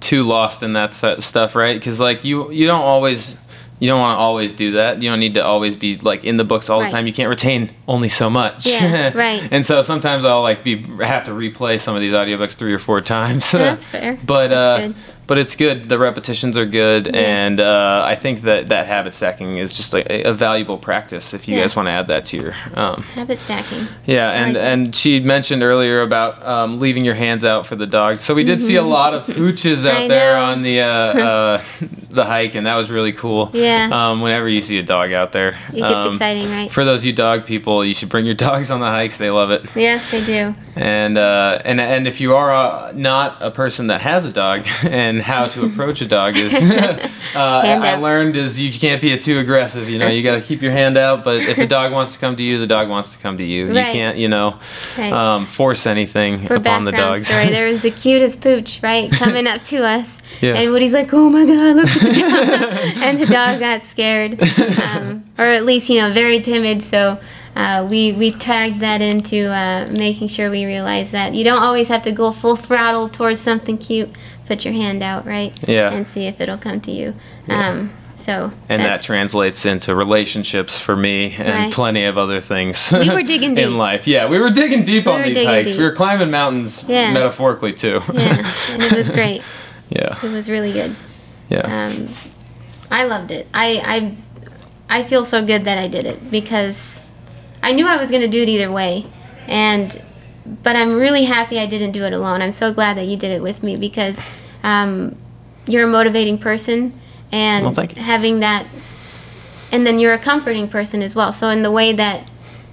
too 0.00 0.22
lost 0.24 0.62
in 0.62 0.72
that 0.74 0.92
stu- 0.92 1.20
stuff, 1.20 1.54
right? 1.54 1.74
Because 1.78 2.00
like 2.00 2.24
you 2.24 2.50
you 2.50 2.66
don't 2.66 2.80
always 2.82 3.36
you 3.80 3.86
don't 3.88 4.00
want 4.00 4.16
to 4.16 4.20
always 4.20 4.52
do 4.52 4.72
that. 4.72 5.00
You 5.02 5.10
don't 5.10 5.20
need 5.20 5.34
to 5.34 5.44
always 5.44 5.76
be 5.76 5.98
like 5.98 6.24
in 6.24 6.36
the 6.36 6.44
books 6.44 6.68
all 6.68 6.80
Right. 6.80 6.90
the 6.90 6.96
time. 6.96 7.06
You 7.06 7.12
can't 7.12 7.28
retain 7.28 7.70
only 7.86 8.08
so 8.08 8.28
much. 8.28 8.66
Yeah, 8.66 9.12
right. 9.16 9.46
and 9.52 9.64
so 9.64 9.82
sometimes 9.82 10.24
I'll 10.24 10.42
like 10.42 10.64
be 10.64 10.78
have 11.04 11.26
to 11.26 11.30
replay 11.32 11.78
some 11.80 11.94
of 11.94 12.00
these 12.00 12.12
audiobooks 12.12 12.52
three 12.52 12.72
or 12.74 12.78
four 12.80 13.00
times. 13.00 13.50
That's 13.52 13.88
fair. 13.94 14.18
But 14.24 14.48
That's 14.48 14.66
uh, 14.66 14.86
good. 14.88 14.96
But 15.28 15.38
it's 15.38 15.54
good. 15.54 15.88
The 15.88 15.98
repetitions 15.98 16.58
are 16.58 16.66
good, 16.66 17.14
and 17.14 17.60
uh, 17.60 18.02
I 18.04 18.16
think 18.16 18.40
that 18.40 18.68
that 18.70 18.86
habit 18.86 19.14
stacking 19.14 19.58
is 19.58 19.76
just 19.76 19.92
like 19.92 20.06
a, 20.10 20.24
a 20.24 20.32
valuable 20.32 20.78
practice. 20.78 21.32
If 21.34 21.46
you 21.46 21.54
Yeah. 21.54 21.60
guys 21.62 21.76
want 21.76 21.86
to 21.86 21.92
add 21.92 22.06
that 22.08 22.24
to 22.26 22.36
your 22.36 22.54
um, 22.74 23.02
Habit 23.14 23.38
stacking. 23.38 23.86
yeah, 24.06 24.30
and 24.32 24.54
like 24.54 24.62
and 24.64 24.96
she 24.96 25.20
mentioned 25.20 25.62
earlier 25.62 26.02
about 26.02 26.44
um, 26.44 26.80
leaving 26.80 27.04
your 27.04 27.14
hands 27.14 27.44
out 27.44 27.66
for 27.66 27.76
the 27.76 27.86
dogs. 27.86 28.20
So 28.20 28.34
we 28.34 28.42
did 28.42 28.60
see 28.60 28.76
a 28.76 28.82
lot 28.82 29.14
of 29.14 29.26
pooches 29.26 29.86
out 29.88 29.98
Mm-hmm. 29.98 30.08
There 30.08 30.36
on 30.38 30.62
the 30.62 30.80
uh, 30.80 30.86
uh, 31.28 31.62
the 32.10 32.24
hike, 32.24 32.54
and 32.54 32.66
that 32.66 32.76
was 32.76 32.90
really 32.90 33.12
cool. 33.12 33.50
Yeah. 33.52 33.90
Um, 33.92 34.22
whenever 34.22 34.48
you 34.48 34.60
see 34.62 34.78
a 34.78 34.82
dog 34.82 35.12
out 35.12 35.32
there, 35.32 35.58
It 35.72 35.76
gets 35.76 35.92
Um, 36.06 36.12
exciting, 36.14 36.50
right? 36.50 36.72
For 36.72 36.84
those 36.84 37.04
you 37.04 37.12
dog 37.12 37.44
people, 37.44 37.84
you 37.84 37.92
should 37.94 38.08
bring 38.08 38.24
your 38.24 38.34
dogs 38.34 38.70
on 38.70 38.80
the 38.80 38.86
hikes. 38.86 39.18
They 39.18 39.30
love 39.30 39.50
it. 39.50 39.64
yes, 39.76 40.10
they 40.10 40.24
do. 40.24 40.54
And 40.74 41.18
uh, 41.18 41.60
and 41.64 41.80
and 41.80 42.06
if 42.08 42.20
you 42.20 42.34
are 42.34 42.50
uh, 42.54 42.92
not 42.94 43.36
a 43.42 43.50
person 43.50 43.88
that 43.88 44.00
has 44.00 44.24
a 44.24 44.32
dog, 44.32 44.66
and 44.88 45.17
how 45.20 45.46
to 45.48 45.64
approach 45.64 46.00
a 46.00 46.06
dog 46.06 46.36
is, 46.36 46.54
uh, 46.62 47.02
I 47.34 47.96
learned 47.96 48.36
is 48.36 48.60
you 48.60 48.72
can't 48.72 49.00
be 49.00 49.16
too 49.18 49.38
aggressive. 49.38 49.88
You 49.88 49.98
know, 49.98 50.08
you 50.08 50.22
got 50.22 50.34
to 50.36 50.40
keep 50.40 50.62
your 50.62 50.72
hand 50.72 50.96
out. 50.96 51.24
But 51.24 51.36
if 51.42 51.56
the 51.56 51.66
dog 51.78 51.92
wants 51.92 52.14
to 52.14 52.18
come 52.20 52.36
to 52.36 52.42
you, 52.42 52.58
the 52.58 52.66
dog 52.66 52.88
wants 52.88 53.12
to 53.12 53.18
come 53.18 53.38
to 53.38 53.44
you. 53.44 53.66
You 53.68 53.72
can't, 53.74 54.16
you 54.18 54.28
know, 54.28 54.58
Right. 54.96 55.12
um, 55.12 55.46
force 55.46 55.86
anything 55.86 56.38
For 56.40 56.54
upon 56.54 56.84
the 56.84 56.92
dogs. 56.92 57.28
story, 57.28 57.46
there 57.48 57.68
was 57.68 57.82
the 57.82 57.90
cutest 57.90 58.40
pooch, 58.42 58.80
right, 58.82 59.10
coming 59.12 59.46
up 59.46 59.62
to 59.64 59.84
us, 59.84 60.18
Yeah. 60.40 60.54
and 60.54 60.70
Woody's 60.70 60.94
like, 60.94 61.12
"Oh 61.12 61.30
my 61.30 61.44
God, 61.44 61.76
look 61.76 61.86
at 61.86 62.00
the 62.00 62.20
dog!" 62.20 63.02
and 63.04 63.20
the 63.20 63.26
dog 63.26 63.60
got 63.60 63.82
scared, 63.82 64.40
um, 64.82 65.24
or 65.38 65.44
at 65.44 65.64
least 65.64 65.88
you 65.90 66.00
know 66.00 66.12
very 66.12 66.40
timid. 66.40 66.82
So 66.82 67.18
uh, 67.56 67.86
we 67.88 68.12
we 68.12 68.30
tagged 68.30 68.80
that 68.80 69.00
into 69.00 69.50
uh, 69.52 69.88
making 69.98 70.28
sure 70.28 70.50
we 70.50 70.64
realize 70.64 71.10
that 71.10 71.34
you 71.34 71.44
don't 71.44 71.62
always 71.62 71.88
have 71.88 72.02
to 72.02 72.12
go 72.12 72.30
full 72.32 72.56
throttle 72.56 73.08
towards 73.08 73.40
something 73.40 73.78
cute. 73.78 74.10
Put 74.48 74.64
your 74.64 74.74
hand 74.74 75.02
out, 75.02 75.26
right? 75.26 75.52
Yeah. 75.68 75.92
And 75.92 76.06
see 76.06 76.26
if 76.26 76.40
it'll 76.40 76.58
come 76.58 76.80
to 76.80 76.90
you. 76.90 77.14
Um, 77.48 77.90
so 78.16 78.50
and 78.68 78.82
that 78.82 79.02
translates 79.02 79.64
into 79.64 79.94
relationships 79.94 80.78
for 80.80 80.96
me 80.96 81.34
and 81.38 81.48
Right. 81.48 81.72
plenty 81.72 82.04
of 82.04 82.18
other 82.18 82.40
things. 82.40 82.90
We 82.90 83.08
were 83.10 83.22
digging 83.22 83.54
deep. 83.54 83.66
in 83.66 83.76
life. 83.78 84.08
Yeah, 84.08 84.26
we 84.28 84.40
were 84.40 84.50
digging 84.50 84.82
deep 84.84 85.06
We 85.06 85.12
on 85.12 85.22
these 85.22 85.44
hikes. 85.44 85.70
deep. 85.72 85.78
We 85.78 85.84
were 85.84 85.92
climbing 85.94 86.30
mountains 86.30 86.84
Yeah. 86.88 87.12
metaphorically 87.12 87.74
too. 87.74 88.00
yeah, 88.12 88.36
and 88.72 88.82
it 88.82 88.92
was 88.96 89.08
great. 89.18 89.42
yeah. 89.90 90.16
It 90.24 90.32
was 90.32 90.48
really 90.50 90.72
good. 90.72 90.96
Yeah. 91.50 91.60
um, 91.92 92.08
I 92.90 93.04
loved 93.04 93.30
it. 93.30 93.46
I, 93.54 94.16
I 94.90 94.98
I 95.00 95.02
feel 95.02 95.22
so 95.24 95.44
good 95.44 95.64
that 95.64 95.76
I 95.78 95.86
did 95.88 96.06
it 96.06 96.30
because 96.30 97.00
I 97.62 97.72
knew 97.72 97.86
I 97.86 97.96
was 97.98 98.10
going 98.10 98.22
to 98.22 98.28
do 98.28 98.42
it 98.42 98.48
either 98.48 98.72
way, 98.72 99.04
and 99.46 99.94
but 100.62 100.74
I'm 100.76 100.94
really 100.94 101.24
happy 101.24 101.58
I 101.58 101.66
didn't 101.66 101.92
do 101.92 102.04
it 102.04 102.12
alone. 102.14 102.40
I'm 102.40 102.52
so 102.52 102.72
glad 102.72 102.96
that 102.96 103.06
you 103.06 103.16
did 103.18 103.30
it 103.30 103.42
with 103.42 103.62
me 103.62 103.76
because 103.76 104.16
um, 104.62 105.16
you're 105.66 105.84
a 105.84 105.90
motivating 105.90 106.38
person, 106.38 106.98
and 107.32 107.64
Well, 107.76 107.86
having 107.96 108.40
that, 108.40 108.66
and 109.72 109.86
then 109.86 109.98
you're 109.98 110.14
a 110.14 110.18
comforting 110.18 110.68
person 110.68 111.02
as 111.02 111.14
well. 111.14 111.32
So 111.32 111.48
in 111.50 111.62
the 111.62 111.70
way 111.70 111.92
that 111.92 112.28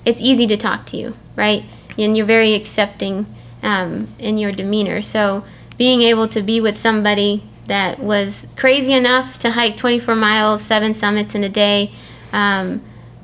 it's 0.06 0.22
easy 0.22 0.48
to 0.48 0.58
talk 0.58 0.86
to 0.88 0.98
you, 0.98 1.16
right? 1.36 1.64
And 1.98 2.16
you're 2.16 2.26
very 2.26 2.54
accepting 2.54 3.26
um, 3.64 4.08
in 4.20 4.38
your 4.38 4.52
demeanor. 4.52 5.02
So 5.02 5.44
being 5.78 6.02
able 6.02 6.28
to 6.30 6.42
be 6.42 6.62
with 6.62 6.76
somebody 6.76 7.44
that 7.68 8.00
was 8.00 8.48
crazy 8.56 8.94
enough 8.94 9.40
to 9.40 9.52
hike 9.52 9.76
24 9.76 10.16
miles, 10.16 10.64
seven 10.64 10.94
summits 10.94 11.34
in 11.36 11.44
a 11.44 11.50
day, 11.50 11.92
um, 12.32 12.82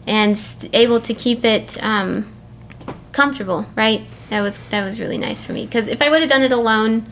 and 0.08 0.38
st- 0.38 0.74
able 0.76 1.00
to 1.02 1.14
keep 1.14 1.46
it 1.46 1.82
um, 1.84 2.34
comfortable, 3.12 3.68
right? 3.76 4.02
That 4.30 4.42
was 4.42 4.60
that 4.70 4.84
was 4.84 5.00
really 5.00 5.18
nice 5.18 5.44
for 5.44 5.54
me. 5.54 5.66
Because 5.66 5.88
if 5.88 6.02
I 6.02 6.10
would 6.10 6.22
have 6.22 6.30
done 6.30 6.42
it 6.42 6.52
alone, 6.52 7.06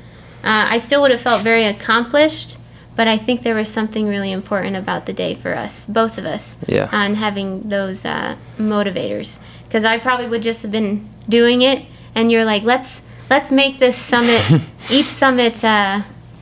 uh, 0.43 0.67
I 0.69 0.77
still 0.77 1.01
would 1.01 1.11
have 1.11 1.21
felt 1.21 1.43
very 1.43 1.65
accomplished. 1.65 2.57
But 2.95 3.07
I 3.07 3.15
think 3.17 3.43
there 3.43 3.55
was 3.55 3.69
something 3.69 4.09
really 4.09 4.29
important 4.33 4.75
about 4.75 5.05
the 5.05 5.13
day 5.13 5.33
for 5.33 5.55
us, 5.55 5.85
both 5.85 6.17
of 6.17 6.25
us, 6.25 6.57
Yeah. 6.67 6.89
on 6.91 7.15
having 7.15 7.69
those 7.69 8.03
uh, 8.03 8.35
motivators. 8.57 9.39
Because 9.63 9.85
I 9.85 9.99
probably 9.99 10.27
would 10.27 10.41
just 10.43 10.63
have 10.63 10.71
been 10.71 11.07
doing 11.29 11.61
it, 11.61 11.85
and 12.13 12.29
you're 12.29 12.43
like, 12.43 12.63
let's 12.63 13.01
let's 13.29 13.51
make 13.51 13.79
this 13.79 13.95
summit, 13.95 14.41
each 14.91 15.05
summit, 15.05 15.63
uh, 15.63 16.01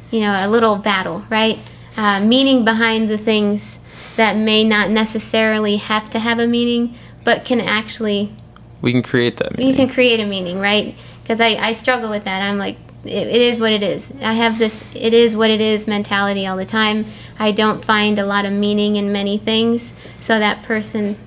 you 0.09 0.21
know, 0.21 0.33
a 0.33 0.47
little 0.49 0.77
battle, 0.77 1.23
right? 1.29 1.59
Uh, 1.95 2.23
meaning 2.25 2.65
behind 2.65 3.07
the 3.09 3.17
things 3.19 3.77
that 4.15 4.35
may 4.35 4.63
not 4.63 4.89
necessarily 4.89 5.75
have 5.77 6.09
to 6.09 6.17
have 6.19 6.39
a 6.39 6.47
meaning, 6.47 6.95
but 7.23 7.45
can 7.45 7.61
actually 7.61 8.33
we 8.81 8.91
can 8.93 9.03
create 9.03 9.37
that. 9.37 9.63
you 9.63 9.75
can 9.75 9.87
create 9.89 10.19
a 10.19 10.25
meaning, 10.25 10.59
right? 10.59 10.95
Because 11.21 11.39
I, 11.39 11.49
I 11.49 11.73
struggle 11.73 12.09
with 12.09 12.23
that. 12.23 12.41
I'm 12.41 12.57
like, 12.57 12.77
it, 13.07 13.27
it 13.27 13.41
is 13.41 13.59
what 13.59 13.71
it 13.71 13.83
is. 13.83 14.13
I 14.21 14.33
have 14.33 14.57
this 14.59 14.83
it 14.95 15.13
is 15.13 15.35
what 15.35 15.49
it 15.49 15.61
is 15.61 15.87
mentality 15.87 16.45
all 16.47 16.57
the 16.57 16.65
time. 16.65 17.05
I 17.39 17.51
don't 17.51 17.83
find 17.83 18.19
a 18.19 18.25
lot 18.25 18.45
of 18.45 18.51
meaning 18.51 18.95
in 18.95 19.11
many 19.11 19.37
things. 19.37 19.93
So 20.21 20.39
that 20.39 20.63
person, 20.63 21.17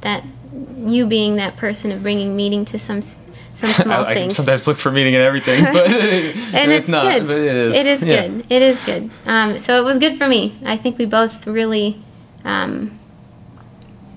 that 0.00 0.24
you 0.78 1.06
being 1.06 1.36
that 1.36 1.56
person 1.56 1.92
of 1.92 2.02
bringing 2.02 2.36
meaning 2.36 2.64
to 2.66 2.78
some 2.78 3.02
some 3.02 3.18
small 3.54 4.04
I, 4.04 4.12
I 4.12 4.28
sometimes 4.28 4.66
look 4.66 4.78
for 4.78 4.90
meaning 4.90 5.14
in 5.14 5.20
everything, 5.20 5.64
but 5.64 5.86
and 5.90 5.94
it's, 5.94 6.54
it's, 6.54 6.88
not. 6.88 7.12
good. 7.12 7.26
But 7.26 7.38
it 7.38 7.56
is. 7.56 7.76
It 7.76 7.86
is 7.86 8.04
Yeah. 8.04 8.28
good. 8.28 8.46
It 8.50 8.62
is 8.62 8.84
good. 8.84 9.10
Um, 9.26 9.58
so 9.58 9.76
it 9.80 9.84
was 9.84 9.98
good 9.98 10.16
for 10.16 10.28
me. 10.28 10.56
I 10.64 10.76
think 10.76 10.98
we 10.98 11.06
both 11.06 11.46
really 11.46 12.00
um, 12.44 12.98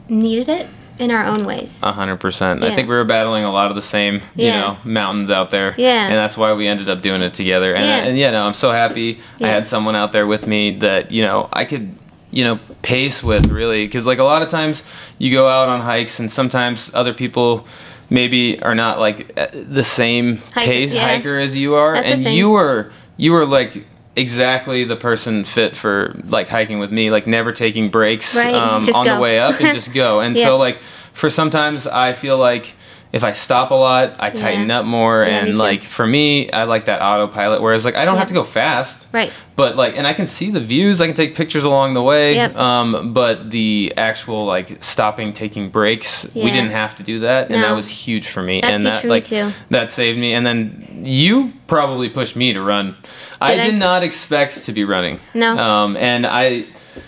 needed 0.09 0.49
it 0.49 0.67
in 0.99 1.11
our 1.11 1.25
own 1.25 1.45
ways. 1.45 1.79
A 1.83 1.91
hundred 1.91 2.17
percent. 2.17 2.63
I 2.63 2.73
think 2.73 2.87
we 2.87 2.95
were 2.95 3.03
battling 3.03 3.43
a 3.43 3.51
lot 3.51 3.69
of 3.69 3.75
the 3.75 3.81
same, 3.81 4.15
you 4.35 4.47
Yeah. 4.47 4.59
know, 4.61 4.77
mountains 4.83 5.29
out 5.29 5.49
there. 5.51 5.73
Yeah. 5.77 6.05
And 6.05 6.13
that's 6.13 6.37
why 6.37 6.53
we 6.53 6.67
ended 6.67 6.89
up 6.89 7.01
doing 7.01 7.21
it 7.21 7.33
together. 7.33 7.73
And 7.75 7.85
Yeah. 7.85 7.97
and 8.09 8.17
yeah, 8.17 8.31
no, 8.31 8.45
I'm 8.45 8.53
so 8.53 8.71
happy 8.71 9.19
I 9.41 9.47
had 9.47 9.67
someone 9.67 9.95
out 9.95 10.11
there 10.11 10.27
with 10.27 10.47
me 10.47 10.77
that 10.79 11.11
you 11.11 11.23
know 11.23 11.49
I 11.53 11.65
could 11.65 11.95
you 12.31 12.43
know 12.43 12.59
pace 12.81 13.23
with 13.23 13.47
really 13.51 13.85
because 13.85 14.05
like 14.07 14.19
a 14.19 14.23
lot 14.23 14.41
of 14.41 14.49
times 14.49 14.83
you 15.19 15.31
go 15.31 15.47
out 15.47 15.69
on 15.69 15.81
hikes 15.81 16.19
and 16.19 16.31
sometimes 16.31 16.91
other 16.93 17.13
people 17.13 17.67
maybe 18.09 18.61
are 18.61 18.75
not 18.75 18.99
like 18.99 19.31
uh, 19.37 19.47
the 19.53 19.83
same 19.83 20.37
Hiker, 20.37 20.65
pace 20.65 20.93
yeah. 20.93 21.07
hiker 21.07 21.37
as 21.37 21.57
you 21.57 21.75
are 21.75 21.93
That's 21.95 22.07
and 22.09 22.23
you 22.25 22.49
were 22.51 22.91
you 23.17 23.31
were 23.33 23.45
like 23.45 23.85
exactly 24.15 24.83
the 24.83 24.95
person 24.95 25.43
fit 25.43 25.75
for 25.75 26.13
like 26.25 26.47
hiking 26.47 26.79
with 26.79 26.91
me 26.91 27.09
like 27.09 27.25
never 27.25 27.51
taking 27.51 27.89
breaks 27.89 28.35
Right, 28.35 28.53
um, 28.53 28.83
on 28.93 29.05
the 29.07 29.19
way 29.19 29.39
up 29.39 29.59
and 29.59 29.73
just 29.73 29.93
go 29.93 30.19
and 30.19 30.37
Yeah. 30.37 30.43
so 30.45 30.57
like 30.57 30.81
for 30.81 31.29
sometimes 31.29 31.87
I 31.87 32.13
feel 32.13 32.37
like 32.37 32.73
if 33.13 33.23
I 33.23 33.31
stop 33.31 33.69
a 33.69 33.75
lot, 33.75 34.15
I 34.19 34.31
tighten 34.31 34.67
Yeah. 34.69 34.79
up 34.79 34.85
more, 34.85 35.23
Yeah, 35.23 35.45
and 35.45 35.57
like 35.57 35.83
for 35.83 36.05
me, 36.05 36.51
I 36.51 36.63
like 36.63 36.85
that 36.85 36.99
autopilot. 36.99 37.61
Whereas 37.61 37.85
like 37.85 37.95
I 37.95 38.05
don't 38.05 38.15
Yeah. 38.15 38.19
have 38.19 38.27
to 38.29 38.33
go 38.33 38.43
fast, 38.43 39.05
Right. 39.13 39.31
but 39.55 39.75
like, 39.77 39.95
and 39.95 40.07
I 40.07 40.13
can 40.13 40.25
see 40.27 40.49
the 40.49 40.59
views, 40.59 40.99
I 40.99 41.05
can 41.05 41.15
take 41.15 41.35
pictures 41.35 41.63
along 41.63 41.93
the 41.93 42.01
way. 42.01 42.33
Yep. 42.35 42.57
Um, 42.57 43.13
but 43.13 43.51
the 43.51 43.93
actual 43.97 44.45
like 44.45 44.77
stopping, 44.83 45.31
taking 45.31 45.69
breaks, 45.69 46.27
we 46.33 46.49
didn't 46.49 46.71
have 46.71 46.95
to 46.97 47.03
do 47.03 47.19
that, 47.19 47.51
and 47.51 47.63
that 47.63 47.75
was 47.75 47.87
huge 47.87 48.27
for 48.27 48.41
me. 48.41 48.61
That's 48.61 48.73
and 48.77 48.85
that 48.87 49.05
like 49.05 49.25
too. 49.25 49.53
that 49.69 49.91
saved 49.91 50.17
me. 50.17 50.33
And 50.33 50.43
then 50.45 51.03
you 51.05 51.53
probably 51.67 52.09
pushed 52.09 52.35
me 52.35 52.51
to 52.53 52.61
run. 52.61 52.95
I 53.39 53.51
Did 53.51 53.59
I? 53.59 53.65
did 53.69 53.75
not 53.75 54.01
expect 54.03 54.65
to 54.65 54.71
be 54.71 54.83
running. 54.85 55.19
No. 55.35 55.55
Um, 55.57 55.97
and 55.97 56.25
I. 56.25 56.65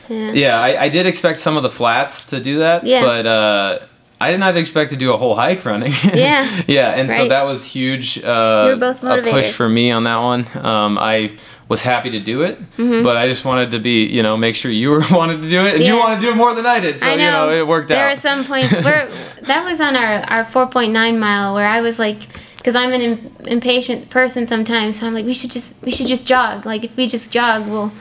Yeah. 0.10 0.32
Yeah, 0.34 0.60
I, 0.60 0.84
I 0.86 0.90
did 0.90 1.06
expect 1.08 1.38
some 1.40 1.58
of 1.58 1.64
the 1.64 1.70
flats 1.70 2.28
to 2.28 2.40
do 2.40 2.60
that, 2.60 2.86
Yeah. 2.88 3.02
but 3.04 3.26
uh, 3.28 3.80
I 4.20 4.32
did 4.32 4.40
not 4.40 4.56
expect 4.56 4.92
to 4.92 4.98
do 4.98 5.14
a 5.14 5.18
whole 5.18 5.36
hike 5.36 5.66
running. 5.66 5.92
Yeah. 6.14 6.48
yeah, 6.68 6.92
and 6.92 7.12
so 7.12 7.28
that 7.28 7.44
was 7.46 7.66
huge. 7.66 8.18
Uh, 8.24 8.70
were 8.74 8.78
both 8.94 9.04
a 9.04 9.22
push 9.30 9.52
for 9.52 9.68
me 9.68 9.92
on 9.92 10.04
that 10.06 10.18
one. 10.20 10.46
Um, 10.66 10.98
I 10.98 11.36
was 11.68 11.82
happy 11.82 12.12
to 12.12 12.20
do 12.20 12.44
it, 12.44 12.60
Mm-hmm. 12.78 13.04
but 13.04 13.18
I 13.18 13.28
just 13.28 13.44
wanted 13.44 13.72
to 13.72 13.80
be, 13.80 14.06
you 14.06 14.24
know, 14.24 14.38
make 14.38 14.56
sure 14.56 14.72
you 14.72 14.92
were 14.92 15.04
wanted 15.12 15.42
to 15.42 15.50
do 15.50 15.66
it, 15.66 15.76
and 15.76 15.84
you 15.84 15.98
wanted 15.98 16.18
to 16.18 16.22
do 16.22 16.32
it 16.32 16.36
more 16.36 16.54
than 16.54 16.66
I 16.66 16.80
did. 16.80 16.98
So 17.00 17.06
I 17.08 17.16
know. 17.16 17.26
you 17.26 17.32
know, 17.32 17.50
it 17.50 17.68
worked 17.68 17.90
there 17.90 17.98
out. 17.98 18.04
There 18.04 18.14
are 18.14 18.16
some 18.38 18.46
points 18.46 18.72
where 18.84 19.06
that 19.50 19.66
was 19.66 19.82
on 19.82 19.96
our 19.96 20.24
our 20.30 20.46
4.9 20.46 21.20
mile 21.20 21.54
where 21.54 21.68
I 21.68 21.82
was 21.82 22.00
like, 22.00 22.20
because 22.58 22.76
I'm 22.76 22.94
an 22.94 23.02
Im- 23.02 23.36
impatient 23.48 24.10
person 24.10 24.48
sometimes, 24.48 25.00
so 25.00 25.08
I'm 25.08 25.14
like, 25.14 25.26
we 25.26 25.34
should 25.34 25.52
just 25.52 25.76
we 25.82 25.92
should 25.92 26.08
just 26.08 26.26
jog. 26.28 26.66
Like 26.66 26.84
if 26.86 26.96
we 26.96 27.08
just 27.08 27.34
jog, 27.34 27.68
we'll 27.68 27.92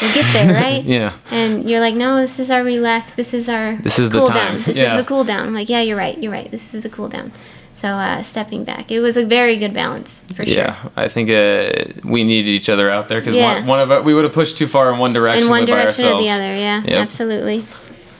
we'll 0.00 0.14
get 0.14 0.26
there, 0.32 0.54
right? 0.62 0.82
yeah. 0.84 1.12
And 1.30 1.68
you're 1.68 1.80
like, 1.80 1.94
no, 1.94 2.16
this 2.20 2.38
is 2.38 2.50
our 2.50 2.62
relax. 2.64 3.12
This 3.12 3.34
is 3.34 3.48
our 3.48 3.76
This 3.76 3.98
is 3.98 4.10
the 4.10 4.18
cool 4.18 4.26
time. 4.28 4.54
down. 4.54 4.62
This 4.62 4.76
Yeah. 4.76 4.92
is 4.92 4.98
the 4.98 5.04
cool 5.04 5.24
down. 5.24 5.46
I'm 5.48 5.54
like, 5.54 5.68
yeah, 5.68 5.80
you're 5.80 5.96
right. 5.98 6.16
You're 6.18 6.32
right. 6.32 6.50
This 6.50 6.74
is 6.74 6.82
the 6.82 6.88
cool 6.90 7.08
down. 7.08 7.32
So 7.72 7.88
uh, 7.88 8.22
stepping 8.22 8.62
back, 8.64 8.92
it 8.92 9.00
was 9.00 9.16
a 9.16 9.24
very 9.24 9.56
good 9.56 9.74
balance 9.74 10.24
for 10.34 10.44
Yeah. 10.44 10.76
I 10.96 11.08
think 11.08 11.28
uh, 11.30 11.92
we 12.04 12.22
needed 12.22 12.48
each 12.48 12.68
other 12.68 12.88
out 12.88 13.08
there 13.08 13.20
because 13.20 13.34
Yeah. 13.34 13.54
one, 13.54 13.66
one 13.66 13.80
of 13.80 13.90
us, 13.90 14.04
we 14.04 14.14
would 14.14 14.22
have 14.24 14.32
pushed 14.32 14.58
too 14.58 14.68
far 14.68 14.92
in 14.92 14.98
one 14.98 15.12
direction, 15.12 15.44
In 15.44 15.50
one 15.50 15.64
direction 15.64 16.04
or 16.06 16.22
the 16.22 16.30
other, 16.30 16.44
yeah, 16.54 16.82
Yep. 16.84 16.96
absolutely. 17.02 17.64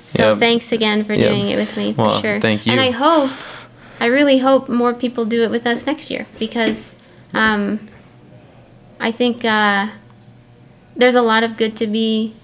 So 0.09 0.31
Yep. 0.31 0.39
thanks 0.39 0.73
again 0.73 1.05
for 1.05 1.15
Yep. 1.15 1.29
doing 1.31 1.51
it 1.51 1.57
with 1.57 1.77
me, 1.77 1.93
for 1.93 2.07
Well, 2.07 2.21
sure. 2.21 2.41
thank 2.41 2.67
you. 2.67 2.73
And 2.73 2.81
I 2.81 2.91
hope, 2.91 3.31
I 4.01 4.07
really 4.07 4.39
hope 4.39 4.69
more 4.69 4.93
people 4.93 5.25
do 5.25 5.43
it 5.45 5.51
with 5.51 5.67
us 5.69 5.87
next 5.87 6.11
year 6.11 6.27
because 6.41 6.95
um, 7.35 7.79
I 9.01 9.11
think 9.13 9.45
uh, 9.45 9.87
there's 10.97 11.15
a 11.15 11.23
lot 11.23 11.43
of 11.43 11.57
good 11.57 11.77
to 11.77 11.87
be 11.87 12.35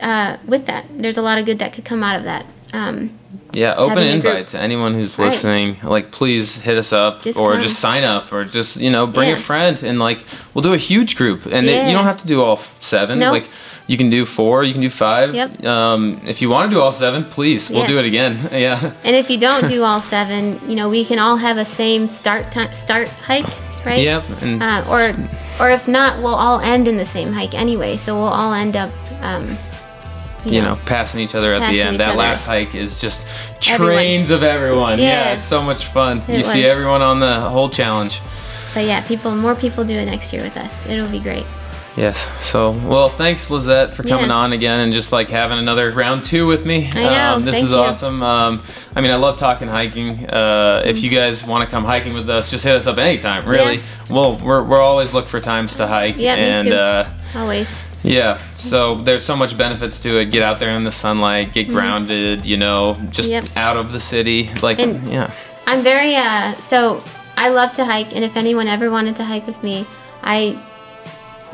uh, 0.00 0.36
with 0.46 0.66
that. 0.66 0.86
There's 0.90 1.16
a 1.18 1.22
lot 1.22 1.38
of 1.38 1.44
good 1.46 1.58
that 1.58 1.72
could 1.72 1.84
come 1.84 2.02
out 2.02 2.16
of 2.16 2.24
that. 2.24 2.46
Um, 2.72 3.18
Yeah, 3.54 3.74
open 3.76 3.98
invite 3.98 4.46
to 4.48 4.58
anyone 4.58 4.94
who's 4.94 5.18
Right. 5.18 5.26
listening. 5.26 5.76
Like, 5.82 6.10
please 6.10 6.62
hit 6.62 6.78
us 6.78 6.90
up 6.92 7.22
Just 7.22 7.38
or 7.38 7.52
come. 7.52 7.62
just 7.62 7.78
sign 7.80 8.02
up 8.02 8.32
or 8.32 8.44
just, 8.44 8.78
you 8.78 8.90
know, 8.90 9.06
bring 9.06 9.28
Yeah. 9.28 9.34
a 9.34 9.38
friend 9.38 9.82
and 9.82 9.98
like, 9.98 10.24
we'll 10.54 10.62
do 10.62 10.72
a 10.72 10.78
huge 10.78 11.16
group. 11.16 11.44
And 11.44 11.68
it, 11.68 11.86
you 11.86 11.92
don't 11.92 12.04
have 12.04 12.16
to 12.18 12.26
do 12.26 12.40
all 12.42 12.56
seven. 12.80 13.18
Nope. 13.18 13.32
Like, 13.32 13.48
you 13.88 13.98
can 13.98 14.08
do 14.08 14.24
four, 14.24 14.64
you 14.64 14.72
can 14.72 14.80
do 14.80 14.88
five. 14.88 15.34
Yep. 15.34 15.64
Um, 15.66 16.16
if 16.26 16.40
you 16.40 16.48
want 16.48 16.70
to 16.70 16.74
do 16.76 16.80
all 16.80 16.92
seven, 16.92 17.24
please, 17.24 17.68
we'll 17.68 17.86
do 17.86 17.98
it 17.98 18.06
again. 18.06 18.38
yeah. 18.52 18.92
and 19.04 19.16
if 19.16 19.28
you 19.28 19.36
don't 19.38 19.68
do 19.68 19.82
all 19.82 20.00
seven, 20.00 20.58
you 20.66 20.74
know, 20.76 20.88
we 20.88 21.04
can 21.04 21.18
all 21.18 21.36
have 21.36 21.58
a 21.58 21.64
same 21.66 22.08
start 22.08 22.52
time, 22.52 22.72
start 22.72 23.08
hike, 23.08 23.44
right? 23.84 24.00
Yep. 24.00 24.24
And 24.42 24.62
Uh, 24.62 24.84
or, 24.88 25.64
or 25.64 25.70
if 25.70 25.88
not, 25.88 26.18
we'll 26.22 26.34
all 26.34 26.60
end 26.60 26.88
in 26.88 26.96
the 26.96 27.06
same 27.06 27.32
hike 27.32 27.54
anyway. 27.54 27.96
So 27.96 28.14
we'll 28.14 28.24
all 28.24 28.52
end 28.52 28.76
up, 28.76 28.90
um, 29.20 29.56
you 30.44 30.60
know, 30.60 30.78
passing 30.86 31.20
each 31.20 31.34
other 31.34 31.52
at 31.54 31.70
the 31.70 31.80
end. 31.82 32.00
That 32.00 32.08
other. 32.10 32.18
last 32.18 32.44
hike 32.46 32.74
is 32.74 33.00
just 33.00 33.26
Everyone. 33.70 33.94
trains 33.94 34.30
of 34.30 34.42
everyone. 34.42 34.98
Yeah. 34.98 35.04
Yeah. 35.04 35.34
it's 35.34 35.44
so 35.46 35.62
much 35.62 35.86
fun. 35.86 36.22
It 36.28 36.38
you 36.38 36.42
see 36.42 36.64
everyone 36.64 37.02
on 37.02 37.20
the 37.20 37.40
whole 37.40 37.68
challenge. 37.68 38.20
But 38.74 38.86
yeah, 38.86 39.02
people, 39.06 39.34
more 39.34 39.54
people 39.54 39.84
do 39.84 39.94
it 39.94 40.06
next 40.06 40.32
year 40.32 40.42
with 40.42 40.56
us. 40.56 40.88
It'll 40.88 41.10
be 41.10 41.20
great. 41.20 41.44
Yes. 41.96 42.18
So, 42.42 42.70
well, 42.70 43.10
thanks, 43.10 43.50
Lizette, 43.50 43.90
for 43.92 44.02
coming 44.02 44.28
Yeah. 44.30 44.34
on 44.36 44.52
again 44.54 44.80
and 44.80 44.94
just 44.94 45.12
like 45.12 45.28
having 45.28 45.58
another 45.58 45.90
round 45.92 46.24
two 46.24 46.46
with 46.46 46.64
me. 46.64 46.88
I 46.94 47.02
know, 47.02 47.34
Um, 47.34 47.44
this 47.44 47.54
thank 47.56 47.64
is 47.66 47.70
you. 47.72 47.76
awesome. 47.76 48.22
Um, 48.22 48.62
I 48.96 49.02
mean, 49.02 49.10
I 49.10 49.16
love 49.16 49.36
talking 49.36 49.68
hiking. 49.68 50.26
Uh, 50.26 50.82
if 50.86 51.02
you 51.02 51.10
guys 51.10 51.44
want 51.44 51.68
to 51.68 51.70
come 51.70 51.84
hiking 51.84 52.14
with 52.14 52.30
us, 52.30 52.50
just 52.50 52.64
hit 52.64 52.74
us 52.74 52.86
up 52.86 52.96
anytime. 52.98 53.44
Really. 53.46 53.76
Yeah. 53.76 53.82
Well, 54.08 54.36
we're 54.42 54.62
we're 54.62 54.80
always 54.80 55.12
look 55.12 55.26
for 55.26 55.38
times 55.38 55.76
to 55.76 55.86
hike. 55.86 56.16
Yeah, 56.18 56.36
me 56.36 56.42
and 56.42 56.68
too. 56.68 56.74
Uh, 56.74 57.08
Always. 57.36 57.82
yeah, 58.02 58.38
so 58.54 58.94
there's 58.96 59.24
so 59.24 59.36
much 59.36 59.56
benefits 59.58 60.00
to 60.00 60.18
it. 60.18 60.30
Get 60.30 60.42
out 60.42 60.60
there 60.60 60.70
in 60.70 60.84
the 60.84 60.92
sunlight, 60.92 61.52
get 61.52 61.68
grounded. 61.68 62.46
You 62.46 62.56
know, 62.56 62.96
just 63.10 63.30
Mm-hmm. 63.30 63.46
Yep. 63.54 63.56
out 63.56 63.76
of 63.76 63.92
the 63.92 64.00
city. 64.00 64.50
Like, 64.62 64.78
And- 64.80 65.12
yeah. 65.12 65.30
I'm 65.66 65.82
very 65.82 66.16
uh 66.16 66.54
so 66.54 67.02
I 67.36 67.50
love 67.50 67.74
to 67.74 67.84
hike 67.84 68.14
and 68.16 68.24
if 68.24 68.36
anyone 68.36 68.66
ever 68.66 68.90
wanted 68.90 69.16
to 69.16 69.24
hike 69.24 69.46
with 69.46 69.62
me, 69.62 69.84
I 70.24 70.56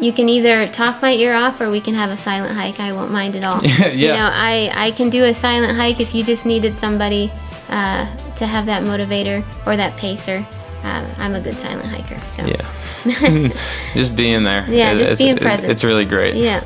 you 0.00 0.12
can 0.12 0.28
either 0.28 0.66
talk 0.68 1.02
my 1.02 1.12
ear 1.12 1.34
off 1.34 1.60
or 1.60 1.70
we 1.70 1.80
can 1.80 1.94
have 1.94 2.10
a 2.10 2.16
silent 2.16 2.56
hike. 2.56 2.78
I 2.80 2.92
won't 2.92 3.10
mind 3.10 3.36
at 3.36 3.44
all. 3.44 3.60
Yeah. 3.64 3.88
You 3.88 4.08
know, 4.08 4.30
I 4.32 4.70
I 4.74 4.90
can 4.92 5.10
do 5.10 5.24
a 5.24 5.34
silent 5.34 5.76
hike 5.76 6.00
if 6.00 6.14
you 6.14 6.22
just 6.24 6.46
needed 6.46 6.76
somebody 6.76 7.30
uh, 7.68 8.06
to 8.36 8.46
have 8.46 8.66
that 8.66 8.82
motivator 8.82 9.44
or 9.66 9.76
that 9.76 9.96
pacer. 9.96 10.46
Um, 10.84 11.06
I'm 11.18 11.34
a 11.34 11.40
good 11.40 11.58
silent 11.58 11.86
hiker. 11.88 12.18
So 12.30 12.46
Yeah. 12.46 13.50
just 13.94 14.14
being 14.14 14.44
there. 14.44 14.64
Yeah, 14.70 14.92
It- 14.92 14.96
just 14.98 15.12
it's, 15.12 15.20
being 15.22 15.36
it- 15.36 15.42
present. 15.42 15.70
It's 15.70 15.82
really 15.84 16.04
great. 16.04 16.36
yeah. 16.36 16.62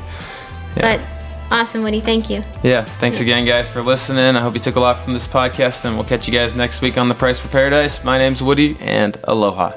But 0.75 0.99
awesome, 1.51 1.81
Woody. 1.83 1.99
Thank 2.01 2.29
you. 2.29 2.41
Yeah, 2.63 2.83
thanks 2.99 3.19
again, 3.21 3.45
guys, 3.45 3.69
for 3.69 3.81
listening. 3.83 4.35
I 4.35 4.39
hope 4.39 4.53
you 4.55 4.59
took 4.59 4.75
a 4.75 4.79
lot 4.79 4.97
from 4.99 5.13
this 5.13 5.27
podcast, 5.27 5.85
and 5.85 5.95
we'll 5.95 6.05
catch 6.07 6.27
you 6.27 6.33
guys 6.33 6.55
next 6.55 6.81
week 6.81 6.97
on 6.97 7.09
The 7.09 7.15
Price 7.15 7.39
for 7.39 7.47
Paradise. 7.49 8.03
My 8.03 8.17
name's 8.17 8.41
Woody, 8.41 8.75
and 8.81 9.17
aloha. 9.25 9.71